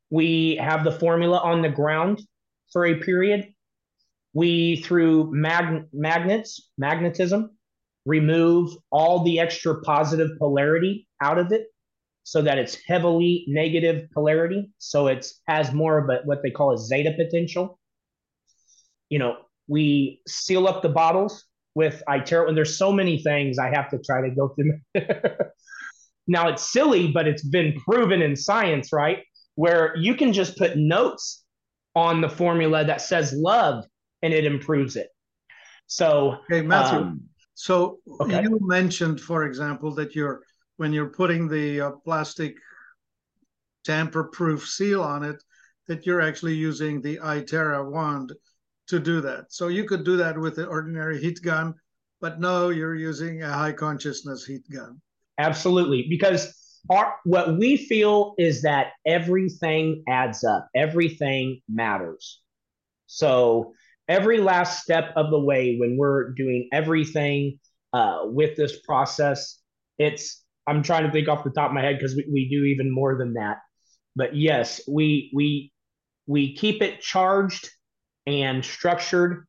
We 0.09 0.57
have 0.57 0.83
the 0.83 0.91
formula 0.91 1.39
on 1.39 1.61
the 1.61 1.69
ground 1.69 2.21
for 2.71 2.85
a 2.85 2.95
period. 2.95 3.47
We, 4.33 4.77
through 4.77 5.31
mag- 5.33 5.87
magnets, 5.93 6.69
magnetism, 6.77 7.51
remove 8.05 8.75
all 8.91 9.23
the 9.23 9.39
extra 9.39 9.81
positive 9.81 10.31
polarity 10.37 11.07
out 11.21 11.37
of 11.37 11.51
it 11.51 11.67
so 12.23 12.41
that 12.41 12.57
it's 12.57 12.77
heavily 12.87 13.45
negative 13.47 14.09
polarity. 14.13 14.71
So 14.77 15.07
it 15.07 15.27
has 15.47 15.73
more 15.73 15.97
of 15.97 16.09
a, 16.09 16.21
what 16.25 16.41
they 16.41 16.51
call 16.51 16.73
a 16.73 16.77
zeta 16.77 17.13
potential. 17.17 17.79
You 19.09 19.19
know, 19.19 19.37
we 19.67 20.21
seal 20.27 20.67
up 20.67 20.81
the 20.81 20.89
bottles 20.89 21.45
with 21.75 22.03
iTero, 22.07 22.47
and 22.47 22.57
there's 22.57 22.77
so 22.77 22.91
many 22.91 23.21
things 23.21 23.57
I 23.57 23.69
have 23.73 23.89
to 23.91 23.99
try 23.99 24.21
to 24.21 24.29
go 24.29 24.49
through. 24.49 24.79
now 26.27 26.47
it's 26.49 26.71
silly, 26.71 27.11
but 27.11 27.27
it's 27.27 27.43
been 27.43 27.79
proven 27.81 28.21
in 28.21 28.35
science, 28.35 28.93
right? 28.93 29.19
Where 29.55 29.95
you 29.97 30.15
can 30.15 30.33
just 30.33 30.57
put 30.57 30.77
notes 30.77 31.43
on 31.95 32.21
the 32.21 32.29
formula 32.29 32.83
that 32.85 33.01
says 33.01 33.33
love 33.33 33.85
and 34.21 34.33
it 34.33 34.45
improves 34.45 34.95
it. 34.95 35.09
So, 35.87 36.37
okay, 36.45 36.61
Matthew. 36.61 36.99
Um, 36.99 37.21
so 37.55 37.99
okay. 38.21 38.41
you 38.41 38.57
mentioned, 38.61 39.21
for 39.21 39.43
example, 39.43 39.93
that 39.95 40.15
you're 40.15 40.41
when 40.77 40.91
you're 40.91 41.09
putting 41.09 41.47
the 41.47 41.81
uh, 41.81 41.91
plastic 42.03 42.55
tamper-proof 43.83 44.67
seal 44.67 45.03
on 45.03 45.23
it, 45.23 45.43
that 45.87 46.05
you're 46.05 46.21
actually 46.21 46.55
using 46.55 47.01
the 47.01 47.17
iTero 47.17 47.91
wand 47.91 48.33
to 48.87 48.99
do 48.99 49.21
that. 49.21 49.45
So 49.49 49.67
you 49.67 49.85
could 49.85 50.03
do 50.03 50.17
that 50.17 50.37
with 50.37 50.55
the 50.55 50.65
ordinary 50.65 51.19
heat 51.19 51.41
gun, 51.41 51.73
but 52.21 52.39
no, 52.39 52.69
you're 52.69 52.95
using 52.95 53.43
a 53.43 53.51
high 53.51 53.71
consciousness 53.71 54.45
heat 54.45 54.63
gun. 54.71 55.01
Absolutely, 55.37 56.05
because 56.09 56.53
our, 56.89 57.15
what 57.23 57.57
we 57.57 57.77
feel 57.77 58.33
is 58.37 58.61
that 58.63 58.91
everything 59.05 60.03
adds 60.07 60.43
up, 60.43 60.67
everything 60.75 61.61
matters. 61.69 62.41
So 63.07 63.73
every 64.07 64.39
last 64.39 64.83
step 64.83 65.13
of 65.15 65.31
the 65.31 65.39
way, 65.39 65.77
when 65.77 65.97
we're 65.97 66.31
doing 66.31 66.69
everything 66.73 67.59
uh, 67.93 68.21
with 68.23 68.57
this 68.57 68.79
process, 68.81 69.59
it's 69.97 70.43
I'm 70.67 70.83
trying 70.83 71.05
to 71.05 71.11
think 71.11 71.27
off 71.27 71.43
the 71.43 71.51
top 71.51 71.69
of 71.69 71.75
my 71.75 71.81
head 71.81 71.97
because 71.97 72.15
we, 72.15 72.25
we 72.31 72.49
do 72.49 72.63
even 72.63 72.91
more 72.91 73.17
than 73.17 73.33
that. 73.33 73.57
But 74.15 74.35
yes, 74.35 74.81
we 74.87 75.31
we 75.33 75.71
we 76.25 76.55
keep 76.55 76.81
it 76.81 77.01
charged 77.01 77.69
and 78.25 78.63
structured 78.63 79.45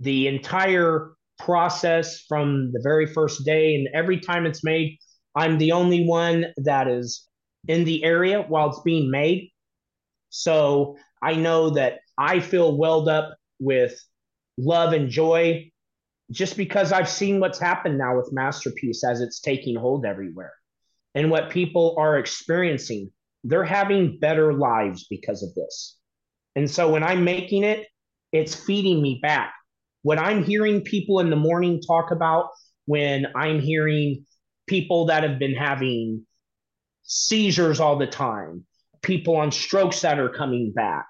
the 0.00 0.28
entire 0.28 1.12
process 1.38 2.20
from 2.28 2.72
the 2.72 2.80
very 2.82 3.06
first 3.06 3.44
day. 3.44 3.74
And 3.74 3.88
every 3.94 4.20
time 4.20 4.46
it's 4.46 4.64
made, 4.64 4.98
I'm 5.34 5.58
the 5.58 5.72
only 5.72 6.06
one 6.06 6.46
that 6.58 6.88
is 6.88 7.26
in 7.66 7.84
the 7.84 8.04
area 8.04 8.42
while 8.42 8.70
it's 8.70 8.80
being 8.80 9.10
made. 9.10 9.50
So 10.30 10.96
I 11.22 11.34
know 11.34 11.70
that 11.70 12.00
I 12.16 12.40
feel 12.40 12.76
welled 12.76 13.08
up 13.08 13.36
with 13.58 13.98
love 14.56 14.92
and 14.92 15.08
joy 15.08 15.70
just 16.30 16.56
because 16.56 16.92
I've 16.92 17.08
seen 17.08 17.40
what's 17.40 17.58
happened 17.58 17.98
now 17.98 18.16
with 18.16 18.32
Master 18.32 18.70
Peace 18.70 19.02
as 19.04 19.20
it's 19.20 19.40
taking 19.40 19.76
hold 19.76 20.04
everywhere 20.04 20.52
and 21.14 21.30
what 21.30 21.50
people 21.50 21.96
are 21.98 22.18
experiencing. 22.18 23.10
They're 23.44 23.64
having 23.64 24.18
better 24.18 24.52
lives 24.52 25.06
because 25.08 25.42
of 25.42 25.54
this. 25.54 25.97
And 26.58 26.68
so 26.68 26.90
when 26.90 27.04
I'm 27.04 27.22
making 27.22 27.62
it, 27.62 27.86
it's 28.32 28.52
feeding 28.52 29.00
me 29.00 29.20
back. 29.22 29.54
What 30.02 30.18
I'm 30.18 30.42
hearing 30.42 30.82
people 30.82 31.20
in 31.20 31.30
the 31.30 31.36
morning 31.36 31.80
talk 31.80 32.10
about, 32.10 32.48
when 32.86 33.28
I'm 33.36 33.60
hearing 33.60 34.26
people 34.66 35.06
that 35.06 35.22
have 35.22 35.38
been 35.38 35.54
having 35.54 36.26
seizures 37.04 37.78
all 37.78 37.96
the 37.96 38.08
time, 38.08 38.66
people 39.02 39.36
on 39.36 39.52
strokes 39.52 40.00
that 40.00 40.18
are 40.18 40.28
coming 40.28 40.72
back, 40.74 41.06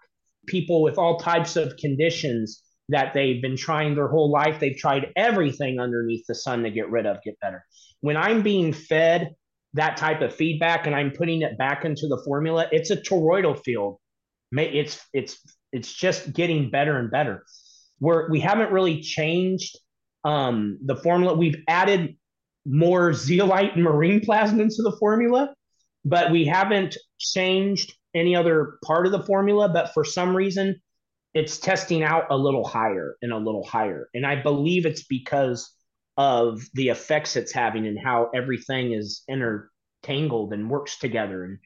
people 0.47 0.83
with 0.83 0.99
all 0.99 1.19
types 1.19 1.57
of 1.57 1.75
conditions 1.79 2.63
that 2.91 3.15
they've 3.15 3.41
been 3.41 3.57
trying 3.57 3.95
their 3.95 4.09
whole 4.09 4.31
life. 4.31 4.61
They've 4.61 4.77
tried 4.77 5.13
everything 5.17 5.81
underneath 5.81 6.27
the 6.29 6.35
sun 6.35 6.63
to 6.65 6.71
get 6.71 6.91
rid 6.91 7.07
of, 7.07 7.23
get 7.25 7.41
better. 7.41 7.65
When 8.03 8.19
I'm 8.19 8.43
being 8.43 8.75
fed 8.75 9.31
that 9.73 9.97
type 9.97 10.21
of 10.21 10.35
feedback 10.35 10.87
and 10.87 10.95
I'm 10.95 11.11
putting 11.11 11.41
it 11.41 11.57
back 11.57 11.87
into 11.87 12.07
the 12.07 12.21
formula, 12.27 12.67
it's 12.71 12.91
a 12.91 12.99
toroidal 12.99 13.59
field. 13.65 13.99
It's 14.53 15.01
it's 15.13 15.39
it's 15.73 15.93
just 15.93 16.33
getting 16.33 16.71
better 16.71 16.99
and 16.99 17.11
better. 17.11 17.45
We're 18.01 18.31
we 18.31 18.41
haven't 18.41 18.73
really 18.73 19.01
changed 19.01 19.79
um, 20.25 20.79
the 20.85 20.97
formula. 20.97 21.35
We've 21.35 21.63
added 21.69 22.17
more 22.67 23.13
zeolite 23.15 23.75
and 23.75 23.85
marine 23.85 24.21
plasma 24.21 24.63
into 24.63 24.83
the 24.83 24.97
formula, 24.99 25.55
but 26.05 26.31
we 26.31 26.45
haven't 26.45 26.97
changed 27.19 27.95
any 28.15 28.35
other 28.35 28.79
part 28.85 29.07
of 29.07 29.13
the 29.13 29.23
formula. 29.23 29.69
But 29.69 29.93
for 29.95 30.05
some 30.05 30.37
reason, 30.37 30.81
it's 31.35 31.59
testing 31.59 32.03
out 32.03 32.27
a 32.31 32.37
little 32.37 32.67
higher 32.67 33.17
and 33.23 33.33
a 33.33 33.39
little 33.39 33.65
higher. 33.65 34.09
And 34.15 34.27
I 34.27 34.37
believe 34.37 34.87
it's 34.87 35.05
because 35.05 35.71
of 36.17 36.61
the 36.75 36.89
effects 36.89 37.37
it's 37.37 37.53
having 37.53 37.87
and 37.87 37.99
how 37.99 38.31
everything 38.35 38.93
is 38.93 39.23
intertangled 39.29 40.53
and 40.53 40.69
works 40.69 40.99
together 40.99 41.45
and 41.45 41.59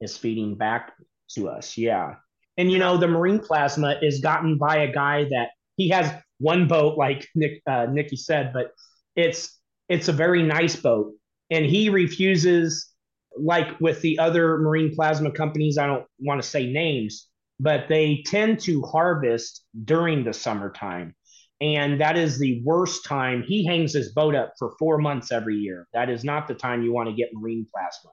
is 0.00 0.16
feeding 0.16 0.56
back 0.56 0.92
to 1.30 1.48
us. 1.48 1.76
Yeah. 1.76 2.14
And 2.56 2.70
you 2.70 2.78
know, 2.78 2.96
the 2.96 3.08
marine 3.08 3.38
plasma 3.38 3.96
is 4.02 4.20
gotten 4.20 4.58
by 4.58 4.78
a 4.78 4.92
guy 4.92 5.24
that 5.24 5.50
he 5.76 5.90
has 5.90 6.12
one 6.38 6.66
boat, 6.68 6.96
like 6.96 7.26
Nick 7.34 7.62
uh, 7.66 7.86
Nikki 7.90 8.16
said, 8.16 8.52
but 8.52 8.72
it's 9.14 9.58
it's 9.88 10.08
a 10.08 10.12
very 10.12 10.42
nice 10.42 10.76
boat, 10.76 11.12
and 11.50 11.64
he 11.64 11.90
refuses, 11.90 12.92
like 13.38 13.78
with 13.80 14.00
the 14.00 14.18
other 14.18 14.58
marine 14.58 14.94
plasma 14.94 15.30
companies. 15.30 15.78
I 15.78 15.86
don't 15.86 16.06
want 16.18 16.42
to 16.42 16.48
say 16.48 16.66
names, 16.66 17.28
but 17.60 17.88
they 17.88 18.22
tend 18.26 18.60
to 18.60 18.82
harvest 18.82 19.64
during 19.84 20.24
the 20.24 20.32
summertime. 20.32 21.14
And 21.60 22.00
that 22.02 22.18
is 22.18 22.38
the 22.38 22.62
worst 22.64 23.06
time. 23.06 23.42
He 23.46 23.64
hangs 23.64 23.94
his 23.94 24.12
boat 24.12 24.34
up 24.34 24.52
for 24.58 24.74
four 24.78 24.98
months 24.98 25.32
every 25.32 25.56
year. 25.56 25.88
That 25.94 26.10
is 26.10 26.22
not 26.22 26.48
the 26.48 26.54
time 26.54 26.82
you 26.82 26.92
want 26.92 27.08
to 27.08 27.14
get 27.14 27.30
marine 27.32 27.66
plasma. 27.72 28.10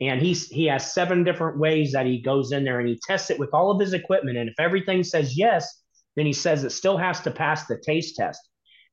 And 0.00 0.20
he's 0.20 0.48
he 0.48 0.66
has 0.66 0.92
seven 0.92 1.24
different 1.24 1.58
ways 1.58 1.92
that 1.92 2.06
he 2.06 2.20
goes 2.20 2.52
in 2.52 2.64
there 2.64 2.80
and 2.80 2.88
he 2.88 3.00
tests 3.06 3.30
it 3.30 3.38
with 3.38 3.50
all 3.52 3.70
of 3.70 3.80
his 3.80 3.94
equipment. 3.94 4.36
And 4.36 4.48
if 4.48 4.60
everything 4.60 5.02
says 5.02 5.36
yes, 5.38 5.82
then 6.16 6.26
he 6.26 6.32
says 6.32 6.64
it 6.64 6.70
still 6.70 6.98
has 6.98 7.20
to 7.22 7.30
pass 7.30 7.66
the 7.66 7.78
taste 7.78 8.16
test. 8.16 8.40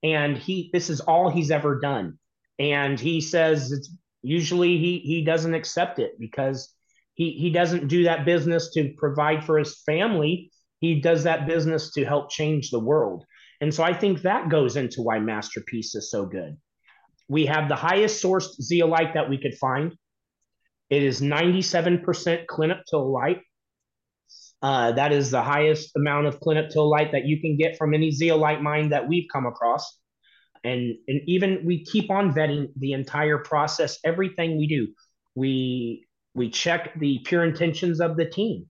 And 0.01 0.37
he 0.37 0.69
this 0.71 0.89
is 0.89 1.01
all 1.01 1.29
he's 1.29 1.51
ever 1.51 1.79
done. 1.79 2.19
And 2.57 2.99
he 2.99 3.19
says 3.19 3.71
it's 3.71 3.89
usually 4.23 4.77
he 4.77 4.99
he 4.99 5.23
doesn't 5.23 5.53
accept 5.53 5.99
it 5.99 6.13
because 6.19 6.73
he 7.13 7.31
he 7.31 7.51
doesn't 7.51 7.87
do 7.87 8.03
that 8.03 8.25
business 8.25 8.71
to 8.71 8.93
provide 8.97 9.43
for 9.43 9.59
his 9.59 9.81
family 9.85 10.51
he 10.79 10.99
does 10.99 11.23
that 11.23 11.45
business 11.45 11.91
to 11.91 12.05
help 12.05 12.31
change 12.31 12.71
the 12.71 12.79
world 12.79 13.25
and 13.61 13.73
so 13.73 13.83
i 13.83 13.93
think 13.93 14.21
that 14.21 14.49
goes 14.49 14.75
into 14.75 15.01
why 15.01 15.19
Master 15.19 15.61
Peace 15.67 15.93
is 15.93 16.09
so 16.09 16.25
good 16.25 16.57
we 17.27 17.45
have 17.45 17.69
the 17.69 17.75
highest 17.75 18.23
sourced 18.23 18.59
zeolite 18.61 19.13
that 19.13 19.29
we 19.29 19.37
could 19.37 19.55
find 19.55 19.95
it 20.89 21.03
is 21.03 21.21
97% 21.21 22.45
clinoptilolite 22.45 23.41
uh, 24.61 24.93
that 24.93 25.11
is 25.11 25.29
the 25.29 25.41
highest 25.41 25.93
amount 25.97 26.25
of 26.25 26.39
clinoptilolite 26.39 27.11
that 27.11 27.25
you 27.25 27.41
can 27.41 27.57
get 27.57 27.77
from 27.77 27.93
any 27.93 28.11
zeolite 28.11 28.61
mine 28.61 28.89
that 28.89 29.07
we've 29.07 29.27
come 29.31 29.45
across 29.45 29.99
and 30.63 30.95
and 31.07 31.21
even 31.27 31.63
we 31.65 31.83
keep 31.83 32.09
on 32.09 32.33
vetting 32.33 32.67
the 32.77 32.93
entire 32.93 33.37
process 33.37 33.99
everything 34.05 34.57
we 34.57 34.67
do 34.67 34.87
we 35.35 36.05
we 36.33 36.49
check 36.49 36.93
the 36.99 37.19
pure 37.19 37.43
intentions 37.43 38.01
of 38.01 38.17
the 38.17 38.25
team, 38.25 38.65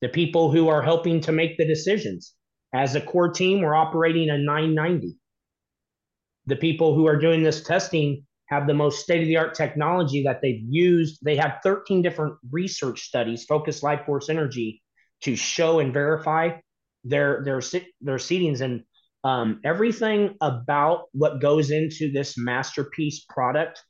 the 0.00 0.08
people 0.08 0.50
who 0.50 0.68
are 0.68 0.82
helping 0.82 1.20
to 1.20 1.32
make 1.32 1.56
the 1.56 1.66
decisions. 1.66 2.34
As 2.74 2.94
a 2.94 3.00
core 3.00 3.30
team, 3.30 3.60
we're 3.60 3.74
operating 3.74 4.30
a 4.30 4.38
990. 4.38 5.16
The 6.46 6.56
people 6.56 6.94
who 6.94 7.06
are 7.06 7.18
doing 7.18 7.42
this 7.42 7.62
testing 7.62 8.26
have 8.52 8.66
the 8.66 8.74
most 8.74 9.00
state 9.00 9.22
of 9.22 9.28
the 9.28 9.38
art 9.38 9.54
technology 9.54 10.22
that 10.24 10.40
they've 10.42 10.62
used. 10.68 11.18
They 11.22 11.36
have 11.36 11.60
13 11.62 12.02
different 12.02 12.36
research 12.50 13.00
studies, 13.00 13.44
focused 13.44 13.82
life 13.82 14.04
force 14.04 14.28
energy, 14.28 14.82
to 15.22 15.36
show 15.36 15.78
and 15.78 15.92
verify 15.92 16.50
their 17.04 17.42
their 17.44 17.60
their 18.00 18.16
seedings 18.16 18.60
and 18.60 18.84
um, 19.24 19.60
everything 19.64 20.36
about 20.40 21.04
what 21.12 21.40
goes 21.40 21.70
into 21.70 22.10
this 22.12 22.36
Master 22.36 22.84
Peace 22.84 23.24
product 23.28 23.80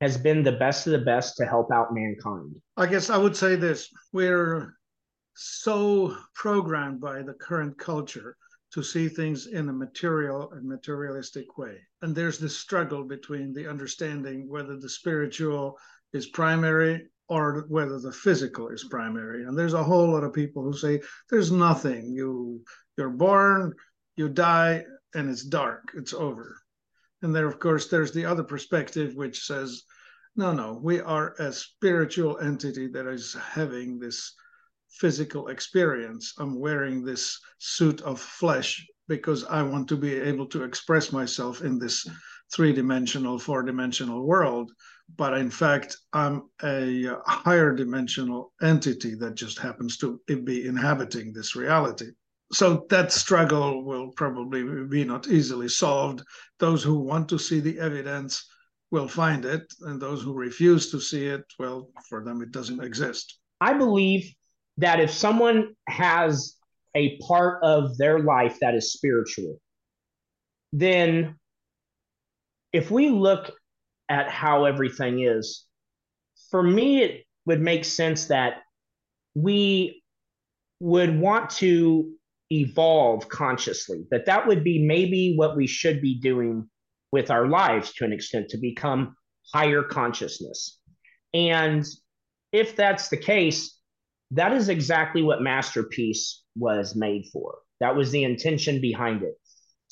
has 0.00 0.16
been 0.16 0.42
the 0.42 0.52
best 0.52 0.86
of 0.86 0.92
the 0.92 0.98
best 0.98 1.36
to 1.38 1.46
help 1.46 1.70
out 1.72 1.92
mankind. 1.92 2.56
I 2.76 2.86
guess 2.86 3.10
I 3.10 3.16
would 3.16 3.36
say 3.36 3.56
this 3.56 3.88
we're 4.12 4.74
so 5.34 6.16
programmed 6.34 7.00
by 7.00 7.22
the 7.22 7.34
current 7.34 7.78
culture 7.78 8.36
to 8.72 8.82
see 8.82 9.08
things 9.08 9.46
in 9.46 9.68
a 9.68 9.72
material 9.72 10.52
and 10.52 10.68
materialistic 10.68 11.58
way. 11.58 11.78
And 12.02 12.14
there's 12.14 12.38
this 12.38 12.56
struggle 12.56 13.04
between 13.04 13.52
the 13.52 13.68
understanding 13.68 14.48
whether 14.48 14.76
the 14.76 14.88
spiritual 14.88 15.78
is 16.12 16.28
primary 16.28 17.08
or 17.28 17.64
whether 17.68 17.98
the 17.98 18.12
physical 18.12 18.68
is 18.68 18.84
primary. 18.84 19.44
And 19.44 19.58
there's 19.58 19.74
a 19.74 19.82
whole 19.82 20.10
lot 20.10 20.24
of 20.24 20.32
people 20.32 20.62
who 20.62 20.76
say 20.76 21.00
there's 21.30 21.52
nothing. 21.52 22.12
You 22.12 22.62
you're 22.96 23.10
born, 23.10 23.74
you 24.16 24.28
die, 24.28 24.84
and 25.14 25.30
it's 25.30 25.44
dark. 25.44 25.82
It's 25.94 26.12
over. 26.12 26.60
And 27.22 27.34
there, 27.34 27.46
of 27.46 27.58
course, 27.58 27.88
there's 27.88 28.12
the 28.12 28.24
other 28.24 28.44
perspective 28.44 29.14
which 29.14 29.44
says, 29.44 29.82
no, 30.36 30.52
no, 30.52 30.80
we 30.82 31.00
are 31.00 31.34
a 31.38 31.52
spiritual 31.52 32.38
entity 32.38 32.88
that 32.88 33.06
is 33.06 33.34
having 33.34 33.98
this 33.98 34.34
physical 34.90 35.48
experience. 35.48 36.34
I'm 36.38 36.58
wearing 36.58 37.04
this 37.04 37.38
suit 37.58 38.00
of 38.02 38.20
flesh 38.20 38.86
because 39.08 39.44
I 39.44 39.62
want 39.62 39.88
to 39.88 39.96
be 39.96 40.14
able 40.14 40.46
to 40.48 40.64
express 40.64 41.12
myself 41.12 41.62
in 41.62 41.78
this 41.78 42.06
three 42.54 42.72
dimensional, 42.72 43.38
four 43.38 43.62
dimensional 43.62 44.26
world. 44.26 44.70
But 45.16 45.36
in 45.36 45.50
fact, 45.50 45.96
I'm 46.12 46.42
a 46.62 47.06
higher 47.26 47.74
dimensional 47.74 48.52
entity 48.62 49.14
that 49.16 49.34
just 49.34 49.58
happens 49.58 49.96
to 49.98 50.20
be 50.26 50.66
inhabiting 50.66 51.32
this 51.32 51.56
reality 51.56 52.10
so 52.52 52.86
that 52.90 53.12
struggle 53.12 53.84
will 53.84 54.10
probably 54.12 54.64
be 54.86 55.04
not 55.04 55.28
easily 55.28 55.68
solved. 55.68 56.22
Those 56.58 56.82
who 56.82 56.98
want 56.98 57.28
to 57.28 57.38
see 57.38 57.60
the 57.60 57.78
evidence 57.78 58.44
will 58.90 59.06
find 59.06 59.44
it, 59.44 59.72
and 59.82 60.00
those 60.00 60.22
who 60.22 60.34
refuse 60.34 60.90
to 60.90 61.00
see 61.00 61.26
it, 61.26 61.44
well, 61.58 61.90
for 62.08 62.24
them 62.24 62.42
it 62.42 62.50
doesn't 62.50 62.82
exist. 62.82 63.38
I 63.60 63.74
believe 63.74 64.34
that 64.78 65.00
if 65.00 65.10
someone 65.10 65.74
has 65.88 66.56
a 66.94 67.18
part 67.18 67.62
of 67.62 67.96
their 67.98 68.20
life 68.20 68.58
that 68.60 68.74
is 68.74 68.92
spiritual, 68.92 69.60
then 70.72 71.36
if 72.72 72.90
we 72.90 73.10
look 73.10 73.52
at 74.08 74.30
how 74.30 74.64
everything 74.64 75.22
is, 75.22 75.66
for 76.50 76.62
me, 76.62 77.02
it 77.02 77.24
would 77.46 77.60
make 77.60 77.84
sense 77.84 78.26
that 78.26 78.62
we 79.34 80.02
would 80.80 81.18
want 81.18 81.50
to 81.50 82.12
evolve 82.52 83.28
consciously 83.28 84.04
that 84.10 84.26
that 84.26 84.46
would 84.46 84.64
be 84.64 84.84
maybe 84.84 85.34
what 85.36 85.56
we 85.56 85.66
should 85.66 86.02
be 86.02 86.18
doing 86.18 86.68
with 87.12 87.30
our 87.30 87.46
lives 87.46 87.92
to 87.92 88.04
an 88.04 88.12
extent 88.12 88.48
to 88.48 88.58
become 88.58 89.14
higher 89.52 89.82
consciousness. 89.82 90.78
And 91.32 91.86
if 92.52 92.74
that's 92.74 93.08
the 93.08 93.16
case 93.16 93.78
that 94.32 94.52
is 94.52 94.68
exactly 94.68 95.22
what 95.22 95.42
Master 95.42 95.82
Peace 95.82 96.42
was 96.56 96.94
made 96.94 97.26
for. 97.32 97.58
That 97.80 97.96
was 97.96 98.10
the 98.10 98.24
intention 98.24 98.80
behind 98.80 99.22
it 99.22 99.34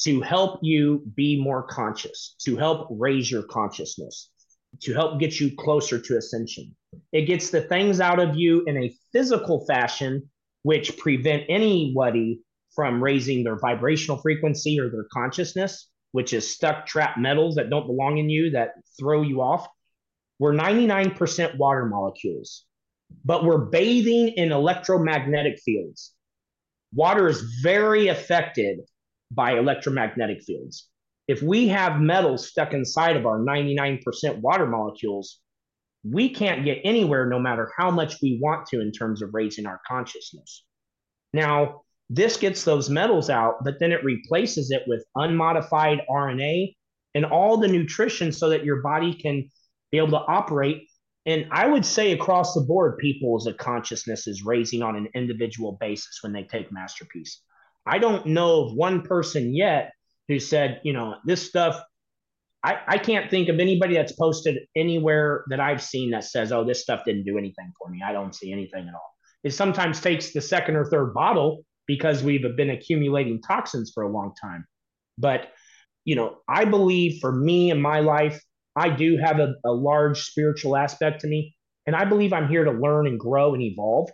to 0.01 0.21
help 0.21 0.61
you 0.63 1.03
be 1.17 1.41
more 1.41 1.65
conscious 1.65 2.37
to 2.45 2.57
help 2.57 2.89
raise 2.91 3.31
your 3.31 3.43
consciousness 3.43 4.31
to 4.81 4.93
help 4.93 5.19
get 5.19 5.41
you 5.41 5.55
closer 5.57 5.99
to 5.99 6.17
ascension. 6.17 6.77
It 7.13 7.23
gets 7.23 7.51
the 7.51 7.63
things 7.63 8.01
out 8.01 8.21
of 8.21 8.37
you 8.37 8.63
in 8.67 8.77
a 8.77 8.95
physical 9.13 9.65
fashion 9.67 10.31
which 10.63 10.99
prevent 10.99 11.45
anybody 11.49 12.41
from 12.75 13.03
raising 13.03 13.43
their 13.43 13.59
vibrational 13.59 14.19
frequency 14.19 14.79
or 14.79 14.91
their 14.91 15.07
consciousness, 15.13 15.89
which 16.13 16.33
is 16.33 16.49
stuck 16.49 16.87
trapped 16.87 17.19
metals 17.19 17.57
that 17.57 17.71
don't 17.71 17.87
belong 17.87 18.19
in 18.19 18.31
you 18.31 18.51
that 18.51 18.75
throw 18.99 19.23
you 19.23 19.41
off. 19.41 19.67
We're 20.39 20.53
99% 20.53 21.57
water 21.57 21.87
molecules, 21.87 22.65
but 23.25 23.45
we're 23.45 23.67
bathing 23.67 24.29
in 24.37 24.53
electromagnetic 24.53 25.59
fields. 25.65 26.15
Water 26.95 27.29
is 27.29 27.43
very 27.63 28.09
affected 28.09 28.81
by 29.31 29.59
electromagnetic 29.59 30.43
fields. 30.43 30.89
If 31.27 31.43
we 31.43 31.69
have 31.69 32.01
metals 32.01 32.49
stuck 32.49 32.73
inside 32.73 33.17
of 33.17 33.27
our 33.27 33.39
99% 33.39 34.41
water 34.41 34.67
molecules, 34.67 35.41
we 36.03 36.31
can't 36.31 36.65
get 36.65 36.81
anywhere 36.85 37.27
no 37.27 37.39
matter 37.39 37.71
how 37.77 37.91
much 37.91 38.17
we 38.23 38.39
want 38.41 38.67
to 38.69 38.81
in 38.81 38.93
terms 38.93 39.21
of 39.21 39.35
raising 39.35 39.67
our 39.67 39.81
consciousness. 39.87 40.65
Now, 41.35 41.83
this 42.09 42.39
gets 42.39 42.65
those 42.65 42.89
metals 42.89 43.29
out, 43.29 43.63
but 43.65 43.79
then 43.79 43.93
it 43.93 44.03
replaces 44.05 44.71
it 44.71 44.85
with 44.87 45.05
unmodified 45.15 46.01
RNA 46.09 46.75
and 47.15 47.27
all 47.27 47.59
the 47.59 47.69
nutrition 47.69 48.33
so 48.33 48.49
that 48.49 48.65
your 48.65 48.81
body 48.81 49.13
can 49.13 49.51
be 49.91 49.99
able 49.99 50.11
to 50.11 50.25
operate. 50.27 50.89
And 51.27 51.47
I 51.51 51.67
would 51.67 51.85
say 51.85 52.13
across 52.13 52.55
the 52.55 52.63
board, 52.63 52.99
people's 52.99 53.49
consciousness 53.59 54.27
is 54.27 54.45
raising 54.45 54.83
on 54.83 54.97
an 54.97 55.09
individual 55.15 55.77
basis 55.81 56.19
when 56.23 56.33
they 56.33 56.45
take 56.45 56.73
Master 56.73 57.05
Peace. 57.05 57.43
I 57.87 57.99
don't 57.99 58.27
know 58.27 58.65
of 58.65 58.75
one 58.75 59.03
person 59.03 59.55
yet 59.55 59.93
who 60.29 60.39
said, 60.39 60.81
you 60.85 60.93
know, 60.93 61.17
this 61.25 61.47
stuff. 61.47 61.81
I, 62.63 62.79
I 62.87 62.99
can't 62.99 63.31
think 63.31 63.49
of 63.49 63.61
anybody 63.61 63.95
that's 63.95 64.13
posted 64.13 64.59
anywhere 64.75 65.45
that 65.49 65.61
I've 65.61 65.83
seen 65.83 66.11
that 66.11 66.25
says, 66.25 66.51
oh, 66.51 66.65
this 66.65 66.83
stuff 66.83 67.05
didn't 67.05 67.25
do 67.25 67.39
anything 67.39 67.73
for 67.79 67.89
me. 67.89 68.03
I 68.05 68.13
don't 68.13 68.35
see 68.35 68.53
anything 68.53 68.89
at 68.89 68.95
all. 68.95 69.15
It 69.45 69.53
sometimes 69.53 70.01
takes 70.01 70.33
the 70.33 70.41
second 70.41 70.77
or 70.77 70.85
third 70.85 71.15
bottle 71.15 71.65
because 71.87 72.23
we've 72.23 72.45
been 72.57 72.71
accumulating 72.71 73.41
toxins 73.41 73.93
for 73.95 74.03
a 74.03 74.13
long 74.13 74.35
time. 74.41 74.67
But, 75.17 75.49
you 76.05 76.17
know, 76.17 76.39
I 76.49 76.65
believe 76.65 77.21
for 77.21 77.33
me 77.33 77.71
in 77.71 77.81
my 77.81 78.01
life, 78.01 78.43
I 78.79 78.91
do 78.91 79.19
have 79.19 79.41
a, 79.41 79.55
a 79.65 79.73
large 79.73 80.21
spiritual 80.23 80.77
aspect 80.77 81.21
to 81.23 81.27
me. 81.27 81.55
And 81.87 81.97
I 81.97 82.05
believe 82.05 82.33
I'm 82.33 82.49
here 82.49 82.65
to 82.65 82.71
learn 82.71 83.07
and 83.07 83.19
grow 83.19 83.55
and 83.55 83.63
evolve 83.63 84.11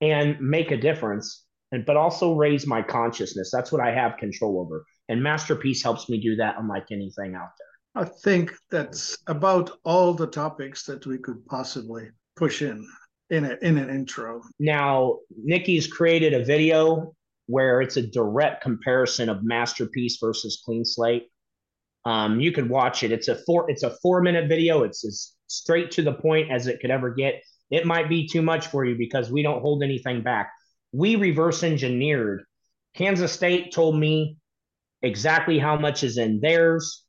and 0.00 0.40
make 0.40 0.70
a 0.70 0.76
difference, 0.76 1.44
and 1.70 1.84
but 1.84 1.96
also 1.96 2.34
raise 2.34 2.66
my 2.66 2.82
consciousness. 2.82 3.50
That's 3.52 3.70
what 3.70 3.82
I 3.82 3.94
have 3.94 4.16
control 4.16 4.58
over. 4.60 4.84
And 5.08 5.22
Master 5.22 5.54
Peace 5.54 5.82
helps 5.82 6.08
me 6.08 6.18
do 6.18 6.36
that 6.36 6.56
unlike 6.58 6.86
anything 6.90 7.34
out 7.34 7.50
there. 7.58 8.02
I 8.02 8.06
think 8.06 8.52
that's 8.70 9.18
about 9.26 9.78
all 9.84 10.14
the 10.14 10.26
topics 10.26 10.84
that 10.86 11.06
we 11.06 11.18
could 11.18 11.44
possibly 11.46 12.08
push 12.36 12.62
in 12.62 12.86
in 13.30 13.44
a, 13.44 13.56
in 13.62 13.78
an 13.78 13.90
intro. 13.90 14.42
Now, 14.58 15.18
Nikki's 15.36 15.86
created 15.86 16.32
a 16.32 16.44
video 16.44 17.14
where 17.46 17.82
it's 17.82 17.98
a 17.98 18.06
direct 18.06 18.62
comparison 18.62 19.28
of 19.28 19.44
Master 19.44 19.86
Peace 19.86 20.18
versus 20.20 20.62
Clean 20.64 20.84
Slate. 20.84 21.28
Um, 22.04 22.40
you 22.40 22.52
can 22.52 22.68
watch 22.68 23.02
it. 23.02 23.12
It's 23.12 23.28
a 23.28 23.36
four 23.46 23.70
it's 23.70 23.82
a 23.82 23.96
four 24.02 24.20
minute 24.20 24.48
video. 24.48 24.82
It's 24.82 25.04
as 25.04 25.32
straight 25.46 25.90
to 25.92 26.02
the 26.02 26.12
point 26.12 26.50
as 26.50 26.66
it 26.66 26.80
could 26.80 26.90
ever 26.90 27.14
get. 27.14 27.42
It 27.70 27.86
might 27.86 28.08
be 28.08 28.28
too 28.28 28.42
much 28.42 28.66
for 28.66 28.84
you 28.84 28.96
because 28.96 29.30
we 29.30 29.42
don't 29.42 29.62
hold 29.62 29.82
anything 29.82 30.22
back. 30.22 30.52
We 30.92 31.16
reverse 31.16 31.62
engineered. 31.62 32.44
Kansas 32.94 33.32
State 33.32 33.72
told 33.72 33.98
me 33.98 34.36
exactly 35.02 35.58
how 35.58 35.76
much 35.76 36.04
is 36.04 36.18
in 36.18 36.40
theirs, 36.40 37.04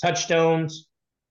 touchstones, 0.00 0.88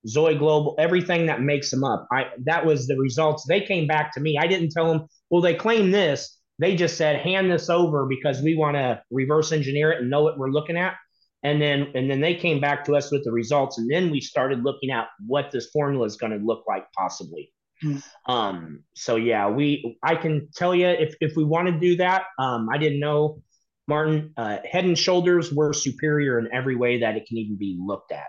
Zoe 0.07 0.35
Global, 0.35 0.75
everything 0.77 1.25
that 1.27 1.41
makes 1.41 1.71
them 1.71 1.83
up. 1.83 2.07
I 2.11 2.25
that 2.45 2.65
was 2.65 2.87
the 2.87 2.97
results. 2.97 3.45
They 3.47 3.61
came 3.61 3.87
back 3.87 4.13
to 4.13 4.21
me. 4.21 4.37
I 4.37 4.47
didn't 4.47 4.69
tell 4.69 4.87
them, 4.87 5.07
well, 5.29 5.41
they 5.41 5.55
claim 5.55 5.91
this. 5.91 6.39
They 6.59 6.75
just 6.75 6.97
said, 6.97 7.19
hand 7.19 7.51
this 7.51 7.69
over 7.69 8.05
because 8.05 8.41
we 8.41 8.55
want 8.55 8.75
to 8.75 9.01
reverse 9.09 9.51
engineer 9.51 9.91
it 9.91 10.01
and 10.01 10.09
know 10.09 10.21
what 10.21 10.37
we're 10.37 10.51
looking 10.51 10.77
at. 10.77 10.95
And 11.43 11.61
then 11.61 11.91
and 11.93 12.09
then 12.09 12.21
they 12.21 12.35
came 12.35 12.59
back 12.61 12.85
to 12.85 12.95
us 12.95 13.11
with 13.11 13.23
the 13.23 13.31
results. 13.31 13.77
And 13.77 13.91
then 13.91 14.09
we 14.09 14.21
started 14.21 14.63
looking 14.63 14.91
at 14.91 15.07
what 15.25 15.51
this 15.51 15.69
formula 15.71 16.05
is 16.05 16.15
going 16.15 16.31
to 16.31 16.45
look 16.45 16.63
like 16.67 16.85
possibly. 16.97 17.51
Mm-hmm. 17.83 18.31
Um, 18.31 18.83
so 18.95 19.17
yeah, 19.17 19.49
we 19.49 19.97
I 20.01 20.15
can 20.15 20.49
tell 20.55 20.73
you 20.73 20.87
if 20.87 21.15
if 21.19 21.35
we 21.35 21.43
want 21.43 21.67
to 21.67 21.79
do 21.79 21.97
that, 21.97 22.23
um, 22.39 22.69
I 22.71 22.77
didn't 22.77 22.99
know 22.99 23.41
Martin, 23.87 24.33
uh, 24.37 24.57
head 24.69 24.85
and 24.85 24.97
shoulders 24.97 25.51
were 25.51 25.73
superior 25.73 26.39
in 26.39 26.49
every 26.53 26.75
way 26.75 27.01
that 27.01 27.17
it 27.17 27.25
can 27.27 27.37
even 27.37 27.57
be 27.57 27.77
looked 27.79 28.11
at. 28.11 28.27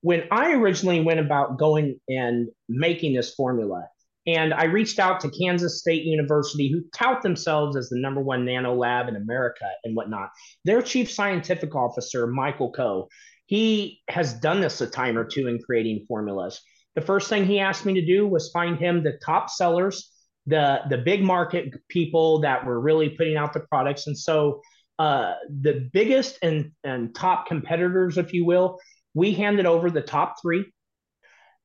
When 0.00 0.24
I 0.30 0.52
originally 0.52 1.00
went 1.00 1.20
about 1.20 1.58
going 1.58 2.00
and 2.08 2.48
making 2.68 3.14
this 3.14 3.34
formula, 3.34 3.88
and 4.28 4.52
I 4.52 4.64
reached 4.64 4.98
out 4.98 5.20
to 5.20 5.30
Kansas 5.30 5.80
State 5.80 6.04
University, 6.04 6.70
who 6.70 6.82
tout 6.94 7.22
themselves 7.22 7.76
as 7.76 7.88
the 7.88 7.98
number 7.98 8.20
one 8.20 8.44
nano 8.44 8.74
lab 8.74 9.08
in 9.08 9.16
America 9.16 9.64
and 9.84 9.96
whatnot. 9.96 10.28
Their 10.64 10.82
chief 10.82 11.10
scientific 11.10 11.74
officer, 11.74 12.26
Michael 12.26 12.70
Coe, 12.70 13.08
he 13.46 14.00
has 14.10 14.34
done 14.34 14.60
this 14.60 14.82
a 14.82 14.86
time 14.86 15.16
or 15.16 15.24
two 15.24 15.48
in 15.48 15.58
creating 15.58 16.04
formulas. 16.06 16.60
The 16.94 17.00
first 17.00 17.30
thing 17.30 17.46
he 17.46 17.58
asked 17.58 17.86
me 17.86 17.94
to 17.94 18.04
do 18.04 18.26
was 18.26 18.50
find 18.50 18.78
him 18.78 19.02
the 19.02 19.18
top 19.24 19.48
sellers 19.48 20.12
the 20.48 20.80
the 20.88 20.98
big 20.98 21.22
market 21.22 21.74
people 21.88 22.40
that 22.40 22.64
were 22.64 22.80
really 22.80 23.10
putting 23.10 23.36
out 23.36 23.52
the 23.52 23.60
products 23.60 24.06
and 24.06 24.16
so 24.16 24.62
uh, 24.98 25.34
the 25.60 25.88
biggest 25.92 26.38
and 26.42 26.72
and 26.82 27.14
top 27.14 27.46
competitors 27.46 28.18
if 28.18 28.32
you 28.32 28.44
will 28.44 28.78
we 29.14 29.32
handed 29.32 29.66
over 29.66 29.90
the 29.90 30.00
top 30.00 30.36
three 30.40 30.64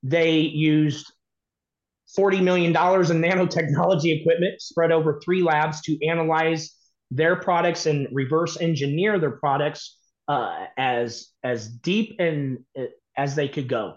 they 0.03 0.39
used 0.39 1.11
$40 2.17 2.43
million 2.43 2.71
in 2.71 2.73
nanotechnology 2.75 4.19
equipment 4.21 4.61
spread 4.61 4.91
over 4.91 5.19
three 5.23 5.41
labs 5.41 5.81
to 5.81 5.97
analyze 6.05 6.75
their 7.11 7.35
products 7.35 7.85
and 7.85 8.07
reverse 8.11 8.59
engineer 8.59 9.19
their 9.19 9.37
products 9.37 9.99
uh, 10.27 10.65
as 10.77 11.29
as 11.43 11.67
deep 11.67 12.15
and 12.19 12.59
uh, 12.77 12.83
as 13.17 13.35
they 13.35 13.47
could 13.47 13.67
go 13.67 13.95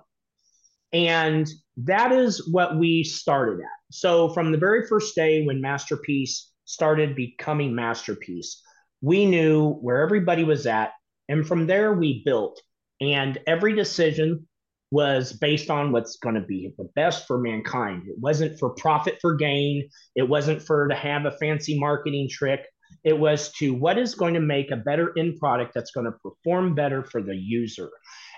and 0.93 1.49
that 1.79 2.11
is 2.13 2.49
what 2.51 2.79
we 2.79 3.05
started 3.05 3.61
at. 3.61 3.67
So 3.93 4.33
from 4.33 4.51
the 4.51 4.59
very 4.59 4.87
first 4.87 5.15
day 5.15 5.45
when 5.45 5.61
Master 5.61 5.97
Peace 5.97 6.51
started 6.65 7.15
becoming 7.15 7.75
Master 7.75 8.15
Peace 8.15 8.63
we 9.01 9.27
knew 9.27 9.73
where 9.75 10.03
everybody 10.03 10.45
was 10.45 10.67
at. 10.67 10.93
And 11.29 11.47
from 11.47 11.67
there, 11.67 11.93
we 11.93 12.23
built. 12.25 12.61
And 13.01 13.39
every 13.47 13.75
decision 13.75 14.49
was 14.91 15.33
based 15.33 15.71
on 15.71 15.93
what's 15.93 16.17
going 16.17 16.37
to 16.37 16.41
be 16.41 16.73
the 16.79 16.89
best 16.95 17.27
for 17.27 17.39
mankind. 17.39 18.05
It 18.07 18.19
wasn't 18.19 18.59
for 18.59 18.71
profit 18.71 19.19
for 19.21 19.35
gain. 19.35 19.89
It 20.15 20.29
wasn't 20.29 20.63
for 20.63 20.87
to 20.89 20.95
have 20.95 21.27
a 21.27 21.33
fancy 21.33 21.79
marketing 21.79 22.29
trick. 22.31 22.65
It 23.03 23.19
was 23.19 23.53
to 23.55 23.75
what 23.75 23.99
is 23.99 24.15
going 24.15 24.35
to 24.35 24.41
make 24.41 24.71
a 24.71 24.77
better 24.77 25.13
end 25.19 25.39
product 25.39 25.73
that's 25.75 25.91
going 25.91 26.07
to 26.07 26.13
perform 26.13 26.75
better 26.75 27.03
for 27.03 27.21
the 27.21 27.35
user. 27.35 27.91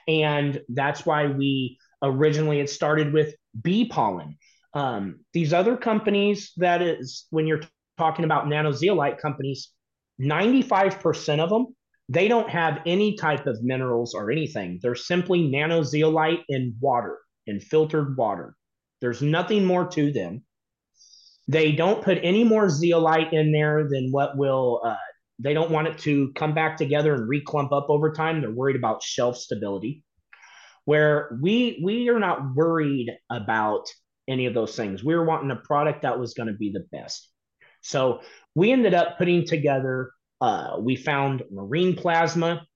And 0.06 0.62
that's 0.70 1.04
why 1.04 1.26
we 1.26 1.78
Originally, 2.02 2.60
it 2.60 2.70
started 2.70 3.12
with 3.12 3.34
bee 3.60 3.88
pollen. 3.88 4.36
Um, 4.74 5.20
these 5.32 5.52
other 5.52 5.76
companies, 5.76 6.52
that 6.58 6.82
is, 6.82 7.26
when 7.30 7.46
you're 7.46 7.62
talking 7.96 8.24
about 8.24 8.46
nanozeolite 8.46 9.18
companies, 9.18 9.70
95% 10.20 11.40
of 11.40 11.50
them, 11.50 11.74
they 12.08 12.28
don't 12.28 12.48
have 12.48 12.80
any 12.86 13.16
type 13.16 13.46
of 13.46 13.62
minerals 13.62 14.14
or 14.14 14.30
anything. 14.30 14.78
They're 14.82 14.94
simply 14.94 15.50
nanozeolite 15.50 16.44
in 16.48 16.74
water, 16.80 17.18
in 17.46 17.60
filtered 17.60 18.16
water. 18.16 18.54
There's 19.00 19.22
nothing 19.22 19.64
more 19.64 19.86
to 19.88 20.12
them. 20.12 20.42
They 21.46 21.72
don't 21.72 22.02
put 22.02 22.18
any 22.22 22.44
more 22.44 22.68
zeolite 22.68 23.32
in 23.32 23.52
there 23.52 23.88
than 23.90 24.10
what 24.10 24.36
will, 24.36 24.80
uh, 24.84 24.96
they 25.38 25.54
don't 25.54 25.70
want 25.70 25.88
it 25.88 25.98
to 25.98 26.32
come 26.34 26.54
back 26.54 26.76
together 26.76 27.14
and 27.14 27.28
reclump 27.28 27.72
up 27.72 27.86
over 27.88 28.12
time. 28.12 28.40
They're 28.40 28.50
worried 28.50 28.76
about 28.76 29.02
shelf 29.02 29.36
stability 29.36 30.02
where 30.88 31.38
we 31.42 31.78
we 31.84 32.08
are 32.08 32.18
not 32.18 32.54
worried 32.54 33.10
about 33.28 33.84
any 34.26 34.46
of 34.46 34.54
those 34.54 34.74
things. 34.74 35.04
We 35.04 35.14
were 35.14 35.24
wanting 35.26 35.50
a 35.50 35.56
product 35.56 36.00
that 36.00 36.18
was 36.18 36.32
going 36.32 36.46
to 36.46 36.54
be 36.54 36.72
the 36.72 36.86
best. 36.90 37.28
So 37.82 38.20
we 38.54 38.72
ended 38.72 38.94
up 38.94 39.18
putting 39.18 39.44
together. 39.44 40.12
Uh, 40.40 40.76
we 40.80 40.96
found 40.96 41.42
marine 41.50 41.96
plasma. 41.96 42.66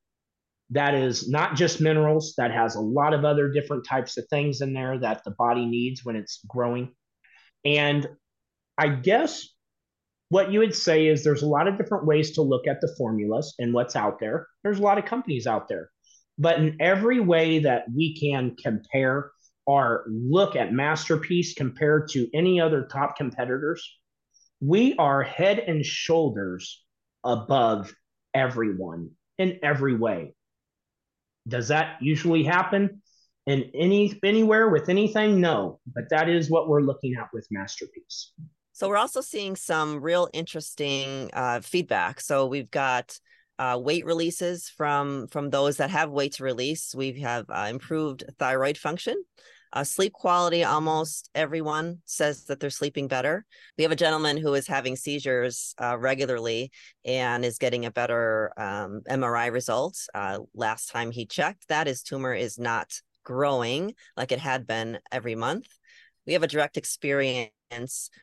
That 0.70 0.94
is 0.94 1.28
not 1.28 1.54
just 1.54 1.80
minerals 1.80 2.34
that 2.38 2.50
has 2.50 2.76
a 2.76 2.80
lot 2.80 3.12
of 3.12 3.24
other 3.24 3.50
different 3.50 3.84
types 3.86 4.16
of 4.16 4.26
things 4.28 4.62
in 4.62 4.72
there 4.72 4.98
that 4.98 5.22
the 5.24 5.32
body 5.32 5.66
needs 5.66 6.04
when 6.04 6.16
it's 6.16 6.40
growing. 6.48 6.92
And 7.64 8.08
i 8.78 8.88
guess 8.88 9.46
what 10.32 10.50
you 10.50 10.60
would 10.60 10.74
say 10.74 11.08
is 11.08 11.22
there's 11.22 11.42
a 11.42 11.46
lot 11.46 11.68
of 11.68 11.76
different 11.76 12.06
ways 12.06 12.30
to 12.30 12.40
look 12.40 12.66
at 12.66 12.80
the 12.80 12.94
formulas 12.96 13.54
and 13.58 13.74
what's 13.74 13.94
out 13.94 14.18
there. 14.18 14.46
There's 14.64 14.78
a 14.78 14.82
lot 14.82 14.96
of 14.96 15.04
companies 15.04 15.46
out 15.46 15.68
there. 15.68 15.90
But 16.38 16.58
in 16.58 16.78
every 16.80 17.20
way 17.20 17.58
that 17.58 17.84
we 17.94 18.18
can 18.18 18.56
compare 18.56 19.30
our 19.68 20.04
look 20.08 20.56
at 20.56 20.72
Master 20.72 21.18
Peace 21.18 21.52
compared 21.52 22.08
to 22.12 22.30
any 22.32 22.58
other 22.58 22.84
top 22.90 23.14
competitors, 23.14 23.86
we 24.62 24.94
are 24.96 25.22
head 25.22 25.58
and 25.58 25.84
shoulders 25.84 26.81
above 27.24 27.94
everyone 28.34 29.10
in 29.38 29.58
every 29.62 29.94
way. 29.96 30.34
Does 31.48 31.68
that 31.68 31.96
usually 32.00 32.44
happen 32.44 33.02
in 33.46 33.70
any 33.74 34.18
anywhere 34.22 34.68
with 34.68 34.88
anything? 34.88 35.40
No, 35.40 35.80
but 35.94 36.04
that 36.10 36.28
is 36.28 36.50
what 36.50 36.68
we're 36.68 36.82
looking 36.82 37.14
at 37.14 37.28
with 37.32 37.46
Master 37.50 37.86
Peace. 37.92 38.32
So 38.72 38.88
we're 38.88 38.96
also 38.96 39.20
seeing 39.20 39.56
some 39.56 40.00
real 40.00 40.28
interesting 40.32 41.30
uh, 41.32 41.60
feedback. 41.60 42.20
So 42.20 42.46
we've 42.46 42.70
got 42.70 43.18
uh, 43.58 43.78
weight 43.80 44.06
releases 44.06 44.68
from 44.68 45.26
from 45.28 45.50
those 45.50 45.76
that 45.76 45.90
have 45.90 46.10
weight 46.10 46.34
to 46.34 46.44
release. 46.44 46.94
We 46.94 47.20
have 47.20 47.46
uh, 47.50 47.68
improved 47.70 48.24
thyroid 48.38 48.78
function. 48.78 49.22
Uh, 49.72 49.84
sleep 49.84 50.12
quality, 50.12 50.64
almost 50.64 51.30
everyone 51.34 51.98
says 52.04 52.44
that 52.44 52.60
they're 52.60 52.68
sleeping 52.68 53.08
better. 53.08 53.46
We 53.78 53.84
have 53.84 53.92
a 53.92 53.96
gentleman 53.96 54.36
who 54.36 54.52
is 54.54 54.66
having 54.66 54.96
seizures 54.96 55.74
uh, 55.80 55.96
regularly 55.98 56.70
and 57.04 57.44
is 57.44 57.56
getting 57.58 57.86
a 57.86 57.90
better 57.90 58.52
um, 58.58 59.00
MRI 59.08 59.50
result. 59.50 59.96
Uh, 60.14 60.40
last 60.54 60.90
time 60.90 61.10
he 61.10 61.24
checked, 61.24 61.68
that 61.68 61.86
his 61.86 62.02
tumor 62.02 62.34
is 62.34 62.58
not 62.58 62.92
growing 63.24 63.94
like 64.16 64.32
it 64.32 64.40
had 64.40 64.66
been 64.66 64.98
every 65.10 65.34
month. 65.34 65.68
We 66.26 66.34
have 66.34 66.42
a 66.42 66.48
direct 66.48 66.76
experience 66.76 67.50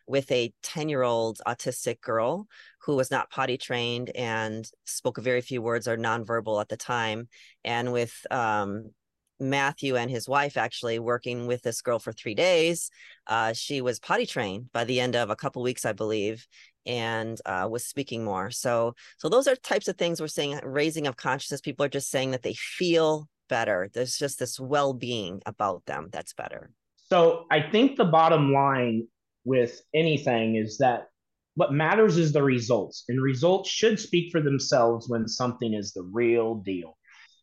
with 0.07 0.31
a 0.31 0.53
10 0.61 0.87
year 0.87 1.01
old 1.01 1.39
autistic 1.47 1.99
girl 1.99 2.47
who 2.83 2.95
was 2.95 3.11
not 3.11 3.29
potty 3.31 3.57
trained 3.57 4.11
and 4.15 4.69
spoke 4.85 5.19
very 5.19 5.41
few 5.41 5.61
words 5.61 5.87
or 5.87 5.97
nonverbal 5.97 6.61
at 6.61 6.69
the 6.69 6.77
time. 6.77 7.27
And 7.65 7.91
with 7.91 8.13
um, 8.31 8.91
Matthew 9.39 9.95
and 9.95 10.11
his 10.11 10.27
wife 10.27 10.57
actually 10.57 10.99
working 10.99 11.47
with 11.47 11.61
this 11.61 11.81
girl 11.81 11.99
for 11.99 12.11
three 12.11 12.35
days, 12.35 12.89
uh, 13.27 13.53
she 13.53 13.81
was 13.81 13.99
potty 13.99 14.25
trained 14.25 14.71
by 14.71 14.83
the 14.83 14.99
end 14.99 15.15
of 15.15 15.29
a 15.29 15.35
couple 15.35 15.61
weeks, 15.61 15.85
I 15.85 15.93
believe. 15.93 16.45
and 16.85 17.39
uh, 17.45 17.67
was 17.69 17.85
speaking 17.85 18.23
more. 18.23 18.49
So, 18.51 18.95
so 19.17 19.29
those 19.29 19.47
are 19.47 19.55
types 19.55 19.87
of 19.87 19.97
things 19.97 20.19
we're 20.19 20.27
seeing 20.27 20.59
Raising 20.63 21.07
of 21.07 21.15
consciousness. 21.15 21.61
People 21.61 21.85
are 21.85 21.89
just 21.89 22.09
saying 22.09 22.31
that 22.31 22.41
they 22.41 22.55
feel 22.55 23.29
better. 23.47 23.89
There's 23.93 24.17
just 24.17 24.39
this 24.39 24.59
well-being 24.59 25.41
about 25.45 25.85
them 25.85 26.09
that's 26.11 26.33
better. 26.33 26.71
So, 27.09 27.45
I 27.51 27.61
think 27.61 27.95
the 27.95 28.05
bottom 28.05 28.53
line 28.53 29.07
with 29.45 29.81
anything 29.93 30.55
is 30.55 30.77
that 30.79 31.07
what 31.55 31.73
matters 31.73 32.17
is 32.17 32.31
the 32.31 32.43
results, 32.43 33.03
and 33.09 33.21
results 33.21 33.69
should 33.69 33.99
speak 33.99 34.31
for 34.31 34.41
themselves 34.41 35.09
when 35.09 35.27
something 35.27 35.73
is 35.73 35.91
the 35.91 36.03
real 36.03 36.55
deal. 36.55 36.97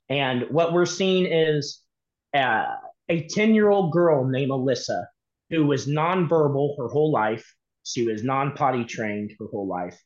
And 0.09 0.45
what 0.51 0.73
we're 0.73 0.87
seeing 0.87 1.27
is 1.27 1.83
uh, 2.37 2.67
a 3.09 3.27
10 3.29 3.55
year 3.55 3.71
old 3.71 3.93
girl 3.93 4.29
named 4.29 4.51
Alyssa 4.51 5.05
who 5.51 5.67
was 5.67 5.87
nonverbal 5.87 6.77
her 6.79 6.89
whole 6.89 7.13
life. 7.13 7.55
She 7.85 8.07
was 8.07 8.25
non 8.25 8.53
potty 8.53 8.85
trained 8.85 9.33
her 9.39 9.47
whole 9.47 9.69
life. 9.69 9.99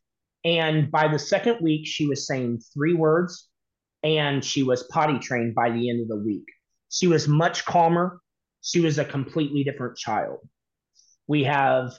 And 0.44 0.90
by 0.90 1.08
the 1.08 1.18
second 1.18 1.58
week, 1.60 1.86
she 1.86 2.06
was 2.06 2.26
saying 2.26 2.60
three 2.74 2.94
words 2.94 3.48
and 4.02 4.44
she 4.44 4.62
was 4.62 4.84
potty 4.84 5.18
trained 5.18 5.54
by 5.54 5.70
the 5.70 5.90
end 5.90 6.00
of 6.02 6.08
the 6.08 6.16
week. 6.24 6.44
She 6.90 7.06
was 7.06 7.28
much 7.28 7.64
calmer. 7.64 8.20
She 8.62 8.80
was 8.80 8.98
a 8.98 9.04
completely 9.04 9.64
different 9.64 9.96
child. 9.96 10.38
We 11.26 11.44
have 11.44 11.92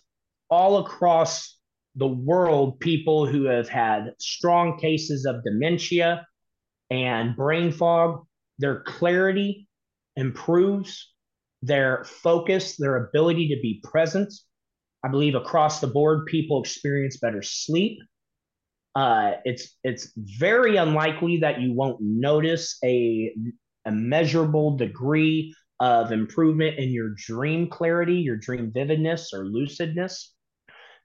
all 0.50 0.86
across 0.86 1.58
the 1.96 2.08
world 2.08 2.80
people 2.80 3.26
who 3.26 3.46
have 3.46 3.70
had 3.70 4.14
strong 4.20 4.78
cases 4.80 5.26
of 5.26 5.44
dementia 5.44 6.26
and 6.90 7.36
brain 7.36 7.72
fog. 7.72 8.26
Their 8.60 8.82
clarity 8.82 9.68
improves, 10.22 11.14
their 11.62 12.04
focus, 12.06 12.78
their 12.78 12.96
ability 13.06 13.50
to 13.50 13.62
be 13.62 13.82
present. 13.84 14.32
I 15.04 15.08
believe 15.10 15.36
across 15.36 15.82
the 15.82 15.88
board, 15.88 16.28
people 16.28 16.62
experience 16.62 17.18
better 17.18 17.42
sleep. 17.42 17.98
Uh, 18.94 19.32
it's 19.46 19.78
it's 19.84 20.12
very 20.16 20.78
unlikely 20.78 21.38
that 21.38 21.60
you 21.62 21.74
won't 21.74 22.00
notice 22.02 22.78
a, 22.84 23.34
a 23.86 23.92
measurable 23.92 24.78
degree 24.78 25.56
of 25.80 26.12
improvement 26.12 26.78
in 26.78 26.90
your 26.92 27.10
dream 27.16 27.68
clarity, 27.68 28.18
your 28.18 28.38
dream 28.38 28.72
vividness 28.72 29.34
or 29.34 29.46
lucidness. 29.46 30.14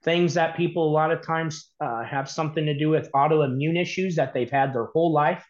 Things 0.03 0.35
that 0.35 0.57
people 0.57 0.83
a 0.87 0.95
lot 1.01 1.11
of 1.11 1.25
times 1.25 1.71
uh, 1.81 2.03
have 2.03 2.29
something 2.29 2.65
to 2.65 2.77
do 2.77 2.89
with 2.89 3.11
autoimmune 3.13 3.81
issues 3.81 4.15
that 4.17 4.33
they've 4.33 4.51
had 4.51 4.73
their 4.73 4.89
whole 4.93 5.11
life, 5.11 5.43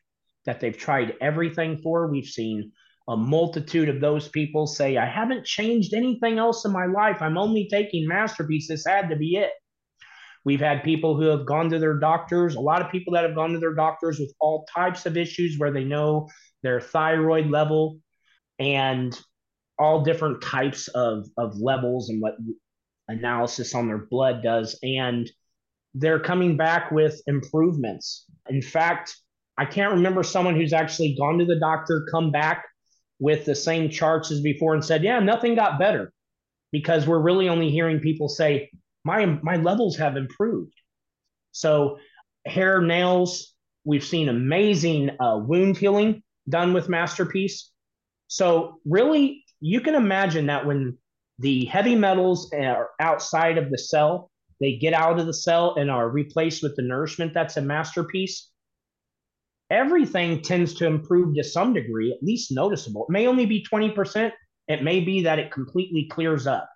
that 0.46 0.62
they've 0.62 0.78
tried 0.78 1.16
everything 1.20 1.80
for. 1.84 2.08
We've 2.08 2.34
seen 2.40 2.72
a 3.08 3.16
multitude 3.16 3.88
of 3.90 4.02
those 4.02 4.28
people 4.28 4.68
say, 4.68 4.98
I 4.98 5.06
haven't 5.06 5.46
changed 5.46 5.94
anything 5.94 6.38
else 6.38 6.66
in 6.66 6.72
my 6.72 6.86
life. 6.86 7.22
I'm 7.22 7.38
only 7.38 7.68
taking 7.72 8.08
Master 8.08 8.46
Peace. 8.46 8.68
This 8.68 8.86
had 8.86 9.10
to 9.10 9.16
be 9.16 9.36
it. 9.36 9.52
We've 10.44 10.60
had 10.60 10.84
people 10.84 11.16
who 11.16 11.28
have 11.28 11.46
gone 11.46 11.70
to 11.70 11.80
their 11.80 12.00
doctors, 12.00 12.56
a 12.56 12.60
lot 12.60 12.82
of 12.82 12.92
people 12.92 13.14
that 13.14 13.24
have 13.24 13.36
gone 13.36 13.54
to 13.54 13.60
their 13.60 13.74
doctors 13.74 14.20
with 14.20 14.34
all 14.40 14.66
types 14.74 15.06
of 15.06 15.18
issues 15.18 15.58
where 15.58 15.72
they 15.72 15.84
know 15.84 16.30
their 16.64 16.80
thyroid 16.80 17.48
level 17.48 18.00
and 18.60 19.18
all 19.80 20.04
different 20.04 20.42
types 20.42 20.88
of, 20.90 21.28
of 21.38 21.58
levels 21.58 22.10
and 22.10 22.22
what 22.22 22.36
analysis 23.08 23.76
on 23.76 23.88
their 23.88 24.06
blood 24.10 24.42
does. 24.44 24.78
And 24.84 25.30
they're 25.94 26.20
coming 26.20 26.58
back 26.58 26.92
with 26.92 27.22
improvements. 27.28 28.26
In 28.50 28.62
fact, 28.62 29.16
I 29.58 29.66
can't 29.66 29.94
remember 29.94 30.24
someone 30.24 30.56
who's 30.56 30.74
actually 30.74 31.16
gone 31.18 31.40
to 31.40 31.46
the 31.46 31.60
doctor, 31.60 32.06
come 32.12 32.32
back 32.32 32.66
with 33.20 33.46
the 33.46 33.56
same 33.56 33.90
charts 33.90 34.32
as 34.32 34.42
before, 34.42 34.74
and 34.74 34.84
said, 34.84 35.04
Yeah, 35.04 35.20
nothing 35.20 35.56
got 35.56 35.80
better 35.80 36.12
because 36.72 37.08
we're 37.08 37.20
really 37.20 37.50
only 37.50 37.70
hearing 37.70 38.00
people 38.00 38.30
say, 38.30 38.70
My, 39.04 39.26
my 39.26 39.58
levels 39.58 39.98
have 39.98 40.18
improved. 40.18 40.74
So, 41.52 41.98
hair, 42.46 42.82
nails, 42.82 43.54
we've 43.84 44.04
seen 44.04 44.30
amazing 44.30 45.12
uh, 45.20 45.38
wound 45.38 45.78
healing 45.78 46.24
done 46.48 46.74
with 46.74 46.90
Master 46.90 47.26
Peace. 47.26 47.72
So, 48.28 48.80
really, 48.86 49.44
you 49.60 49.82
can 49.82 49.96
imagine 49.96 50.48
that 50.48 50.66
when 50.66 50.98
the 51.40 51.66
heavy 51.66 51.96
metals 51.96 52.52
are 52.54 52.90
outside 53.00 53.58
of 53.58 53.70
the 53.70 53.78
cell, 53.78 54.32
they 54.60 54.76
get 54.76 54.94
out 54.94 55.20
of 55.20 55.26
the 55.26 55.34
cell 55.34 55.76
and 55.76 55.90
are 55.92 56.10
replaced 56.10 56.64
with 56.64 56.76
the 56.76 56.82
nourishment 56.82 57.34
that's 57.34 57.58
a 57.58 57.62
masterpiece. 57.62 58.50
Everything 59.70 60.42
tends 60.42 60.74
to 60.76 60.86
improve 60.86 61.36
to 61.36 61.44
some 61.44 61.74
degree, 61.74 62.12
at 62.12 62.24
least 62.24 62.52
noticeable. 62.52 63.06
It 63.10 63.12
may 63.12 63.28
only 63.28 63.46
be 63.46 63.66
20%. 63.70 64.32
It 64.68 64.84
may 64.84 65.00
be 65.02 65.24
that 65.24 65.40
it 65.40 65.52
completely 65.52 66.08
clears 66.10 66.48
up. 66.48 66.70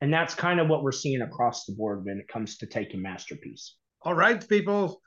And 0.00 0.12
that's 0.12 0.34
kind 0.34 0.60
of 0.60 0.68
what 0.68 0.82
we're 0.82 0.92
seeing 0.92 1.22
across 1.22 1.64
the 1.64 1.74
board 1.74 2.04
when 2.04 2.18
it 2.18 2.28
comes 2.28 2.56
to 2.58 2.66
taking 2.66 3.02
Master 3.02 3.36
Peace. 3.36 3.74
All 4.02 4.14
right, 4.14 4.46
people. 4.48 5.02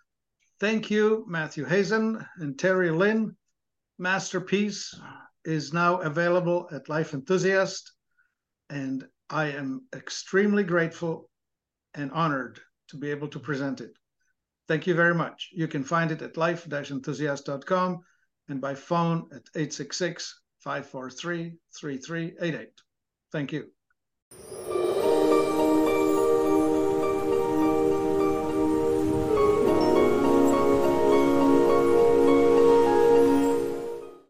Thank 0.60 0.92
you, 0.92 1.26
Matthew 1.28 1.66
Hazen 1.66 2.24
and 2.38 2.58
Teri 2.58 2.96
Lynn. 2.96 3.36
Master 3.98 4.42
Peace 4.42 4.94
is 5.46 5.74
now 5.74 6.02
available 6.02 6.68
at 6.72 6.90
Life 6.90 7.14
Enthusiast, 7.14 7.92
and 8.70 9.08
I 9.30 9.48
am 9.52 9.88
extremely 9.96 10.64
grateful 10.64 11.30
and 11.94 12.12
honored 12.12 12.60
to 12.90 12.98
be 12.98 13.10
able 13.12 13.30
to 13.30 13.40
present 13.40 13.82
it. 13.82 13.94
Thank 14.72 14.88
you 14.88 14.96
very 14.96 15.14
much. 15.14 15.50
You 15.52 15.68
can 15.68 15.84
find 15.84 16.14
it 16.14 16.22
at 16.22 16.38
life-enthusiast.com 16.38 18.00
and 18.48 18.62
by 18.62 18.74
phone 18.74 19.28
at 19.34 19.44
866 19.54 20.40
543 20.60 21.58
3388. 21.78 22.70
Thank 23.34 23.52
you. 23.52 23.66